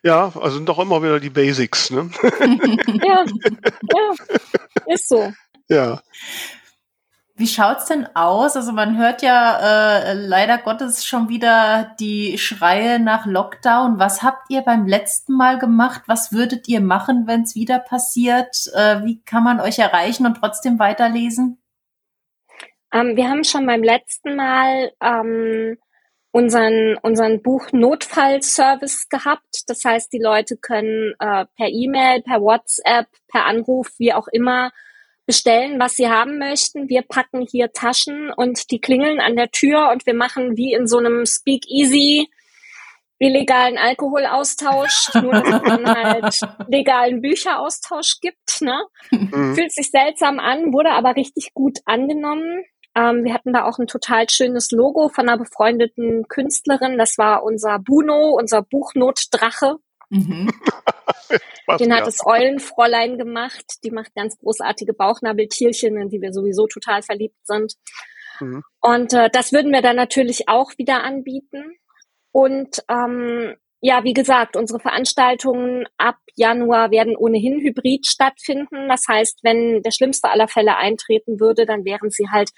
Ja, 0.03 0.31
also 0.39 0.57
sind 0.57 0.69
doch 0.69 0.77
immer 0.77 1.01
wieder 1.01 1.19
die 1.19 1.31
Basics, 1.31 1.89
ne? 1.89 2.11
ja, 3.03 3.25
ja, 3.25 4.13
ist 4.85 5.09
so. 5.09 5.33
Ja. 5.69 5.99
Wie 7.39 7.45
schaut's 7.45 7.85
denn 7.85 8.07
aus? 8.15 8.55
Also 8.55 8.71
man 8.71 8.97
hört 8.97 9.21
ja 9.21 9.59
äh, 9.59 10.13
leider 10.13 10.57
Gottes 10.57 11.05
schon 11.05 11.29
wieder 11.29 11.95
die 11.99 12.39
Schreie 12.39 12.97
nach 12.97 13.27
Lockdown. 13.27 13.99
Was 13.99 14.23
habt 14.23 14.49
ihr 14.49 14.61
beim 14.61 14.87
letzten 14.87 15.33
Mal 15.33 15.59
gemacht? 15.59 16.01
Was 16.07 16.31
würdet 16.31 16.67
ihr 16.67 16.81
machen, 16.81 17.27
wenn 17.27 17.43
es 17.43 17.53
wieder 17.53 17.77
passiert? 17.77 18.65
Äh, 18.73 19.03
wie 19.03 19.21
kann 19.21 19.43
man 19.43 19.59
euch 19.59 19.77
erreichen 19.77 20.25
und 20.25 20.37
trotzdem 20.37 20.79
weiterlesen? 20.79 21.61
Ähm, 22.91 23.15
wir 23.15 23.29
haben 23.29 23.43
schon 23.43 23.67
beim 23.67 23.83
letzten 23.83 24.35
Mal 24.35 24.91
ähm, 24.99 25.77
unseren, 26.31 26.97
unseren 27.03 27.43
Buch-Notfallservice 27.43 29.09
gehabt. 29.09 29.61
Das 29.67 29.85
heißt, 29.85 30.11
die 30.11 30.21
Leute 30.21 30.57
können 30.57 31.13
äh, 31.19 31.45
per 31.55 31.67
E-Mail, 31.67 32.23
per 32.23 32.41
WhatsApp, 32.41 33.05
per 33.27 33.45
Anruf, 33.45 33.91
wie 33.99 34.11
auch 34.11 34.27
immer, 34.27 34.71
bestellen, 35.27 35.79
was 35.79 35.95
sie 35.95 36.07
haben 36.07 36.39
möchten. 36.39 36.89
Wir 36.89 37.03
packen 37.03 37.45
hier 37.47 37.71
Taschen 37.71 38.31
und 38.35 38.71
die 38.71 38.79
klingeln 38.79 39.19
an 39.19 39.35
der 39.35 39.51
Tür 39.51 39.91
und 39.91 40.07
wir 40.07 40.15
machen 40.15 40.57
wie 40.57 40.73
in 40.73 40.87
so 40.87 40.97
einem 40.97 41.25
Speak-Easy 41.27 42.27
illegalen 43.19 43.77
Alkoholaustausch, 43.77 45.13
nur 45.21 45.33
dass 45.33 45.47
es 45.47 45.61
dann 45.63 45.87
halt 45.87 46.39
legalen 46.67 47.21
Bücheraustausch 47.21 48.19
gibt. 48.21 48.61
Ne? 48.61 48.79
Mhm. 49.11 49.55
Fühlt 49.55 49.71
sich 49.71 49.91
seltsam 49.91 50.39
an, 50.39 50.73
wurde 50.73 50.91
aber 50.91 51.15
richtig 51.15 51.53
gut 51.53 51.79
angenommen. 51.85 52.63
Ähm, 52.95 53.23
wir 53.23 53.33
hatten 53.33 53.53
da 53.53 53.65
auch 53.65 53.79
ein 53.79 53.87
total 53.87 54.29
schönes 54.29 54.71
Logo 54.71 55.09
von 55.09 55.27
einer 55.27 55.37
befreundeten 55.37 56.27
Künstlerin. 56.27 56.97
Das 56.97 57.17
war 57.17 57.43
unser 57.43 57.79
Buno, 57.79 58.35
unser 58.37 58.61
Buchnotdrache. 58.61 59.77
Mhm. 60.09 60.51
Den 61.79 61.93
hat 61.93 62.07
das 62.07 62.25
Eulenfräulein 62.25 63.17
gemacht. 63.17 63.65
Die 63.83 63.91
macht 63.91 64.15
ganz 64.15 64.37
großartige 64.37 64.93
Bauchnabeltierchen, 64.93 65.97
in 65.97 66.09
die 66.09 66.21
wir 66.21 66.31
sowieso 66.31 66.67
total 66.67 67.01
verliebt 67.01 67.35
sind. 67.43 67.73
Mhm. 68.39 68.63
Und 68.79 69.13
äh, 69.13 69.29
das 69.29 69.51
würden 69.51 69.71
wir 69.71 69.81
dann 69.81 69.95
natürlich 69.95 70.47
auch 70.47 70.71
wieder 70.77 71.03
anbieten. 71.03 71.75
Und 72.31 72.83
ähm, 72.89 73.55
ja, 73.81 74.03
wie 74.03 74.13
gesagt, 74.13 74.55
unsere 74.55 74.79
Veranstaltungen 74.79 75.85
ab 75.97 76.17
Januar 76.35 76.91
werden 76.91 77.15
ohnehin 77.15 77.59
hybrid 77.59 78.07
stattfinden. 78.07 78.87
Das 78.87 79.05
heißt, 79.07 79.39
wenn 79.43 79.81
der 79.81 79.91
schlimmste 79.91 80.29
aller 80.29 80.47
Fälle 80.47 80.77
eintreten 80.77 81.39
würde, 81.39 81.65
dann 81.65 81.85
wären 81.85 82.09
sie 82.09 82.27
halt 82.31 82.51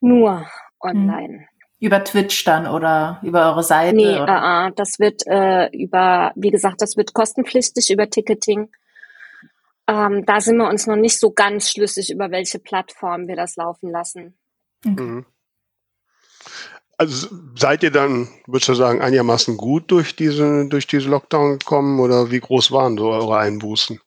nur 0.00 0.46
online. 0.80 1.46
Über 1.82 2.04
Twitch 2.04 2.44
dann 2.44 2.68
oder 2.68 3.18
über 3.24 3.50
eure 3.50 3.64
Seite? 3.64 3.96
Nee, 3.96 4.20
oder? 4.20 4.68
Uh, 4.68 4.72
das 4.76 5.00
wird 5.00 5.26
äh, 5.26 5.66
über, 5.76 6.30
wie 6.36 6.50
gesagt, 6.50 6.80
das 6.80 6.96
wird 6.96 7.12
kostenpflichtig 7.12 7.90
über 7.90 8.08
Ticketing. 8.08 8.70
Ähm, 9.88 10.24
da 10.24 10.40
sind 10.40 10.58
wir 10.58 10.68
uns 10.68 10.86
noch 10.86 10.94
nicht 10.94 11.18
so 11.18 11.32
ganz 11.32 11.72
schlüssig, 11.72 12.12
über 12.12 12.30
welche 12.30 12.60
Plattform 12.60 13.26
wir 13.26 13.34
das 13.34 13.56
laufen 13.56 13.90
lassen. 13.90 14.38
Mhm. 14.84 15.26
Also 16.98 17.26
seid 17.56 17.82
ihr 17.82 17.90
dann, 17.90 18.28
würdest 18.46 18.68
du 18.68 18.74
sagen, 18.74 19.02
einigermaßen 19.02 19.56
gut 19.56 19.90
durch 19.90 20.14
diese, 20.14 20.68
durch 20.68 20.86
diese 20.86 21.08
Lockdown 21.08 21.58
gekommen 21.58 21.98
oder 21.98 22.30
wie 22.30 22.38
groß 22.38 22.70
waren 22.70 22.96
so 22.96 23.08
eure 23.08 23.38
Einbußen? 23.38 24.00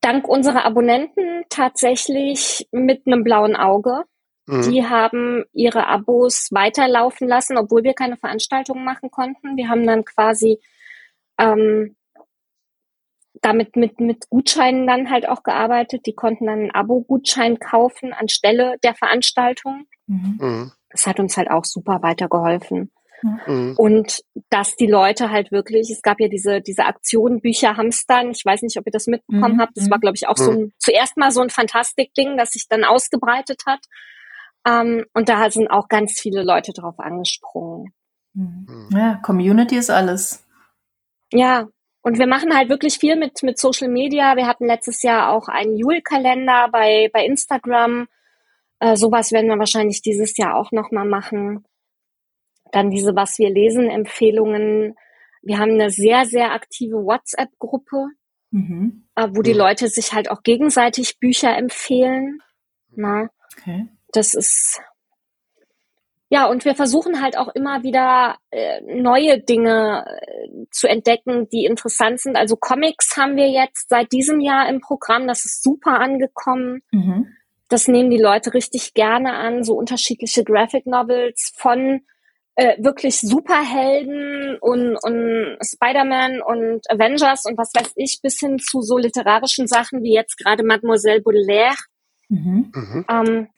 Dank 0.00 0.26
unserer 0.26 0.64
Abonnenten 0.64 1.44
tatsächlich 1.48 2.66
mit 2.72 3.06
einem 3.06 3.22
blauen 3.22 3.54
Auge. 3.54 4.02
Mhm. 4.46 4.70
Die 4.70 4.86
haben 4.86 5.44
ihre 5.52 5.86
Abos 5.86 6.48
weiterlaufen 6.50 7.26
lassen, 7.28 7.56
obwohl 7.56 7.82
wir 7.82 7.94
keine 7.94 8.16
Veranstaltungen 8.16 8.84
machen 8.84 9.10
konnten. 9.10 9.56
Wir 9.56 9.68
haben 9.68 9.86
dann 9.86 10.04
quasi 10.04 10.60
ähm, 11.38 11.96
damit 13.40 13.76
mit, 13.76 14.00
mit 14.00 14.28
Gutscheinen 14.30 14.86
dann 14.86 15.10
halt 15.10 15.28
auch 15.28 15.42
gearbeitet. 15.42 16.06
Die 16.06 16.14
konnten 16.14 16.46
dann 16.46 16.60
einen 16.60 16.70
Abo-Gutschein 16.70 17.58
kaufen 17.58 18.12
anstelle 18.12 18.76
der 18.82 18.94
Veranstaltung. 18.94 19.86
Mhm. 20.06 20.38
mhm. 20.40 20.72
Das 20.90 21.08
hat 21.08 21.18
uns 21.18 21.36
halt 21.36 21.50
auch 21.50 21.64
super 21.64 22.02
weitergeholfen. 22.02 22.92
Mhm. 23.24 23.74
Und 23.76 24.22
dass 24.50 24.76
die 24.76 24.86
Leute 24.86 25.30
halt 25.30 25.50
wirklich, 25.50 25.90
es 25.90 26.02
gab 26.02 26.20
ja 26.20 26.28
diese, 26.28 26.60
diese 26.60 26.84
Aktion 26.84 27.40
Bücher 27.40 27.76
hamstern, 27.76 28.30
ich 28.30 28.44
weiß 28.44 28.62
nicht, 28.62 28.78
ob 28.78 28.86
ihr 28.86 28.92
das 28.92 29.08
mitbekommen 29.08 29.56
mhm. 29.56 29.60
habt, 29.60 29.76
das 29.76 29.90
war, 29.90 29.98
glaube 29.98 30.16
ich, 30.16 30.28
auch 30.28 30.36
so 30.36 30.50
ein, 30.52 30.72
zuerst 30.78 31.16
mal 31.16 31.32
so 31.32 31.40
ein 31.40 31.50
Fantastik-Ding, 31.50 32.36
das 32.36 32.52
sich 32.52 32.68
dann 32.68 32.84
ausgebreitet 32.84 33.62
hat. 33.66 33.80
Ähm, 34.66 35.04
und 35.12 35.28
da 35.28 35.50
sind 35.50 35.68
auch 35.70 35.88
ganz 35.88 36.18
viele 36.20 36.42
Leute 36.42 36.72
drauf 36.72 36.98
angesprungen. 36.98 37.92
Mhm. 38.34 38.88
Ja, 38.90 39.20
Community 39.22 39.76
ist 39.76 39.90
alles. 39.90 40.46
Ja, 41.32 41.68
und 42.02 42.18
wir 42.18 42.26
machen 42.26 42.54
halt 42.54 42.68
wirklich 42.68 42.98
viel 42.98 43.16
mit, 43.16 43.42
mit 43.42 43.58
Social 43.58 43.88
Media. 43.88 44.36
Wir 44.36 44.46
hatten 44.46 44.66
letztes 44.66 45.02
Jahr 45.02 45.30
auch 45.30 45.48
einen 45.48 45.76
Jule-Kalender 45.76 46.68
bei, 46.70 47.08
bei 47.12 47.24
Instagram. 47.24 48.08
Äh, 48.78 48.96
sowas 48.96 49.32
werden 49.32 49.48
wir 49.48 49.58
wahrscheinlich 49.58 50.02
dieses 50.02 50.36
Jahr 50.36 50.56
auch 50.56 50.70
nochmal 50.70 51.06
machen. 51.06 51.64
Dann 52.72 52.90
diese 52.90 53.16
Was 53.16 53.38
wir 53.38 53.50
lesen 53.50 53.88
Empfehlungen. 53.88 54.94
Wir 55.42 55.58
haben 55.58 55.72
eine 55.72 55.90
sehr, 55.90 56.26
sehr 56.26 56.52
aktive 56.52 56.96
WhatsApp-Gruppe, 56.96 58.08
mhm. 58.50 59.06
äh, 59.14 59.28
wo 59.30 59.42
die 59.42 59.52
Leute 59.52 59.88
sich 59.88 60.12
halt 60.12 60.30
auch 60.30 60.42
gegenseitig 60.42 61.18
Bücher 61.20 61.56
empfehlen. 61.56 62.40
Na? 62.96 63.30
Okay. 63.56 63.88
Das 64.14 64.34
ist 64.34 64.80
ja, 66.34 66.46
und 66.46 66.64
wir 66.64 66.74
versuchen 66.74 67.22
halt 67.22 67.38
auch 67.38 67.54
immer 67.54 67.84
wieder 67.84 68.38
äh, 68.50 68.80
neue 68.80 69.40
Dinge 69.40 70.04
äh, 70.04 70.66
zu 70.72 70.88
entdecken, 70.88 71.48
die 71.48 71.64
interessant 71.64 72.20
sind. 72.20 72.36
Also 72.36 72.56
Comics 72.56 73.16
haben 73.16 73.36
wir 73.36 73.50
jetzt 73.50 73.88
seit 73.88 74.10
diesem 74.10 74.40
Jahr 74.40 74.68
im 74.68 74.80
Programm. 74.80 75.28
Das 75.28 75.44
ist 75.44 75.62
super 75.62 76.00
angekommen. 76.00 76.80
Mhm. 76.90 77.28
Das 77.68 77.86
nehmen 77.86 78.10
die 78.10 78.20
Leute 78.20 78.52
richtig 78.52 78.94
gerne 78.94 79.34
an. 79.34 79.62
So 79.62 79.74
unterschiedliche 79.74 80.42
Graphic 80.42 80.86
Novels 80.86 81.52
von 81.56 82.00
äh, 82.56 82.82
wirklich 82.82 83.20
Superhelden 83.20 84.58
und, 84.60 84.96
und 84.96 85.58
Spider-Man 85.62 86.40
und 86.42 86.90
Avengers 86.90 87.44
und 87.44 87.58
was 87.58 87.70
weiß 87.74 87.92
ich, 87.94 88.20
bis 88.22 88.40
hin 88.40 88.58
zu 88.58 88.80
so 88.80 88.96
literarischen 88.98 89.66
Sachen 89.66 90.02
wie 90.02 90.14
jetzt 90.14 90.36
gerade 90.38 90.64
Mademoiselle 90.64 91.20
Baudelaire. 91.20 91.76
Mhm. 92.28 92.72
mhm. 92.74 93.04
Ähm, 93.08 93.48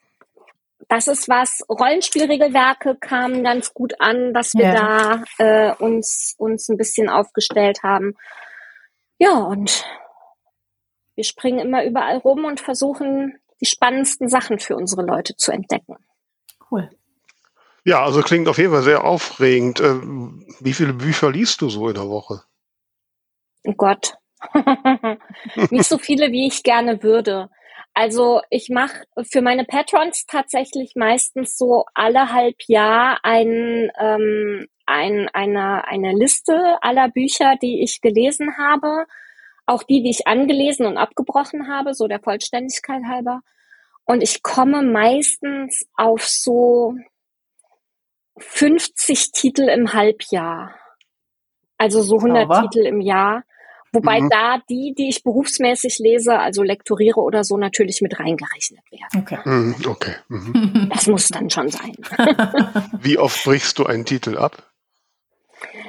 das 0.89 1.09
ist 1.09 1.29
was, 1.29 1.63
Rollenspielregelwerke 1.69 2.97
kamen 2.97 3.43
ganz 3.43 3.75
gut 3.75 4.01
an, 4.01 4.33
dass 4.33 4.55
wir 4.55 4.67
ja. 4.67 5.25
da 5.39 5.71
äh, 5.71 5.75
uns, 5.77 6.35
uns 6.39 6.69
ein 6.69 6.77
bisschen 6.77 7.09
aufgestellt 7.09 7.83
haben. 7.83 8.15
Ja, 9.19 9.39
und 9.39 9.85
wir 11.15 11.25
springen 11.25 11.59
immer 11.59 11.85
überall 11.85 12.19
rum 12.19 12.45
und 12.45 12.61
versuchen, 12.61 13.39
die 13.61 13.67
spannendsten 13.67 14.29
Sachen 14.29 14.59
für 14.59 14.77
unsere 14.77 15.03
Leute 15.03 15.35
zu 15.37 15.51
entdecken. 15.51 15.97
Cool. 16.71 16.91
Ja, 17.85 18.05
also 18.05 18.21
klingt 18.21 18.49
auf 18.49 18.59
jeden 18.59 18.73
Fall 18.73 18.83
sehr 18.83 19.05
aufregend. 19.05 19.81
Ähm, 19.81 20.47
wie 20.61 20.73
viele 20.73 20.93
Bücher 20.93 21.31
liest 21.31 21.61
du 21.61 21.71
so 21.71 21.89
in 21.89 21.95
der 21.95 22.09
Woche? 22.09 22.43
Oh 23.65 23.75
Gott. 23.77 24.15
Nicht 25.71 25.89
so 25.89 25.97
viele, 25.99 26.31
wie 26.33 26.47
ich 26.47 26.63
gerne 26.63 27.03
würde. 27.03 27.49
Also 27.99 28.43
ich 28.51 28.69
mache 28.69 29.07
für 29.23 29.41
meine 29.41 29.65
Patrons 29.65 30.27
tatsächlich 30.27 30.97
meistens 30.97 31.57
so 31.57 31.87
alle 31.95 32.31
halb 32.31 32.57
Jahr 32.67 33.21
ein, 33.23 33.91
ähm, 33.99 34.69
ein, 34.85 35.31
eine, 35.33 35.89
eine 35.89 36.13
Liste 36.13 36.77
aller 36.83 37.09
Bücher, 37.09 37.55
die 37.63 37.83
ich 37.83 38.03
gelesen 38.03 38.59
habe. 38.59 39.07
Auch 39.65 39.83
die, 39.83 40.03
die 40.03 40.11
ich 40.11 40.27
angelesen 40.27 40.85
und 40.85 40.99
abgebrochen 40.99 41.69
habe, 41.69 41.95
so 41.95 42.07
der 42.07 42.21
Vollständigkeit 42.21 43.03
halber. 43.09 43.41
Und 44.05 44.23
ich 44.23 44.43
komme 44.43 44.83
meistens 44.83 45.89
auf 45.97 46.29
so 46.29 46.97
50 48.37 49.33
Titel 49.33 49.71
im 49.71 49.95
Halbjahr. 49.95 50.75
Also 51.79 52.03
so 52.03 52.17
100 52.17 52.43
Aber. 52.43 52.61
Titel 52.61 52.85
im 52.85 53.01
Jahr. 53.01 53.45
Wobei 53.97 54.21
mhm. 54.21 54.29
da 54.29 54.59
die, 54.69 54.95
die 54.95 55.09
ich 55.09 55.23
berufsmäßig 55.23 55.99
lese, 56.01 56.39
also 56.39 56.63
lektoriere 56.63 57.19
oder 57.19 57.45
so, 57.45 57.57
natürlich 57.57 58.03
mit 58.03 58.21
reingerechnet 58.21 58.85
werden. 58.91 59.23
Okay. 59.23 59.39
Mhm, 59.45 59.75
okay. 59.87 60.15
Mhm. 60.29 60.91
Das 60.95 61.07
muss 61.07 61.29
dann 61.29 61.49
schon 61.49 61.71
sein. 61.71 61.95
Wie 63.01 63.17
oft 63.17 63.43
brichst 63.43 63.79
du 63.79 63.87
einen 63.87 64.05
Titel 64.05 64.37
ab? 64.37 64.71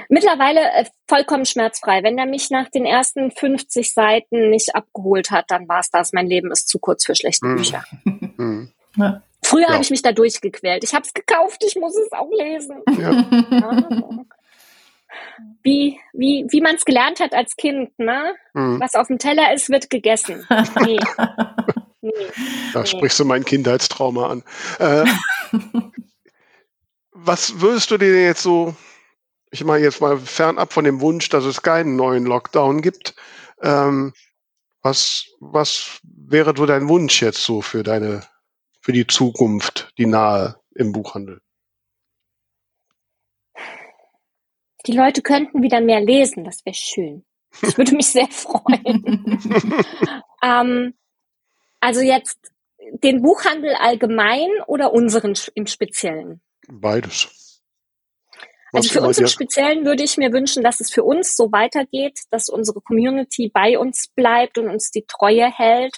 Mittlerweile 0.08 0.62
äh, 0.72 0.86
vollkommen 1.10 1.46
schmerzfrei. 1.46 2.02
Wenn 2.02 2.18
er 2.18 2.28
mich 2.28 2.50
nach 2.50 2.70
den 2.70 2.86
ersten 2.86 3.30
50 3.30 3.94
Seiten 3.94 4.52
nicht 4.52 4.74
abgeholt 4.74 5.30
hat, 5.30 5.52
dann 5.52 5.68
war 5.68 5.82
es 5.82 5.90
das. 5.90 6.14
Mein 6.14 6.28
Leben 6.28 6.50
ist 6.50 6.70
zu 6.70 6.80
kurz 6.80 7.06
für 7.06 7.16
schlechte 7.16 7.46
mhm. 7.46 7.56
Bücher. 7.58 7.84
Mhm. 8.40 8.72
Ja. 8.96 9.24
Früher 9.42 9.64
ja. 9.64 9.74
habe 9.74 9.82
ich 9.82 9.90
mich 9.90 10.04
da 10.04 10.12
durchgequält. 10.12 10.84
Ich 10.84 10.94
habe 10.94 11.04
es 11.04 11.14
gekauft, 11.14 11.64
ich 11.66 11.76
muss 11.76 11.98
es 11.98 12.12
auch 12.12 12.30
lesen. 12.32 12.84
Ja. 13.00 13.26
Wie, 15.64 16.00
wie, 16.14 16.46
wie 16.50 16.62
man 16.62 16.76
es 16.76 16.86
gelernt 16.86 17.20
hat 17.20 17.34
als 17.34 17.56
Kind, 17.56 17.98
ne? 18.00 18.36
Mhm. 18.54 18.80
Was 18.80 18.96
auf 18.96 19.08
dem 19.08 19.18
Teller 19.18 19.54
ist, 19.54 19.70
wird 19.70 19.90
gegessen. 19.90 20.46
Nee. 20.82 21.00
nee. 22.02 22.12
Da 22.74 22.82
nee. 22.82 22.86
sprichst 22.86 23.20
du 23.20 23.26
mein 23.26 23.46
Kindheitstrauma 23.46 24.30
an. 24.30 24.44
Äh, 24.80 25.06
was 27.14 27.60
würdest 27.60 27.92
du 27.92 27.98
dir 27.98 28.24
jetzt 28.24 28.44
so, 28.44 28.76
ich 29.52 29.64
meine 29.64 29.84
jetzt 29.84 30.02
mal 30.02 30.18
fernab 30.18 30.74
von 30.74 30.86
dem 30.86 31.02
Wunsch, 31.02 31.30
dass 31.30 31.46
es 31.46 31.62
keinen 31.62 31.96
neuen 31.96 32.26
Lockdown 32.26 32.82
gibt, 32.82 33.16
ähm, 33.62 34.14
was, 34.82 35.26
was 35.40 36.00
wäre 36.04 36.54
so 36.56 36.66
dein 36.66 36.88
Wunsch 36.88 37.22
jetzt 37.22 37.44
so 37.44 37.62
für 37.62 37.84
deine, 37.84 38.24
für 38.82 38.94
die 38.94 39.08
Zukunft, 39.08 39.92
die 39.98 40.06
nahe 40.06 40.60
im 40.76 40.92
Buchhandel? 40.92 41.42
Die 44.88 44.94
Leute 44.94 45.22
könnten 45.22 45.62
wieder 45.62 45.82
mehr 45.82 46.02
lesen, 46.02 46.44
das 46.44 46.66
wäre 46.66 46.76
schön. 46.76 47.26
Das 47.62 47.78
würde 47.78 47.96
mich 47.96 48.08
sehr 48.08 48.28
freuen. 48.28 49.40
ähm, 50.44 50.94
also 51.80 52.02
jetzt 52.02 52.38
den 52.92 53.22
Buchhandel 53.22 53.76
allgemein 53.76 54.50
oder 54.68 54.94
unseren 54.94 55.34
im 55.56 55.68
Speziellen? 55.68 56.42
Beides. 56.68 57.62
Also 58.74 58.90
für 58.90 59.02
uns 59.02 59.18
im 59.18 59.28
Speziellen 59.28 59.86
würde 59.86 60.04
ich 60.04 60.18
mir 60.18 60.32
wünschen, 60.34 60.64
dass 60.64 60.80
es 60.80 60.92
für 60.92 61.04
uns 61.04 61.36
so 61.36 61.52
weitergeht, 61.52 62.20
dass 62.32 62.50
unsere 62.50 62.82
Community 62.82 63.50
bei 63.54 63.80
uns 63.80 64.10
bleibt 64.14 64.58
und 64.58 64.70
uns 64.70 64.92
die 64.92 65.06
Treue 65.08 65.50
hält 65.50 65.98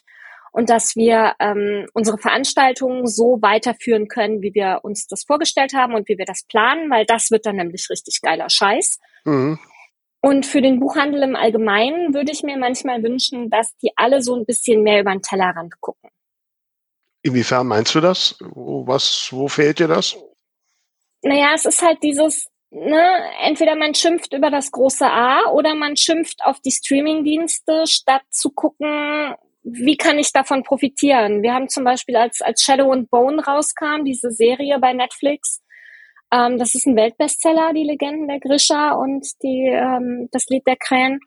und 0.51 0.69
dass 0.69 0.95
wir 0.95 1.33
ähm, 1.39 1.87
unsere 1.93 2.17
Veranstaltungen 2.17 3.07
so 3.07 3.39
weiterführen 3.41 4.07
können, 4.07 4.41
wie 4.41 4.53
wir 4.53 4.79
uns 4.83 5.07
das 5.07 5.23
vorgestellt 5.23 5.73
haben 5.73 5.93
und 5.93 6.07
wie 6.09 6.17
wir 6.17 6.25
das 6.25 6.43
planen, 6.43 6.89
weil 6.89 7.05
das 7.05 7.31
wird 7.31 7.45
dann 7.45 7.57
nämlich 7.57 7.87
richtig 7.89 8.21
geiler 8.21 8.49
Scheiß. 8.49 8.99
Mhm. 9.25 9.59
Und 10.21 10.45
für 10.45 10.61
den 10.61 10.79
Buchhandel 10.79 11.23
im 11.23 11.35
Allgemeinen 11.35 12.13
würde 12.13 12.31
ich 12.31 12.43
mir 12.43 12.57
manchmal 12.57 13.01
wünschen, 13.03 13.49
dass 13.49 13.75
die 13.77 13.91
alle 13.95 14.21
so 14.21 14.35
ein 14.35 14.45
bisschen 14.45 14.83
mehr 14.83 14.99
über 14.99 15.11
den 15.11 15.21
Tellerrand 15.21 15.79
gucken. 15.79 16.09
Inwiefern 17.21 17.67
meinst 17.67 17.95
du 17.95 18.01
das? 18.01 18.35
Was, 18.39 19.29
wo 19.31 19.47
fehlt 19.47 19.79
dir 19.79 19.87
das? 19.87 20.17
Naja, 21.21 21.51
es 21.53 21.65
ist 21.65 21.81
halt 21.81 22.01
dieses, 22.01 22.47
ne, 22.69 23.31
entweder 23.41 23.75
man 23.75 23.93
schimpft 23.93 24.33
über 24.33 24.49
das 24.49 24.71
große 24.71 25.05
A 25.05 25.51
oder 25.51 25.75
man 25.75 25.97
schimpft 25.97 26.39
auf 26.43 26.59
die 26.61 26.71
Streamingdienste, 26.71 27.85
statt 27.87 28.23
zu 28.29 28.51
gucken, 28.51 29.35
wie 29.63 29.97
kann 29.97 30.19
ich 30.19 30.31
davon 30.31 30.63
profitieren? 30.63 31.41
Wir 31.43 31.53
haben 31.53 31.69
zum 31.69 31.83
Beispiel, 31.83 32.15
als, 32.15 32.41
als 32.41 32.61
Shadow 32.61 32.91
and 32.91 33.09
Bone 33.09 33.43
rauskam, 33.43 34.03
diese 34.05 34.31
Serie 34.31 34.79
bei 34.79 34.93
Netflix, 34.93 35.61
ähm, 36.31 36.57
das 36.57 36.75
ist 36.75 36.85
ein 36.85 36.95
Weltbestseller, 36.95 37.73
die 37.73 37.83
Legenden 37.83 38.27
der 38.27 38.39
Grisha 38.39 38.91
und 38.91 39.25
die, 39.41 39.67
ähm, 39.67 40.29
das 40.31 40.45
Lied 40.47 40.65
der 40.67 40.77
Krähen. 40.77 41.19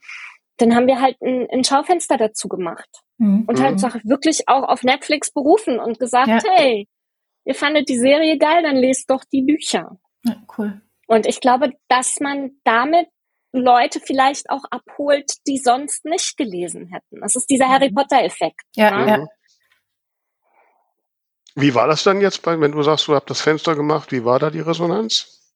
Dann 0.59 0.75
haben 0.75 0.87
wir 0.87 1.01
halt 1.01 1.21
ein, 1.21 1.49
ein 1.51 1.65
Schaufenster 1.65 2.17
dazu 2.17 2.49
gemacht. 2.49 2.89
Mhm. 3.19 3.45
Und 3.47 3.61
halt 3.61 3.83
mhm. 3.83 4.09
wirklich 4.09 4.49
auch 4.49 4.63
auf 4.63 4.83
Netflix 4.85 5.33
berufen 5.33 5.79
und 5.79 5.99
gesagt, 5.99 6.29
ja. 6.29 6.41
hey, 6.57 6.89
ihr 7.45 7.55
fandet 7.55 7.89
die 7.89 7.99
Serie 7.99 8.39
geil, 8.39 8.63
dann 8.63 8.77
lest 8.77 9.11
doch 9.11 9.25
die 9.25 9.43
Bücher. 9.43 9.99
Ja, 10.25 10.37
cool. 10.57 10.81
Und 11.09 11.27
ich 11.27 11.41
glaube, 11.41 11.73
dass 11.89 12.21
man 12.21 12.53
damit 12.65 13.09
Leute 13.53 14.01
vielleicht 14.01 14.49
auch 14.51 14.65
abholt, 14.71 15.47
die 15.47 15.59
sonst 15.59 16.05
nicht 16.05 16.37
gelesen 16.37 16.89
hätten. 16.89 17.21
Das 17.21 17.37
ist 17.37 17.49
dieser 17.51 17.69
Harry 17.69 17.91
mhm. 17.91 17.95
Potter-Effekt. 17.95 18.63
Ja, 18.75 19.05
ne? 19.05 19.07
ja. 19.09 19.27
Wie 21.55 21.75
war 21.75 21.87
das 21.87 22.03
dann 22.03 22.21
jetzt, 22.21 22.43
bei, 22.43 22.59
wenn 22.59 22.73
du 22.73 22.83
sagst, 22.83 23.09
du 23.09 23.15
hast 23.15 23.29
das 23.29 23.43
Fenster 23.43 23.75
gemacht, 23.75 24.11
wie 24.11 24.25
war 24.25 24.39
da 24.39 24.51
die 24.51 24.61
Resonanz? 24.61 25.55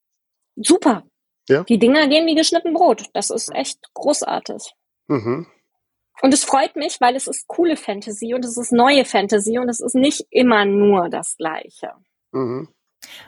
Super. 0.57 1.05
Ja? 1.49 1.65
Die 1.65 1.79
Dinger 1.79 2.07
gehen 2.09 2.27
wie 2.27 2.35
geschnitten 2.35 2.75
Brot. 2.75 3.05
Das 3.15 3.31
ist 3.31 3.55
echt 3.55 3.79
großartig. 3.95 4.75
Mhm. 5.07 5.47
Und 6.23 6.35
es 6.35 6.45
freut 6.45 6.77
mich, 6.77 7.01
weil 7.01 7.15
es 7.15 7.27
ist 7.27 7.47
coole 7.47 7.77
Fantasy 7.77 8.35
und 8.35 8.45
es 8.45 8.57
ist 8.57 8.73
neue 8.73 9.05
Fantasy 9.05 9.59
und 9.59 9.69
es 9.69 9.81
ist 9.81 9.95
nicht 9.95 10.27
immer 10.31 10.65
nur 10.65 11.09
das 11.09 11.37
Gleiche. 11.37 11.93
Mhm. 12.33 12.69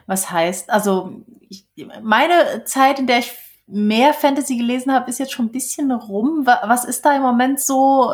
Was 0.07 0.31
heißt, 0.31 0.71
also 0.71 1.23
ich, 1.49 1.67
meine 2.03 2.65
Zeit, 2.65 2.99
in 2.99 3.07
der 3.07 3.19
ich 3.19 3.33
mehr 3.69 4.15
Fantasy 4.15 4.57
gelesen 4.57 4.93
habe, 4.93 5.11
ist 5.11 5.19
jetzt 5.19 5.33
schon 5.33 5.47
ein 5.47 5.53
bisschen 5.53 5.93
rum. 5.93 6.47
Was 6.47 6.85
ist 6.85 7.05
da 7.05 7.15
im 7.15 7.23
Moment 7.23 7.61
so 7.61 8.11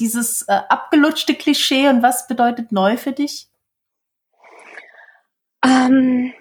dieses 0.00 0.42
äh, 0.48 0.60
abgelutschte 0.68 1.34
Klischee 1.34 1.88
und 1.88 2.02
was 2.02 2.26
bedeutet 2.26 2.72
neu 2.72 2.96
für 2.96 3.12
dich? 3.12 3.48
Ähm, 5.62 6.32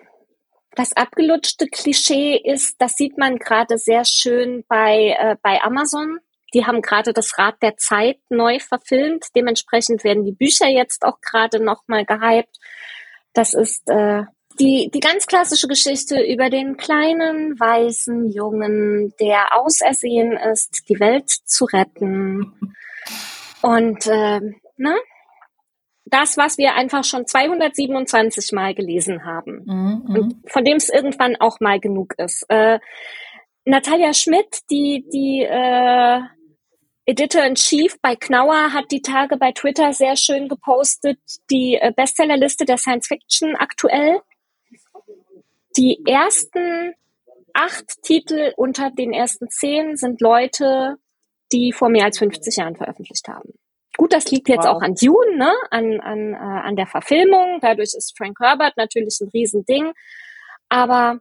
das 0.71 0.93
abgelutschte 0.93 1.67
Klischee 1.67 2.37
ist, 2.37 2.81
das 2.81 2.93
sieht 2.93 3.17
man 3.17 3.37
gerade 3.37 3.77
sehr 3.77 4.05
schön 4.05 4.63
bei, 4.67 5.15
äh, 5.19 5.35
bei 5.41 5.61
Amazon. 5.61 6.19
Die 6.53 6.65
haben 6.65 6.81
gerade 6.81 7.11
das 7.11 7.37
Rad 7.37 7.61
der 7.61 7.75
Zeit 7.75 8.19
neu 8.29 8.59
verfilmt. 8.59 9.25
Dementsprechend 9.35 10.05
werden 10.05 10.23
die 10.23 10.31
Bücher 10.31 10.67
jetzt 10.67 11.03
auch 11.03 11.19
gerade 11.19 11.61
nochmal 11.61 12.05
gehypt. 12.05 12.57
Das 13.33 13.53
ist 13.53 13.89
äh, 13.89 14.23
die, 14.59 14.89
die 14.93 14.99
ganz 14.99 15.27
klassische 15.27 15.67
Geschichte 15.67 16.21
über 16.21 16.49
den 16.49 16.77
kleinen 16.77 17.59
weißen 17.59 18.31
Jungen, 18.31 19.13
der 19.19 19.55
ausersehen 19.57 20.33
ist, 20.33 20.87
die 20.89 20.99
Welt 20.99 21.29
zu 21.29 21.65
retten. 21.65 22.73
Und 23.61 24.07
äh, 24.07 24.39
ne? 24.77 24.95
das, 26.05 26.37
was 26.37 26.57
wir 26.57 26.75
einfach 26.75 27.03
schon 27.03 27.25
227 27.25 28.51
Mal 28.51 28.75
gelesen 28.75 29.25
haben 29.25 29.63
mhm, 29.65 30.15
und 30.15 30.35
von 30.51 30.63
dem 30.63 30.77
es 30.77 30.89
irgendwann 30.89 31.35
auch 31.35 31.59
mal 31.59 31.79
genug 31.79 32.13
ist. 32.17 32.45
Äh, 32.49 32.79
Natalia 33.65 34.13
Schmidt, 34.13 34.59
die 34.69 35.03
die 35.11 35.41
äh, 35.41 36.19
Editor-in-Chief 37.07 37.99
bei 38.01 38.15
Knauer 38.15 38.73
hat 38.73 38.91
die 38.91 39.01
Tage 39.01 39.37
bei 39.37 39.51
Twitter 39.51 39.93
sehr 39.93 40.15
schön 40.15 40.47
gepostet, 40.47 41.19
die 41.51 41.75
äh, 41.75 41.91
Bestsellerliste 41.95 42.65
der 42.65 42.77
Science 42.77 43.07
Fiction 43.07 43.55
aktuell. 43.55 44.21
Die 45.77 46.03
ersten 46.05 46.93
acht 47.53 48.01
Titel 48.01 48.53
unter 48.57 48.91
den 48.91 49.13
ersten 49.13 49.49
zehn 49.49 49.95
sind 49.97 50.21
Leute, 50.21 50.97
die 51.51 51.71
vor 51.71 51.89
mehr 51.89 52.05
als 52.05 52.19
50 52.19 52.57
Jahren 52.57 52.75
veröffentlicht 52.75 53.27
haben. 53.27 53.53
Gut, 53.97 54.11
das 54.11 54.29
liegt 54.29 54.49
jetzt 54.49 54.65
wow. 54.65 54.75
auch 54.75 54.81
an 54.81 54.95
Dune, 54.95 55.37
ne? 55.37 55.53
an, 55.71 56.01
an, 56.01 56.33
äh, 56.33 56.37
an 56.37 56.75
der 56.75 56.87
Verfilmung. 56.87 57.59
Dadurch 57.61 57.93
ist 57.95 58.13
Frank 58.17 58.37
Herbert 58.41 58.75
natürlich 58.75 59.19
ein 59.21 59.29
Riesending. 59.29 59.93
Aber 60.67 61.19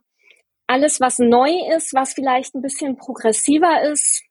alles, 0.67 0.99
was 0.99 1.19
neu 1.19 1.51
ist, 1.75 1.93
was 1.93 2.13
vielleicht 2.13 2.53
ein 2.53 2.61
bisschen 2.61 2.97
progressiver 2.97 3.83
ist, 3.83 4.23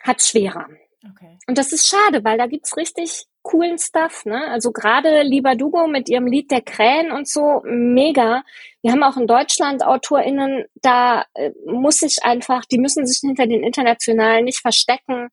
hat 0.00 0.22
schwerer. 0.22 0.68
Okay. 1.08 1.38
Und 1.46 1.58
das 1.58 1.72
ist 1.72 1.86
schade, 1.86 2.24
weil 2.24 2.38
da 2.38 2.46
gibt's 2.46 2.76
richtig 2.76 3.26
coolen 3.44 3.78
Stuff, 3.78 4.24
ne? 4.24 4.48
Also 4.48 4.72
gerade 4.72 5.22
Lieber 5.22 5.54
Dugo 5.54 5.86
mit 5.86 6.08
ihrem 6.08 6.26
Lied 6.26 6.50
der 6.50 6.62
Krähen 6.62 7.12
und 7.12 7.28
so, 7.28 7.62
mega. 7.64 8.42
Wir 8.82 8.90
haben 8.90 9.04
auch 9.04 9.16
in 9.16 9.28
Deutschland 9.28 9.84
AutorInnen, 9.86 10.64
da 10.82 11.24
äh, 11.34 11.52
muss 11.66 12.02
ich 12.02 12.24
einfach, 12.24 12.64
die 12.64 12.78
müssen 12.78 13.06
sich 13.06 13.20
hinter 13.20 13.46
den 13.46 13.62
internationalen 13.62 14.46
nicht 14.46 14.60
verstecken. 14.60 15.28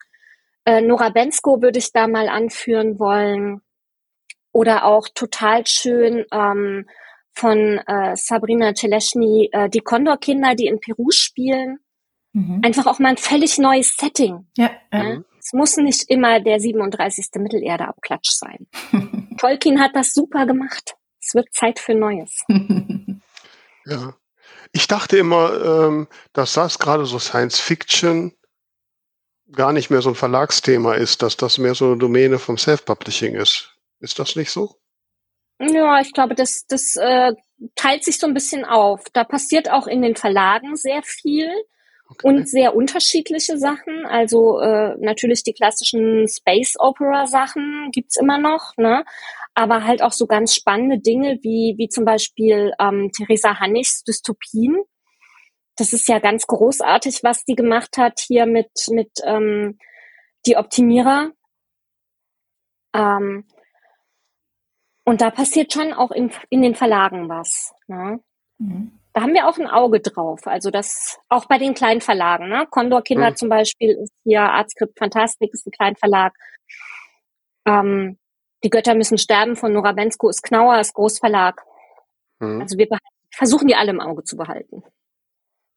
Äh, 0.65 0.81
Nora 0.81 1.09
Bensko 1.09 1.61
würde 1.61 1.79
ich 1.79 1.91
da 1.91 2.07
mal 2.07 2.29
anführen 2.29 2.99
wollen. 2.99 3.61
Oder 4.51 4.85
auch 4.85 5.07
total 5.15 5.65
schön 5.65 6.25
ähm, 6.31 6.85
von 7.33 7.79
äh, 7.87 8.15
Sabrina 8.15 8.73
Celeschny, 8.75 9.49
äh, 9.53 9.69
die 9.69 9.79
Condor-Kinder, 9.79 10.55
die 10.55 10.67
in 10.67 10.81
Peru 10.81 11.09
spielen. 11.11 11.79
Mhm. 12.33 12.61
Einfach 12.63 12.85
auch 12.85 12.99
mal 12.99 13.09
ein 13.09 13.17
völlig 13.17 13.57
neues 13.57 13.95
Setting. 13.97 14.47
Ja. 14.57 14.71
ja. 14.91 15.23
Es 15.43 15.53
muss 15.53 15.77
nicht 15.77 16.09
immer 16.09 16.39
der 16.39 16.59
37. 16.59 17.29
Mittelerde-Abklatsch 17.37 18.29
sein. 18.31 18.67
Tolkien 19.39 19.81
hat 19.81 19.95
das 19.95 20.13
super 20.13 20.45
gemacht. 20.45 20.95
Es 21.19 21.33
wird 21.33 21.51
Zeit 21.51 21.79
für 21.79 21.95
Neues. 21.95 22.41
ja. 23.85 24.13
Ich 24.71 24.87
dachte 24.87 25.17
immer, 25.17 25.87
ähm, 25.87 26.07
dass 26.33 26.53
das 26.53 26.77
gerade 26.79 27.05
so 27.05 27.17
Science 27.19 27.59
Fiction 27.59 28.33
gar 29.51 29.73
nicht 29.73 29.89
mehr 29.89 30.01
so 30.01 30.09
ein 30.09 30.15
Verlagsthema 30.15 30.93
ist, 30.93 31.21
dass 31.23 31.37
das 31.37 31.57
mehr 31.57 31.75
so 31.75 31.87
eine 31.87 31.97
Domäne 31.97 32.39
vom 32.39 32.57
Self-Publishing 32.57 33.35
ist. 33.35 33.75
Ist 33.99 34.19
das 34.19 34.35
nicht 34.35 34.51
so? 34.51 34.75
Ja, 35.59 35.99
ich 35.99 36.13
glaube, 36.13 36.35
das, 36.35 36.65
das 36.67 36.95
äh, 36.95 37.33
teilt 37.75 38.03
sich 38.03 38.17
so 38.17 38.27
ein 38.27 38.33
bisschen 38.33 38.63
auf. 38.63 39.03
Da 39.13 39.23
passiert 39.23 39.69
auch 39.69 39.87
in 39.87 40.01
den 40.01 40.15
Verlagen 40.15 40.75
sehr 40.75 41.01
viel. 41.03 41.51
Okay. 42.11 42.27
Und 42.27 42.49
sehr 42.49 42.75
unterschiedliche 42.75 43.57
Sachen. 43.57 44.05
Also 44.05 44.59
äh, 44.59 44.95
natürlich 44.99 45.43
die 45.43 45.53
klassischen 45.53 46.27
Space 46.27 46.75
Opera 46.77 47.25
Sachen 47.25 47.89
gibt's 47.91 48.17
immer 48.17 48.37
noch, 48.37 48.75
ne? 48.75 49.05
Aber 49.53 49.85
halt 49.85 50.01
auch 50.01 50.11
so 50.11 50.27
ganz 50.27 50.53
spannende 50.53 50.99
Dinge 50.99 51.39
wie, 51.41 51.75
wie 51.77 51.87
zum 51.87 52.03
Beispiel 52.03 52.73
ähm, 52.79 53.11
Theresa 53.15 53.59
Hannigs 53.59 54.03
Dystopien. 54.03 54.83
Das 55.77 55.93
ist 55.93 56.07
ja 56.09 56.19
ganz 56.19 56.47
großartig, 56.47 57.23
was 57.23 57.45
die 57.45 57.55
gemacht 57.55 57.97
hat 57.97 58.19
hier 58.19 58.45
mit, 58.45 58.71
mit 58.89 59.11
ähm, 59.23 59.77
die 60.45 60.57
Optimierer. 60.57 61.31
Ähm, 62.93 63.45
und 65.05 65.21
da 65.21 65.31
passiert 65.31 65.71
schon 65.71 65.93
auch 65.93 66.11
in, 66.11 66.31
in 66.49 66.61
den 66.61 66.75
Verlagen 66.75 67.29
was. 67.29 67.73
Ne? 67.87 68.19
Mhm. 68.57 69.00
Da 69.13 69.21
haben 69.21 69.33
wir 69.33 69.47
auch 69.47 69.57
ein 69.57 69.67
Auge 69.67 69.99
drauf. 69.99 70.47
Also 70.47 70.71
das 70.71 71.19
auch 71.27 71.45
bei 71.45 71.57
den 71.57 71.73
kleinen 71.73 72.01
Verlagen. 72.01 72.47
Ne? 72.47 72.65
Condor 72.69 73.01
Kinder 73.01 73.31
mhm. 73.31 73.35
zum 73.35 73.49
Beispiel 73.49 73.91
ist 73.91 74.13
hier 74.23 74.41
Artskript 74.41 74.97
Fantastik, 74.97 75.53
ist 75.53 75.67
ein 75.67 75.71
Kleinverlag. 75.71 76.33
Ähm, 77.65 78.17
die 78.63 78.69
Götter 78.69 78.95
müssen 78.95 79.17
sterben 79.17 79.55
von 79.55 79.73
Nora 79.73 79.91
Bensko 79.91 80.29
ist 80.29 80.43
Knauer, 80.43 80.79
ist 80.79 80.93
Großverlag. 80.93 81.61
Mhm. 82.39 82.61
Also 82.61 82.77
wir 82.77 82.87
versuchen 83.31 83.67
die 83.67 83.75
alle 83.75 83.91
im 83.91 83.99
Auge 83.99 84.23
zu 84.23 84.37
behalten. 84.37 84.83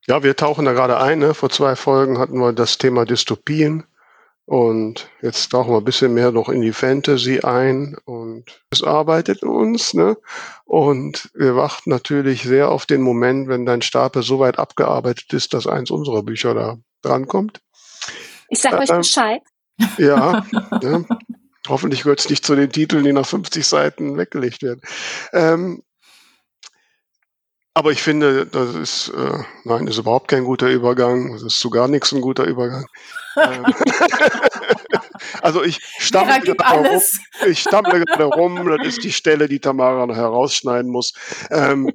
Ja, 0.06 0.22
wir 0.22 0.36
tauchen 0.36 0.66
da 0.66 0.72
gerade 0.72 1.00
ein. 1.00 1.18
Ne? 1.18 1.34
Vor 1.34 1.50
zwei 1.50 1.76
Folgen 1.76 2.18
hatten 2.18 2.38
wir 2.38 2.52
das 2.52 2.78
Thema 2.78 3.04
Dystopien. 3.04 3.84
Und 4.46 5.08
jetzt 5.22 5.48
tauchen 5.48 5.72
wir 5.72 5.78
ein 5.78 5.84
bisschen 5.84 6.12
mehr 6.12 6.30
noch 6.30 6.50
in 6.50 6.60
die 6.60 6.74
Fantasy 6.74 7.40
ein 7.40 7.96
und 8.04 8.62
es 8.70 8.82
arbeitet 8.82 9.42
uns, 9.42 9.94
ne? 9.94 10.18
Und 10.66 11.30
wir 11.34 11.56
warten 11.56 11.88
natürlich 11.88 12.42
sehr 12.42 12.70
auf 12.70 12.84
den 12.84 13.00
Moment, 13.00 13.48
wenn 13.48 13.64
dein 13.64 13.80
Stapel 13.80 14.22
so 14.22 14.38
weit 14.40 14.58
abgearbeitet 14.58 15.32
ist, 15.32 15.54
dass 15.54 15.66
eins 15.66 15.90
unserer 15.90 16.22
Bücher 16.22 16.52
da 16.52 16.76
drankommt. 17.00 17.60
Ich 18.50 18.60
sag 18.60 18.74
äh, 18.74 18.76
euch 18.80 18.90
Bescheid. 18.90 19.42
Ja, 19.96 20.44
ja. 20.82 21.04
Hoffentlich 21.68 22.02
gehört 22.02 22.20
es 22.20 22.28
nicht 22.28 22.44
zu 22.44 22.54
den 22.54 22.70
Titeln, 22.70 23.04
die 23.04 23.14
nach 23.14 23.26
50 23.26 23.66
Seiten 23.66 24.18
weggelegt 24.18 24.62
werden. 24.62 24.82
Ähm, 25.32 25.82
Aber 27.76 27.90
ich 27.90 28.02
finde, 28.02 28.46
das 28.46 28.76
ist, 28.76 29.08
äh, 29.08 29.42
nein, 29.64 29.88
ist 29.88 29.98
überhaupt 29.98 30.28
kein 30.28 30.44
guter 30.44 30.68
Übergang. 30.68 31.32
Das 31.32 31.42
ist 31.42 31.58
zu 31.58 31.70
gar 31.70 31.88
nichts 31.88 32.12
ein 32.12 32.20
guter 32.20 32.44
Übergang. 32.44 32.86
Ähm, 33.36 33.66
also 35.42 35.64
ich 35.64 35.80
stammle 35.98 36.40
gerade 36.40 36.88
rum. 36.88 37.02
Ich 37.48 37.58
stammle 37.60 38.04
gerade 38.04 38.24
rum. 38.26 38.64
Das 38.78 38.86
ist 38.86 39.02
die 39.02 39.12
Stelle, 39.12 39.48
die 39.48 39.58
Tamara 39.58 40.06
noch 40.06 40.14
herausschneiden 40.14 40.88
muss. 40.88 41.14
Ähm, 41.50 41.90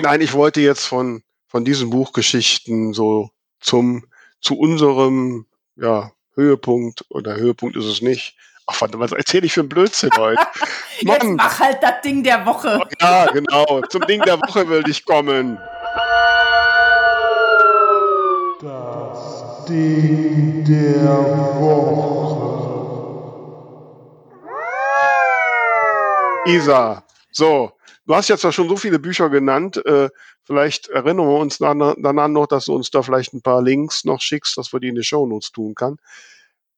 nein, 0.00 0.20
ich 0.20 0.32
wollte 0.32 0.60
jetzt 0.60 0.86
von, 0.86 1.24
von 1.48 1.64
diesen 1.64 1.90
Buchgeschichten 1.90 2.92
so 2.92 3.30
zum, 3.58 4.06
zu 4.40 4.56
unserem, 4.56 5.46
ja, 5.74 6.12
Höhepunkt 6.34 7.04
oder 7.08 7.34
Höhepunkt 7.34 7.76
ist 7.76 7.86
es 7.86 8.00
nicht, 8.00 8.36
Ach, 8.72 8.80
warte, 8.82 9.00
was 9.00 9.10
erzähle 9.10 9.46
ich 9.46 9.54
für 9.54 9.62
ein 9.62 9.68
Blödsinn 9.68 10.10
heute? 10.16 10.40
Jetzt 11.00 11.24
mach 11.24 11.58
halt 11.58 11.82
das 11.82 12.02
Ding 12.02 12.22
der 12.22 12.46
Woche. 12.46 12.80
Ja, 13.00 13.26
genau. 13.26 13.82
Zum 13.88 14.02
Ding 14.02 14.22
der 14.22 14.38
Woche 14.38 14.68
will 14.68 14.84
ich 14.88 15.04
kommen. 15.04 15.58
Das 18.60 19.64
Ding 19.68 20.64
der 20.64 21.08
Woche. 21.58 22.50
Isa, 26.46 27.02
so, 27.32 27.72
du 28.06 28.14
hast 28.14 28.28
jetzt 28.28 28.44
ja 28.44 28.52
schon 28.52 28.68
so 28.68 28.76
viele 28.76 29.00
Bücher 29.00 29.30
genannt. 29.30 29.84
Äh, 29.84 30.10
vielleicht 30.44 30.88
erinnern 30.88 31.26
wir 31.26 31.38
uns 31.38 31.58
daran 31.58 32.32
noch, 32.32 32.46
dass 32.46 32.66
du 32.66 32.74
uns 32.74 32.90
da 32.90 33.02
vielleicht 33.02 33.34
ein 33.34 33.42
paar 33.42 33.62
Links 33.62 34.04
noch 34.04 34.20
schickst, 34.20 34.56
dass 34.56 34.72
wir 34.72 34.78
die 34.78 34.88
in 34.88 34.94
die 34.94 35.02
Shownotes 35.02 35.50
tun 35.50 35.74
kann. 35.74 35.98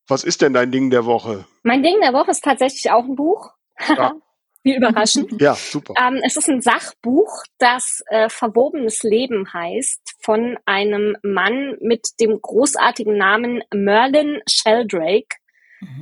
Was 0.09 0.24
ist 0.24 0.42
denn 0.42 0.53
dein 0.53 0.70
Ding 0.70 0.90
der 0.90 1.05
Woche? 1.05 1.46
Mein 1.62 1.82
Ding 1.82 2.00
der 2.00 2.12
Woche 2.12 2.30
ist 2.30 2.44
tatsächlich 2.44 2.90
auch 2.90 3.05
ein 3.05 3.16
Buch. 3.16 3.50
Ja. 3.88 4.14
Wie 4.64 4.76
überraschend. 4.76 5.40
Ja, 5.40 5.55
super. 5.55 5.94
Ähm, 6.00 6.20
es 6.24 6.36
ist 6.36 6.48
ein 6.48 6.61
Sachbuch, 6.61 7.42
das 7.59 8.00
äh, 8.07 8.28
Verwobenes 8.28 9.03
Leben 9.03 9.53
heißt, 9.53 10.14
von 10.20 10.57
einem 10.66 11.16
Mann 11.24 11.76
mit 11.80 12.20
dem 12.20 12.38
großartigen 12.40 13.16
Namen 13.16 13.64
Merlin 13.74 14.40
Sheldrake. 14.48 15.36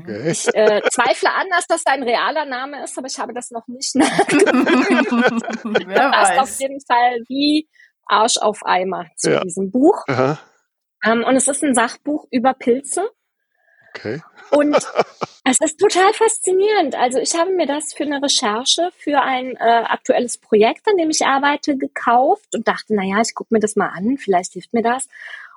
Okay. 0.02 0.30
Ich 0.30 0.46
äh, 0.48 0.82
zweifle 0.90 1.32
an, 1.32 1.46
dass 1.50 1.66
das 1.68 1.82
sein 1.84 2.02
realer 2.02 2.44
Name 2.44 2.84
ist, 2.84 2.98
aber 2.98 3.06
ich 3.06 3.18
habe 3.18 3.32
das 3.32 3.50
noch 3.50 3.66
nicht 3.66 3.94
nachgeprüft. 3.96 5.86
Wer 5.86 6.10
passt 6.10 6.38
auf 6.38 6.60
jeden 6.60 6.80
Fall 6.86 7.20
wie 7.28 7.66
Arsch 8.06 8.36
auf 8.36 8.60
Eimer 8.66 9.06
zu 9.16 9.30
ja. 9.30 9.40
diesem 9.40 9.70
Buch. 9.70 10.04
Ähm, 11.02 11.24
und 11.24 11.34
es 11.34 11.48
ist 11.48 11.64
ein 11.64 11.74
Sachbuch 11.74 12.26
über 12.30 12.52
Pilze. 12.52 13.08
Okay. 13.94 14.22
Und 14.50 14.74
es 15.44 15.60
ist 15.60 15.78
total 15.78 16.12
faszinierend. 16.12 16.94
Also 16.94 17.18
ich 17.18 17.34
habe 17.34 17.52
mir 17.52 17.66
das 17.66 17.92
für 17.92 18.04
eine 18.04 18.22
Recherche 18.22 18.90
für 18.96 19.20
ein 19.20 19.56
äh, 19.56 19.84
aktuelles 19.86 20.38
Projekt, 20.38 20.88
an 20.88 20.96
dem 20.96 21.10
ich 21.10 21.24
arbeite, 21.24 21.76
gekauft 21.76 22.54
und 22.54 22.66
dachte, 22.66 22.94
na 22.94 23.04
ja, 23.04 23.20
ich 23.20 23.34
gucke 23.34 23.54
mir 23.54 23.60
das 23.60 23.76
mal 23.76 23.88
an, 23.88 24.16
vielleicht 24.18 24.52
hilft 24.52 24.72
mir 24.72 24.82
das. 24.82 25.08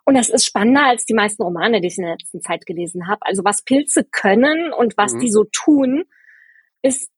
Und 0.06 0.16
das 0.16 0.30
ist 0.30 0.46
spannender 0.46 0.84
als 0.84 1.06
die 1.06 1.14
meisten 1.14 1.44
Romane, 1.44 1.80
die 1.80 1.88
ich 1.88 1.98
in 1.98 2.04
der 2.04 2.14
letzten 2.14 2.42
Zeit 2.42 2.66
gelesen 2.66 3.08
habe. 3.08 3.22
Also 3.22 3.44
was 3.46 3.62
Pilze 3.62 4.04
können 4.04 4.74
und 4.74 4.98
was 4.98 5.14
mhm. 5.14 5.20
die 5.20 5.32
so 5.32 5.46
tun, 5.46 6.04
ist, 6.82 7.10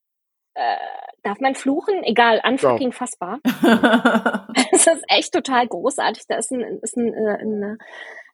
äh, 0.54 0.76
darf 1.24 1.40
man 1.40 1.56
fluchen? 1.56 2.04
Egal, 2.04 2.42
unfucking 2.46 2.92
ja. 2.92 2.96
fassbar. 2.96 3.40
Es 4.72 4.88
ist 4.88 5.04
echt 5.08 5.34
total 5.34 5.68
großartig. 5.68 6.24
Da 6.28 6.36
ist 6.38 6.52
ein, 6.52 6.80
ist 6.82 6.98
ein, 6.98 7.14
äh, 7.14 7.38
eine 7.40 7.78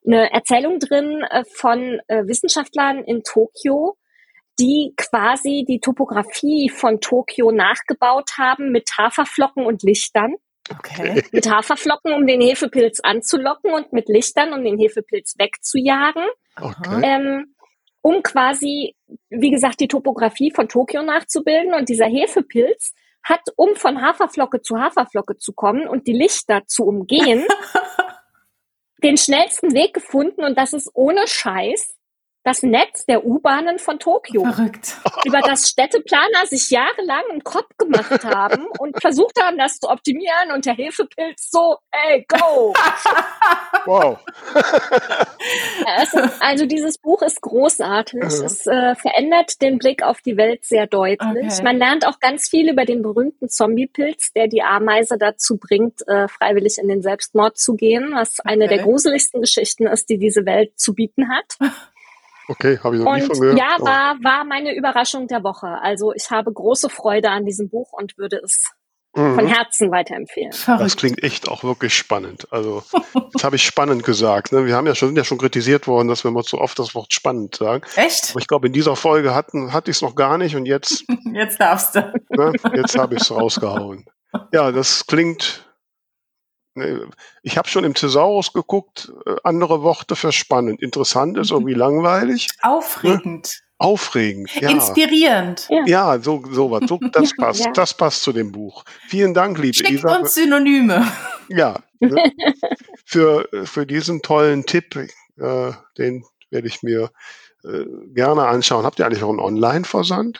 eine 0.05 0.31
Erzählung 0.31 0.79
drin 0.79 1.23
äh, 1.29 1.43
von 1.53 1.99
äh, 2.07 2.25
Wissenschaftlern 2.27 3.03
in 3.03 3.23
Tokio, 3.23 3.97
die 4.59 4.93
quasi 4.97 5.65
die 5.67 5.79
Topografie 5.79 6.69
von 6.69 6.99
Tokio 7.01 7.51
nachgebaut 7.51 8.31
haben 8.37 8.71
mit 8.71 8.89
Haferflocken 8.97 9.65
und 9.65 9.83
Lichtern. 9.83 10.35
Okay. 10.69 11.23
Mit 11.31 11.49
Haferflocken, 11.49 12.13
um 12.13 12.27
den 12.27 12.39
Hefepilz 12.39 12.99
anzulocken 13.01 13.73
und 13.73 13.91
mit 13.93 14.07
Lichtern, 14.07 14.53
um 14.53 14.63
den 14.63 14.77
Hefepilz 14.77 15.33
wegzujagen. 15.37 16.23
Okay. 16.55 17.01
Ähm, 17.03 17.55
um 18.01 18.23
quasi, 18.23 18.95
wie 19.29 19.49
gesagt, 19.51 19.79
die 19.79 19.87
Topografie 19.87 20.51
von 20.51 20.69
Tokio 20.69 21.01
nachzubilden. 21.01 21.73
Und 21.73 21.89
dieser 21.89 22.05
Hefepilz 22.05 22.93
hat, 23.23 23.41
um 23.55 23.75
von 23.75 24.01
Haferflocke 24.01 24.61
zu 24.61 24.79
Haferflocke 24.79 25.37
zu 25.37 25.53
kommen 25.53 25.87
und 25.87 26.07
die 26.07 26.13
Lichter 26.13 26.61
zu 26.67 26.85
umgehen, 26.85 27.45
den 29.03 29.17
schnellsten 29.17 29.73
Weg 29.73 29.93
gefunden 29.93 30.43
und 30.43 30.57
das 30.57 30.73
ist 30.73 30.89
ohne 30.93 31.27
Scheiß 31.27 31.95
das 32.43 32.63
Netz 32.63 33.05
der 33.05 33.25
U-Bahnen 33.25 33.77
von 33.77 33.99
Tokio. 33.99 34.43
Verrückt. 34.43 34.97
Über 35.25 35.41
das 35.41 35.69
Städteplaner 35.69 36.45
sich 36.47 36.69
jahrelang 36.71 37.23
einen 37.29 37.43
Kopf 37.43 37.69
gemacht 37.77 38.23
haben 38.23 38.65
und 38.79 38.99
versucht 38.99 39.41
haben, 39.41 39.57
das 39.57 39.79
zu 39.79 39.89
optimieren 39.89 40.51
und 40.53 40.65
der 40.65 40.73
Hefepilz 40.73 41.51
so, 41.51 41.77
ey, 41.91 42.25
go! 42.27 42.73
Wow. 43.85 44.19
also 46.39 46.67
dieses 46.67 46.99
Buch 46.99 47.23
ist 47.23 47.41
großartig. 47.41 48.21
Mhm. 48.21 48.45
Es 48.45 48.67
äh, 48.67 48.93
verändert 48.93 49.59
den 49.59 49.79
Blick 49.79 50.03
auf 50.03 50.21
die 50.21 50.37
Welt 50.37 50.65
sehr 50.65 50.85
deutlich. 50.85 51.53
Okay. 51.53 51.63
Man 51.63 51.77
lernt 51.77 52.05
auch 52.05 52.19
ganz 52.19 52.47
viel 52.47 52.69
über 52.69 52.85
den 52.85 53.01
berühmten 53.01 53.49
Zombie-Pilz, 53.49 54.33
der 54.33 54.47
die 54.47 54.61
Ameise 54.61 55.17
dazu 55.17 55.57
bringt, 55.57 56.07
äh, 56.07 56.27
freiwillig 56.27 56.77
in 56.77 56.89
den 56.89 57.01
Selbstmord 57.01 57.57
zu 57.57 57.75
gehen, 57.75 58.11
was 58.13 58.39
okay. 58.39 58.49
eine 58.49 58.67
der 58.67 58.79
gruseligsten 58.79 59.41
Geschichten 59.41 59.87
ist, 59.87 60.09
die 60.09 60.19
diese 60.19 60.45
Welt 60.45 60.79
zu 60.79 60.93
bieten 60.93 61.29
hat. 61.29 61.57
Okay, 62.51 62.79
habe 62.83 62.97
ich 62.97 63.01
noch 63.01 63.11
und 63.11 63.19
nie 63.19 63.25
von 63.25 63.39
gehört. 63.39 63.57
Ja, 63.57 63.77
oh. 63.79 63.85
war, 63.85 64.15
war 64.21 64.43
meine 64.43 64.75
Überraschung 64.75 65.27
der 65.27 65.41
Woche. 65.41 65.67
Also 65.81 66.13
ich 66.13 66.29
habe 66.31 66.51
große 66.51 66.89
Freude 66.89 67.29
an 67.29 67.45
diesem 67.45 67.69
Buch 67.69 67.93
und 67.93 68.17
würde 68.17 68.41
es 68.43 68.65
mhm. 69.15 69.35
von 69.35 69.47
Herzen 69.47 69.89
weiterempfehlen. 69.89 70.51
Das 70.65 70.97
klingt 70.97 71.23
echt 71.23 71.47
auch 71.47 71.63
wirklich 71.63 71.95
spannend. 71.95 72.51
Also, 72.51 72.83
das 73.31 73.45
habe 73.45 73.55
ich 73.55 73.63
spannend 73.63 74.03
gesagt. 74.03 74.51
Ne? 74.51 74.65
Wir 74.65 74.75
haben 74.75 74.85
ja 74.85 74.95
schon, 74.95 75.09
sind 75.09 75.17
ja 75.17 75.23
schon 75.23 75.37
kritisiert 75.37 75.87
worden, 75.87 76.09
dass 76.09 76.25
wir 76.25 76.31
mal 76.31 76.43
zu 76.43 76.59
oft 76.59 76.77
das 76.77 76.93
Wort 76.93 77.13
spannend 77.13 77.55
sagen. 77.55 77.85
Echt? 77.95 78.31
Aber 78.31 78.41
ich 78.41 78.47
glaube, 78.47 78.67
in 78.67 78.73
dieser 78.73 78.97
Folge 78.97 79.33
hatten, 79.33 79.71
hatte 79.71 79.89
ich 79.89 79.97
es 79.97 80.01
noch 80.01 80.15
gar 80.15 80.37
nicht 80.37 80.57
und 80.57 80.65
jetzt. 80.65 81.05
jetzt 81.33 81.57
darfst 81.57 81.95
du. 81.95 82.13
Ne? 82.31 82.51
Jetzt 82.75 82.97
habe 82.97 83.15
ich 83.15 83.21
es 83.21 83.31
rausgehauen. 83.31 84.05
Ja, 84.51 84.73
das 84.73 85.07
klingt 85.07 85.70
ich 87.43 87.57
habe 87.57 87.67
schon 87.67 87.83
im 87.83 87.93
Thesaurus 87.93 88.53
geguckt, 88.53 89.11
äh, 89.25 89.35
andere 89.43 89.83
Worte 89.83 90.15
für 90.15 90.31
spannend. 90.31 90.81
Interessant 90.81 91.37
ist 91.37 91.51
irgendwie 91.51 91.73
langweilig. 91.73 92.47
Aufregend. 92.61 93.47
Ne? 93.47 93.67
Aufregend, 93.77 94.53
ja. 94.61 94.69
Inspirierend. 94.69 95.67
Ja, 95.69 95.85
ja 95.85 96.19
so, 96.21 96.43
so 96.51 96.69
was. 96.69 96.87
So, 96.87 96.99
das 97.11 97.35
passt. 97.37 97.65
ja. 97.65 97.71
Das 97.71 97.95
passt 97.95 98.21
zu 98.21 98.31
dem 98.31 98.51
Buch. 98.51 98.83
Vielen 99.07 99.33
Dank, 99.33 99.57
liebe 99.57 99.73
Schickt 99.73 99.89
Isa. 99.89 100.17
uns 100.17 100.35
Synonyme. 100.35 101.05
Ja. 101.49 101.79
Ne? 102.03 102.31
für, 103.05 103.47
für 103.65 103.85
diesen 103.85 104.23
tollen 104.23 104.65
Tipp, 104.65 104.95
äh, 104.95 105.71
den 105.99 106.25
werde 106.49 106.67
ich 106.67 106.81
mir 106.81 107.11
äh, 107.63 107.85
gerne 108.15 108.47
anschauen. 108.47 108.85
Habt 108.85 108.97
ihr 108.97 109.05
eigentlich 109.05 109.21
auch 109.21 109.29
einen 109.29 109.39
Online-Versand? 109.39 110.39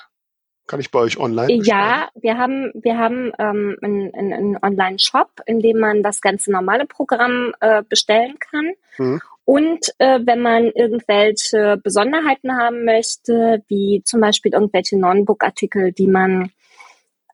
Kann 0.72 0.80
ich 0.80 0.90
bei 0.90 1.00
euch 1.00 1.18
online 1.18 1.48
bestellen? 1.48 1.64
Ja, 1.66 2.10
wir 2.16 2.38
haben, 2.38 2.72
wir 2.74 2.98
haben 2.98 3.34
ähm, 3.40 3.76
einen, 3.82 4.16
einen 4.16 4.58
Online-Shop, 4.58 5.42
in 5.46 5.60
dem 5.60 5.80
man 5.80 6.02
das 6.02 6.22
ganze 6.22 6.50
normale 6.50 6.86
Programm 6.86 7.52
äh, 7.60 7.84
bestellen 7.84 8.40
kann. 8.40 8.72
Mhm. 8.98 9.22
Und 9.44 9.94
äh, 9.98 10.22
wenn 10.24 10.40
man 10.40 10.72
irgendwelche 10.72 11.78
Besonderheiten 11.84 12.58
haben 12.58 12.86
möchte, 12.86 13.66
wie 13.68 14.02
zum 14.06 14.22
Beispiel 14.22 14.54
irgendwelche 14.54 14.98
Non-Book-Artikel, 14.98 15.92
die 15.92 16.08
man 16.08 16.52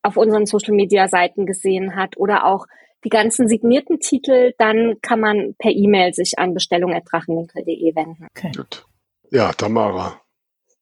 auf 0.01 0.17
unseren 0.17 0.47
Social-Media-Seiten 0.47 1.45
gesehen 1.45 1.95
hat 1.95 2.17
oder 2.17 2.43
auch 2.43 2.65
die 3.03 3.09
ganzen 3.09 3.47
signierten 3.47 3.99
Titel, 3.99 4.53
dann 4.57 4.95
kann 5.03 5.19
man 5.19 5.53
per 5.59 5.69
E-Mail 5.69 6.15
sich 6.15 6.39
an 6.39 6.55
bestellung.drachenwinkel.de 6.55 7.95
wenden. 7.95 8.25
Okay. 8.35 8.51
Gut. 8.55 8.87
Ja, 9.29 9.51
Tamara, 9.51 10.19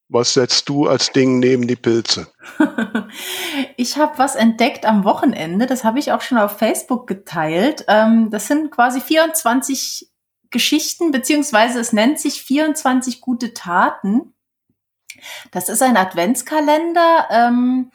was 0.07 0.33
setzt 0.33 0.69
du 0.69 0.87
als 0.87 1.11
Ding 1.11 1.39
neben 1.39 1.67
die 1.67 1.75
Pilze? 1.75 2.27
ich 3.77 3.97
habe 3.97 4.17
was 4.17 4.35
entdeckt 4.35 4.85
am 4.85 5.03
Wochenende, 5.03 5.65
das 5.65 5.83
habe 5.83 5.99
ich 5.99 6.11
auch 6.11 6.21
schon 6.21 6.37
auf 6.37 6.57
Facebook 6.57 7.07
geteilt. 7.07 7.85
Ähm, 7.87 8.29
das 8.29 8.47
sind 8.47 8.71
quasi 8.71 9.01
24 9.01 10.11
Geschichten, 10.51 11.11
beziehungsweise 11.11 11.79
es 11.79 11.91
nennt 11.91 12.19
sich 12.19 12.41
24 12.43 13.19
gute 13.21 13.53
Taten. 13.53 14.33
Das 15.51 15.69
ist 15.69 15.81
ein 15.81 15.97
Adventskalender. 15.97 17.27
Ähm, 17.31 17.91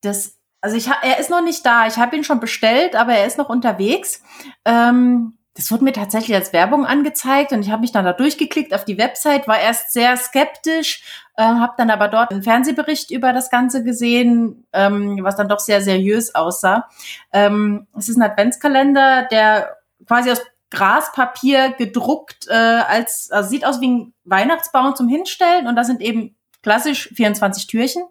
das, 0.00 0.38
also 0.60 0.76
ich, 0.76 0.86
er 0.88 1.18
ist 1.18 1.30
noch 1.30 1.42
nicht 1.42 1.66
da. 1.66 1.86
Ich 1.86 1.96
habe 1.96 2.16
ihn 2.16 2.24
schon 2.24 2.40
bestellt, 2.40 2.94
aber 2.94 3.14
er 3.14 3.26
ist 3.26 3.38
noch 3.38 3.48
unterwegs. 3.48 4.22
Ähm, 4.64 5.36
das 5.54 5.70
wurde 5.72 5.84
mir 5.84 5.92
tatsächlich 5.92 6.36
als 6.36 6.52
Werbung 6.52 6.86
angezeigt 6.86 7.52
und 7.52 7.62
ich 7.62 7.70
habe 7.70 7.80
mich 7.80 7.92
dann 7.92 8.04
da 8.04 8.12
durchgeklickt 8.12 8.72
auf 8.72 8.84
die 8.84 8.98
Website, 8.98 9.48
war 9.48 9.58
erst 9.58 9.92
sehr 9.92 10.16
skeptisch, 10.16 11.02
äh, 11.36 11.42
habe 11.42 11.74
dann 11.76 11.90
aber 11.90 12.08
dort 12.08 12.30
einen 12.30 12.42
Fernsehbericht 12.42 13.10
über 13.10 13.32
das 13.32 13.50
Ganze 13.50 13.82
gesehen, 13.82 14.66
ähm, 14.72 15.18
was 15.22 15.36
dann 15.36 15.48
doch 15.48 15.58
sehr 15.58 15.80
seriös 15.82 16.34
aussah. 16.34 16.88
Ähm, 17.32 17.88
es 17.96 18.08
ist 18.08 18.16
ein 18.16 18.22
Adventskalender, 18.22 19.26
der 19.30 19.76
quasi 20.06 20.30
aus 20.30 20.40
Graspapier 20.70 21.74
gedruckt 21.76 22.46
äh, 22.48 22.54
als 22.54 23.30
also 23.32 23.48
sieht 23.50 23.64
aus 23.66 23.80
wie 23.80 23.88
ein 23.88 24.14
Weihnachtsbaum 24.24 24.94
zum 24.94 25.08
Hinstellen 25.08 25.66
und 25.66 25.74
da 25.74 25.82
sind 25.82 26.00
eben 26.00 26.36
klassisch 26.62 27.10
24 27.12 27.66
Türchen 27.66 28.04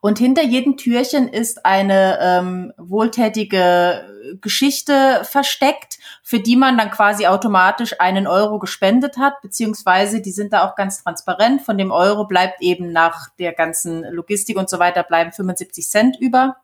Und 0.00 0.18
hinter 0.18 0.42
jedem 0.42 0.76
Türchen 0.76 1.28
ist 1.28 1.64
eine 1.64 2.18
ähm, 2.20 2.72
wohltätige 2.76 4.04
Geschichte 4.40 5.22
versteckt, 5.24 5.98
für 6.22 6.40
die 6.40 6.56
man 6.56 6.76
dann 6.76 6.90
quasi 6.90 7.26
automatisch 7.26 8.00
einen 8.00 8.26
Euro 8.26 8.58
gespendet 8.58 9.16
hat, 9.16 9.40
beziehungsweise 9.42 10.20
die 10.20 10.32
sind 10.32 10.52
da 10.52 10.66
auch 10.66 10.74
ganz 10.74 11.02
transparent. 11.02 11.62
Von 11.62 11.78
dem 11.78 11.90
Euro 11.90 12.26
bleibt 12.26 12.62
eben 12.62 12.92
nach 12.92 13.28
der 13.38 13.52
ganzen 13.52 14.04
Logistik 14.12 14.56
und 14.56 14.68
so 14.68 14.78
weiter 14.78 15.02
bleiben 15.02 15.32
75 15.32 15.88
Cent 15.88 16.16
über. 16.20 16.56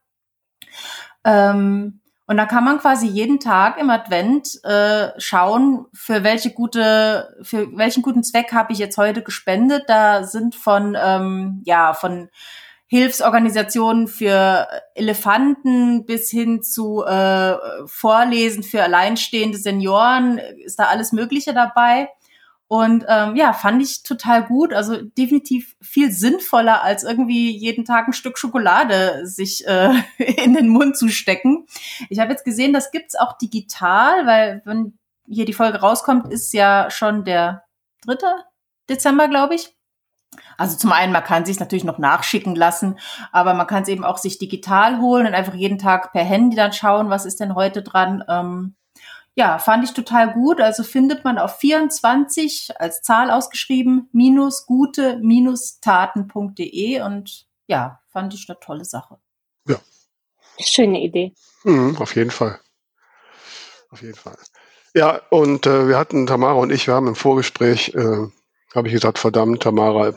Ähm, 1.25 2.01
und 2.27 2.37
da 2.37 2.47
kann 2.47 2.65
man 2.65 2.79
quasi 2.79 3.09
jeden 3.09 3.41
Tag 3.41 3.79
im 3.79 3.91
Advent 3.91 4.63
äh, 4.65 5.09
schauen, 5.19 5.87
für 5.93 6.25
welche 6.25 6.51
gute, 6.51 7.37
für 7.43 7.77
welchen 7.77 8.03
guten 8.03 8.23
Zweck 8.23 8.53
habe 8.53 8.73
ich 8.73 8.79
jetzt 8.79 8.97
heute 8.97 9.23
gespendet. 9.23 9.85
Da 9.89 10.23
sind 10.25 10.55
von 10.55 10.97
ähm, 10.99 11.63
ja 11.65 11.95
von 11.95 12.31
Hilfsorganisationen 12.93 14.07
für 14.07 14.69
Elefanten 14.95 16.05
bis 16.05 16.29
hin 16.29 16.63
zu 16.63 17.03
äh, 17.03 17.57
Vorlesen 17.87 18.63
für 18.63 18.83
alleinstehende 18.83 19.57
Senioren 19.57 20.37
ist 20.37 20.79
da 20.79 20.89
alles 20.89 21.11
Mögliche 21.11 21.55
dabei. 21.55 22.11
Und 22.69 23.07
ähm, 23.09 23.35
ja, 23.35 23.55
fand 23.55 23.83
ich 23.83 24.03
total 24.03 24.45
gut. 24.45 24.75
Also 24.75 25.01
definitiv 25.01 25.75
viel 25.81 26.13
sinnvoller, 26.13 26.83
als 26.83 27.03
irgendwie 27.03 27.57
jeden 27.57 27.87
Tag 27.87 28.09
ein 28.09 28.13
Stück 28.13 28.37
Schokolade 28.37 29.27
sich 29.27 29.67
äh, 29.67 29.95
in 30.45 30.53
den 30.53 30.69
Mund 30.69 30.95
zu 30.95 31.09
stecken. 31.09 31.65
Ich 32.11 32.19
habe 32.19 32.33
jetzt 32.33 32.45
gesehen, 32.45 32.75
das 32.75 32.91
gibt's 32.91 33.15
auch 33.15 33.39
digital, 33.39 34.27
weil 34.27 34.61
wenn 34.67 34.99
hier 35.27 35.47
die 35.47 35.55
Folge 35.55 35.81
rauskommt, 35.81 36.31
ist 36.31 36.53
ja 36.53 36.91
schon 36.91 37.25
der 37.25 37.65
dritte 38.05 38.27
Dezember, 38.91 39.29
glaube 39.29 39.55
ich. 39.55 39.75
Also 40.57 40.77
zum 40.77 40.93
einen, 40.93 41.13
man 41.13 41.25
kann 41.25 41.45
sich 41.45 41.61
natürlich 41.61 41.85
noch 41.85 41.99
nachschicken 41.99 42.55
lassen, 42.55 42.99
aber 43.33 43.55
man 43.55 43.67
kann 43.67 43.83
es 43.83 43.89
eben 43.89 44.05
auch 44.05 44.19
sich 44.19 44.39
digital 44.39 45.01
holen 45.01 45.27
und 45.27 45.35
einfach 45.35 45.55
jeden 45.55 45.79
Tag 45.79 46.13
per 46.13 46.25
Handy 46.25 46.57
dann 46.57 46.73
schauen, 46.73 47.11
was 47.11 47.27
ist 47.27 47.41
denn 47.41 47.55
heute 47.55 47.83
dran. 47.83 48.25
Ähm, 48.29 48.75
ja, 49.35 49.59
fand 49.59 49.85
ich 49.85 49.93
total 49.93 50.33
gut. 50.33 50.61
Also 50.61 50.83
findet 50.83 51.25
man 51.25 51.39
auf 51.39 51.59
24 51.59 52.71
als 52.79 53.03
Zahl 53.03 53.31
ausgeschrieben, 53.31 54.09
minus 54.13 54.67
gute 54.67 55.19
minus 55.19 55.81
taten.de 55.81 57.01
und 57.03 57.47
ja, 57.67 58.01
fand 58.09 58.35
ich 58.35 58.49
eine 58.49 58.61
tolle 58.61 58.85
Sache. 58.85 59.19
Ja. 59.67 59.77
Schöne 60.61 61.01
Idee. 61.01 61.35
Mhm, 61.65 61.97
auf 61.97 62.15
jeden 62.15 62.31
Fall. 62.31 62.61
Auf 63.91 64.03
jeden 64.03 64.15
Fall. 64.15 64.37
Ja, 64.95 65.21
und 65.31 65.67
äh, 65.67 65.89
wir 65.89 65.99
hatten 65.99 66.27
Tamara 66.27 66.55
und 66.55 66.71
ich, 66.71 66.87
wir 66.87 66.95
haben 66.95 67.09
im 67.09 67.15
Vorgespräch, 67.15 67.95
äh, 67.95 68.27
habe 68.75 68.89
ich 68.89 68.95
gesagt, 68.95 69.19
verdammt, 69.19 69.63
Tamara, 69.63 70.15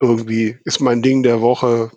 irgendwie 0.00 0.58
ist 0.64 0.80
mein 0.80 1.02
Ding 1.02 1.22
der 1.22 1.40
Woche 1.40 1.90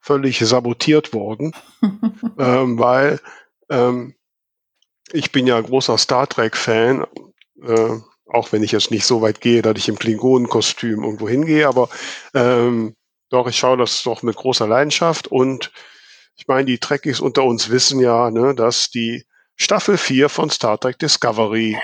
völlig 0.00 0.38
sabotiert 0.38 1.12
worden, 1.12 1.52
ähm, 2.38 2.78
weil 2.78 3.20
ähm, 3.68 4.14
ich 5.12 5.32
bin 5.32 5.46
ja 5.46 5.60
großer 5.60 5.98
Star 5.98 6.28
Trek-Fan, 6.28 7.06
äh, 7.62 7.98
auch 8.26 8.52
wenn 8.52 8.62
ich 8.62 8.72
jetzt 8.72 8.90
nicht 8.90 9.06
so 9.06 9.22
weit 9.22 9.40
gehe, 9.40 9.62
dass 9.62 9.76
ich 9.76 9.88
im 9.88 9.98
Klingonenkostüm 9.98 11.02
irgendwo 11.02 11.28
hingehe, 11.28 11.66
aber 11.66 11.88
ähm, 12.34 12.94
doch, 13.30 13.46
ich 13.48 13.58
schaue 13.58 13.76
das 13.76 14.02
doch 14.02 14.22
mit 14.22 14.36
großer 14.36 14.66
Leidenschaft 14.66 15.28
und 15.28 15.72
ich 16.36 16.46
meine, 16.46 16.66
die 16.66 16.78
Trekkies 16.78 17.20
unter 17.20 17.44
uns 17.44 17.68
wissen 17.68 18.00
ja, 18.00 18.30
ne, 18.30 18.54
dass 18.54 18.90
die 18.90 19.26
Staffel 19.56 19.98
4 19.98 20.28
von 20.28 20.50
Star 20.50 20.78
Trek 20.78 20.98
Discovery 20.98 21.76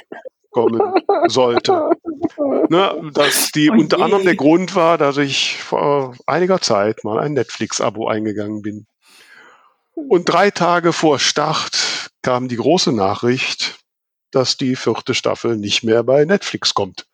kommen 0.55 0.81
sollte. 1.29 1.91
Ne, 2.71 3.11
dass 3.13 3.53
die 3.53 3.71
oh 3.71 3.75
unter 3.75 4.01
anderem 4.01 4.25
der 4.25 4.37
Grund 4.37 4.75
war, 4.75 4.97
dass 4.97 5.19
ich 5.19 5.59
vor 5.59 6.17
einiger 6.27 6.61
Zeit 6.61 7.05
mal 7.05 7.19
ein 7.19 7.35
Netflix-Abo 7.35 8.09
eingegangen 8.09 8.63
bin. 8.63 8.87
Und 9.95 10.25
drei 10.25 10.51
Tage 10.51 10.93
vor 10.93 11.19
Start 11.19 12.11
kam 12.23 12.49
die 12.49 12.57
große 12.57 12.93
Nachricht, 12.93 13.79
dass 14.31 14.57
die 14.57 14.75
vierte 14.75 15.15
Staffel 15.15 15.57
nicht 15.57 15.85
mehr 15.85 16.03
bei 16.03 16.25
Netflix 16.25 16.75
kommt, 16.75 17.07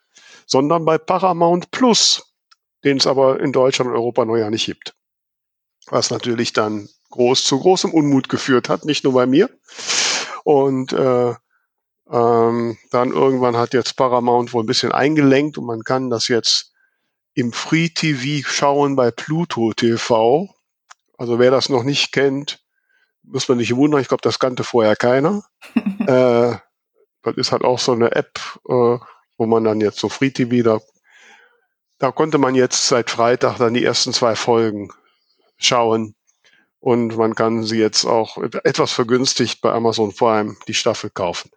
sondern 0.47 0.85
bei 0.85 0.97
Paramount 0.97 1.71
Plus, 1.73 2.35
den 2.85 2.99
es 2.99 3.07
aber 3.07 3.41
in 3.41 3.53
Deutschland 3.53 3.91
und 3.91 3.97
Europa 3.97 4.25
noch 4.25 4.37
ja 4.37 4.49
nicht 4.49 4.67
gibt. 4.67 4.95
Was 5.87 6.11
natürlich 6.11 6.53
dann 6.53 6.89
groß 7.11 7.45
zu 7.45 7.59
großem 7.59 7.93
Unmut 7.93 8.29
geführt 8.29 8.69
hat, 8.69 8.85
nicht 8.85 9.05
nur 9.05 9.13
bei 9.13 9.27
mir. 9.27 9.51
Und 10.45 10.93
äh, 10.93 11.35
ähm, 12.11 12.77
dann 12.91 13.13
irgendwann 13.13 13.57
hat 13.57 13.73
jetzt 13.73 13.97
Paramount 13.97 14.53
wohl 14.53 14.65
ein 14.65 14.67
bisschen 14.67 14.93
eingelenkt 14.93 15.59
und 15.59 15.67
man 15.67 15.85
kann 15.85 16.11
das 16.11 16.29
jetzt 16.29 16.73
im 17.35 17.53
Free 17.53 17.89
TV 17.89 18.47
schauen 18.49 18.97
bei 18.97 19.11
Pluto 19.11 19.73
TV. 19.73 20.49
Also 21.17 21.39
wer 21.39 21.51
das 21.51 21.69
noch 21.69 21.85
nicht 21.85 22.13
kennt, 22.13 22.65
muss 23.23 23.49
man 23.49 23.59
nicht 23.59 23.77
wundern, 23.77 24.01
ich 24.01 24.09
glaube, 24.09 24.23
das 24.23 24.39
kannte 24.39 24.65
vorher 24.65 24.97
keiner. 24.97 25.45
äh, 26.07 26.57
das 27.23 27.37
ist 27.37 27.53
halt 27.53 27.63
auch 27.63 27.79
so 27.79 27.93
eine 27.93 28.13
App, 28.13 28.41
äh, 28.69 28.99
wo 29.37 29.47
man 29.47 29.65
dann 29.65 29.81
jetzt 29.81 29.99
so 29.99 30.09
Free 30.09 30.31
TV, 30.31 30.63
da, 30.63 30.81
da 31.99 32.11
konnte 32.11 32.39
man 32.39 32.55
jetzt 32.55 32.89
seit 32.89 33.11
Freitag 33.11 33.59
dann 33.59 33.75
die 33.75 33.85
ersten 33.85 34.13
zwei 34.13 34.35
Folgen 34.35 34.91
schauen. 35.59 36.15
Und 36.81 37.19
man 37.19 37.35
kann 37.35 37.63
sie 37.63 37.79
jetzt 37.79 38.07
auch 38.07 38.39
etwas 38.39 38.91
vergünstigt 38.91 39.61
bei 39.61 39.71
Amazon 39.71 40.15
Prime 40.15 40.57
die 40.67 40.73
Staffel 40.73 41.11
kaufen. 41.11 41.51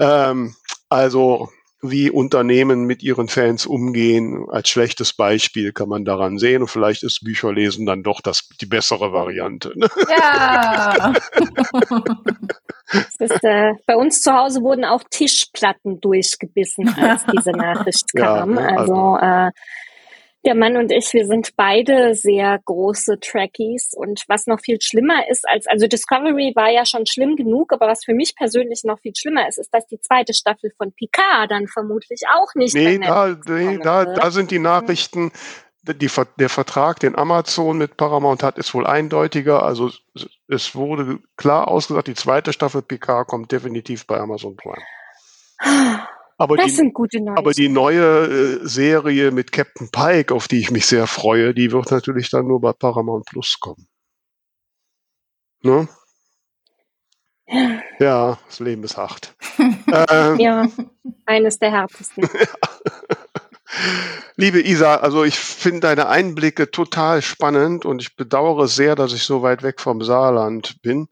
Ähm, 0.00 0.54
also 0.88 1.48
wie 1.82 2.10
Unternehmen 2.10 2.84
mit 2.84 3.02
ihren 3.02 3.28
Fans 3.28 3.64
umgehen. 3.64 4.46
Als 4.50 4.68
schlechtes 4.68 5.14
Beispiel 5.14 5.72
kann 5.72 5.88
man 5.88 6.04
daran 6.04 6.38
sehen 6.38 6.62
und 6.62 6.68
vielleicht 6.68 7.02
ist 7.02 7.24
Bücherlesen 7.24 7.86
dann 7.86 8.02
doch 8.02 8.20
das, 8.20 8.48
die 8.60 8.66
bessere 8.66 9.12
Variante. 9.12 9.72
Ne? 9.78 9.88
Ja. 10.10 11.12
ist, 13.18 13.44
äh, 13.44 13.72
bei 13.86 13.96
uns 13.96 14.20
zu 14.20 14.32
Hause 14.32 14.60
wurden 14.60 14.84
auch 14.84 15.02
Tischplatten 15.10 16.00
durchgebissen, 16.00 16.88
als 16.88 17.24
diese 17.26 17.50
Nachricht 17.56 18.12
kam. 18.14 18.56
Ja, 18.56 18.66
also, 18.76 18.94
also 18.94 19.16
äh, 19.22 19.50
der 20.44 20.54
Mann 20.54 20.76
und 20.76 20.90
ich, 20.90 21.12
wir 21.12 21.26
sind 21.26 21.54
beide 21.56 22.14
sehr 22.14 22.58
große 22.64 23.20
Trekkies 23.20 23.92
und 23.94 24.24
was 24.26 24.46
noch 24.46 24.60
viel 24.60 24.80
schlimmer 24.80 25.28
ist 25.28 25.46
als, 25.46 25.66
also 25.66 25.86
Discovery 25.86 26.52
war 26.54 26.70
ja 26.70 26.86
schon 26.86 27.06
schlimm 27.06 27.36
genug, 27.36 27.72
aber 27.72 27.86
was 27.86 28.04
für 28.04 28.14
mich 28.14 28.34
persönlich 28.34 28.82
noch 28.84 28.98
viel 29.00 29.12
schlimmer 29.14 29.46
ist, 29.48 29.58
ist, 29.58 29.72
dass 29.74 29.86
die 29.86 30.00
zweite 30.00 30.32
Staffel 30.32 30.72
von 30.76 30.92
Picard 30.92 31.50
dann 31.50 31.66
vermutlich 31.66 32.22
auch 32.34 32.54
nicht 32.54 32.74
Nee, 32.74 32.98
da, 32.98 33.36
nee 33.46 33.78
da, 33.78 34.04
da 34.06 34.30
sind 34.30 34.50
die 34.50 34.58
Nachrichten, 34.58 35.30
die, 35.82 36.10
der 36.38 36.48
Vertrag, 36.48 37.00
den 37.00 37.16
Amazon 37.16 37.78
mit 37.78 37.96
Paramount 37.96 38.42
hat, 38.42 38.58
ist 38.58 38.74
wohl 38.74 38.86
eindeutiger. 38.86 39.62
Also 39.62 39.90
es 40.48 40.74
wurde 40.74 41.18
klar 41.36 41.68
ausgesagt, 41.68 42.08
die 42.08 42.14
zweite 42.14 42.52
Staffel 42.52 42.82
Picard 42.82 43.28
kommt 43.28 43.52
definitiv 43.52 44.06
bei 44.06 44.18
Amazon 44.18 44.56
Prime. 44.56 44.82
Aber 46.40 46.56
das 46.56 46.68
die, 46.68 46.72
sind 46.72 46.94
gute 46.94 47.18
Nachrichten. 47.18 47.38
Aber 47.38 47.52
die 47.52 47.68
neue 47.68 48.60
äh, 48.62 48.66
Serie 48.66 49.30
mit 49.30 49.52
Captain 49.52 49.90
Pike, 49.90 50.34
auf 50.34 50.48
die 50.48 50.58
ich 50.58 50.70
mich 50.70 50.86
sehr 50.86 51.06
freue, 51.06 51.52
die 51.52 51.70
wird 51.70 51.90
natürlich 51.90 52.30
dann 52.30 52.46
nur 52.46 52.62
bei 52.62 52.72
Paramount 52.72 53.26
Plus 53.26 53.60
kommen. 53.60 53.86
Ne? 55.62 55.86
Ja. 57.46 57.82
ja, 57.98 58.38
das 58.46 58.58
Leben 58.58 58.82
ist 58.84 58.96
hart. 58.96 59.34
ähm, 59.58 60.38
ja, 60.38 60.66
eines 61.26 61.58
der 61.58 61.72
härtesten. 61.72 62.26
Liebe 64.36 64.62
Isa, 64.62 64.94
also 64.94 65.24
ich 65.24 65.38
finde 65.38 65.80
deine 65.80 66.08
Einblicke 66.08 66.70
total 66.70 67.20
spannend 67.20 67.84
und 67.84 68.00
ich 68.00 68.16
bedauere 68.16 68.66
sehr, 68.66 68.94
dass 68.94 69.12
ich 69.12 69.24
so 69.24 69.42
weit 69.42 69.62
weg 69.62 69.78
vom 69.78 70.00
Saarland 70.00 70.80
bin. 70.80 71.08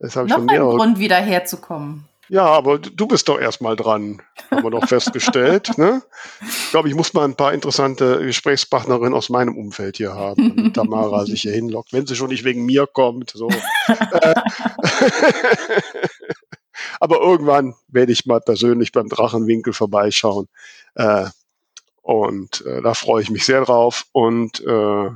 Das 0.00 0.16
Noch 0.16 0.28
schon 0.28 0.50
ein 0.50 0.60
Grund, 0.60 0.98
wieder 0.98 1.18
herzukommen. 1.18 2.08
Ja, 2.34 2.46
aber 2.46 2.80
du 2.80 3.06
bist 3.06 3.28
doch 3.28 3.38
erstmal 3.38 3.76
dran, 3.76 4.20
haben 4.50 4.64
wir 4.64 4.70
doch 4.72 4.88
festgestellt. 4.88 5.78
Ne? 5.78 6.02
Ich 6.40 6.70
glaube, 6.72 6.88
ich 6.88 6.96
muss 6.96 7.14
mal 7.14 7.24
ein 7.24 7.36
paar 7.36 7.54
interessante 7.54 8.18
Gesprächspartnerinnen 8.26 9.14
aus 9.14 9.28
meinem 9.28 9.56
Umfeld 9.56 9.98
hier 9.98 10.14
haben, 10.14 10.56
damit 10.56 10.74
Tamara 10.74 11.26
sich 11.26 11.42
hier 11.42 11.52
hinlockt, 11.52 11.92
wenn 11.92 12.08
sie 12.08 12.16
schon 12.16 12.30
nicht 12.30 12.42
wegen 12.42 12.66
mir 12.66 12.88
kommt. 12.88 13.30
So. 13.30 13.48
aber 16.98 17.20
irgendwann 17.20 17.76
werde 17.86 18.10
ich 18.10 18.26
mal 18.26 18.40
persönlich 18.40 18.90
beim 18.90 19.08
Drachenwinkel 19.08 19.72
vorbeischauen. 19.72 20.48
Äh, 20.96 21.26
und 22.02 22.66
äh, 22.66 22.82
da 22.82 22.94
freue 22.94 23.22
ich 23.22 23.30
mich 23.30 23.44
sehr 23.44 23.64
drauf. 23.64 24.06
Und 24.10 24.58
äh, 24.66 25.10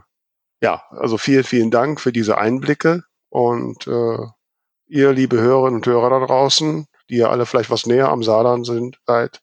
ja, 0.62 0.82
also 0.90 1.18
vielen, 1.18 1.42
vielen 1.42 1.72
Dank 1.72 2.00
für 2.00 2.12
diese 2.12 2.38
Einblicke. 2.38 3.02
Und 3.28 3.88
äh, 3.88 4.18
ihr, 4.86 5.12
liebe 5.12 5.40
Hörerinnen 5.40 5.80
und 5.80 5.86
Hörer 5.86 6.10
da 6.10 6.24
draußen, 6.24 6.86
die 7.10 7.16
ja 7.16 7.28
alle 7.30 7.46
vielleicht 7.46 7.70
was 7.70 7.86
näher 7.86 8.08
am 8.08 8.22
Saarland 8.22 8.66
sind, 8.66 8.98
seid, 9.06 9.40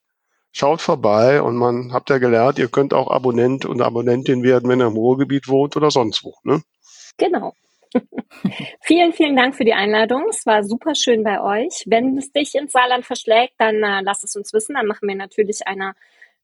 schaut 0.51 0.81
vorbei 0.81 1.41
und 1.41 1.57
man 1.57 1.91
habt 1.91 2.09
ja 2.09 2.17
gelernt, 2.17 2.59
ihr 2.59 2.69
könnt 2.69 2.93
auch 2.93 3.11
Abonnent 3.11 3.65
und 3.65 3.81
Abonnentin 3.81 4.43
werden, 4.43 4.69
wenn 4.69 4.81
ihr 4.81 4.87
im 4.87 4.93
Ruhrgebiet 4.93 5.47
wohnt 5.47 5.75
oder 5.75 5.91
sonst 5.91 6.23
wo. 6.23 6.33
Ne? 6.43 6.61
Genau. 7.17 7.53
vielen, 8.81 9.13
vielen 9.13 9.35
Dank 9.35 9.55
für 9.55 9.65
die 9.65 9.73
Einladung. 9.73 10.27
Es 10.29 10.45
war 10.45 10.63
super 10.63 10.95
schön 10.95 11.23
bei 11.23 11.41
euch. 11.41 11.83
Wenn 11.85 12.17
es 12.17 12.31
dich 12.31 12.55
ins 12.55 12.71
Saarland 12.71 13.05
verschlägt, 13.05 13.53
dann 13.57 13.75
äh, 13.75 14.01
lass 14.01 14.23
es 14.23 14.35
uns 14.35 14.53
wissen. 14.53 14.75
Dann 14.75 14.87
machen 14.87 15.07
wir 15.07 15.15
natürlich 15.15 15.67
eine 15.67 15.93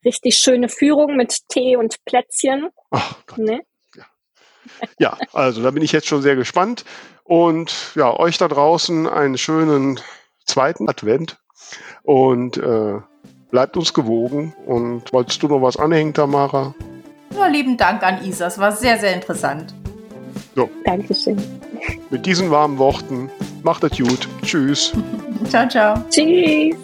richtig 0.04 0.36
schöne 0.36 0.70
Führung 0.70 1.16
mit 1.16 1.48
Tee 1.50 1.76
und 1.76 2.04
Plätzchen. 2.06 2.70
Ach 2.90 3.16
Gott. 3.28 3.38
Ne? 3.38 3.62
Ja. 3.96 4.06
ja, 5.00 5.18
also 5.34 5.62
da 5.64 5.72
bin 5.72 5.84
ich 5.84 5.92
jetzt 5.92 6.08
schon 6.08 6.22
sehr 6.22 6.36
gespannt. 6.36 6.86
Und 7.24 7.94
ja, 7.96 8.18
euch 8.18 8.38
da 8.38 8.48
draußen 8.48 9.08
einen 9.08 9.38
schönen 9.38 10.00
zweiten 10.46 10.90
Advent 10.90 11.38
und 12.04 12.58
äh, 12.58 13.00
bleibt 13.50 13.78
uns 13.78 13.94
gewogen. 13.94 14.54
Und 14.66 15.12
wolltest 15.14 15.44
du 15.44 15.48
noch 15.48 15.62
was 15.62 15.78
anhängen, 15.78 16.14
Tamara? 16.14 16.74
Nur 17.34 17.48
lieben 17.50 17.78
Dank 17.78 18.04
an 18.04 18.24
Isa, 18.24 18.48
es 18.48 18.58
war 18.58 18.72
sehr, 18.72 18.98
sehr 18.98 19.14
interessant. 19.14 19.74
So. 20.56 20.70
Dankeschön. 20.86 21.42
Mit 22.10 22.26
diesen 22.26 22.52
warmen 22.52 22.78
Worten, 22.78 23.30
macht 23.64 23.84
es 23.84 23.98
gut. 23.98 24.28
Tschüss. 24.44 24.92
ciao, 25.50 25.68
ciao. 25.68 25.96
Tschüss. 26.10 26.76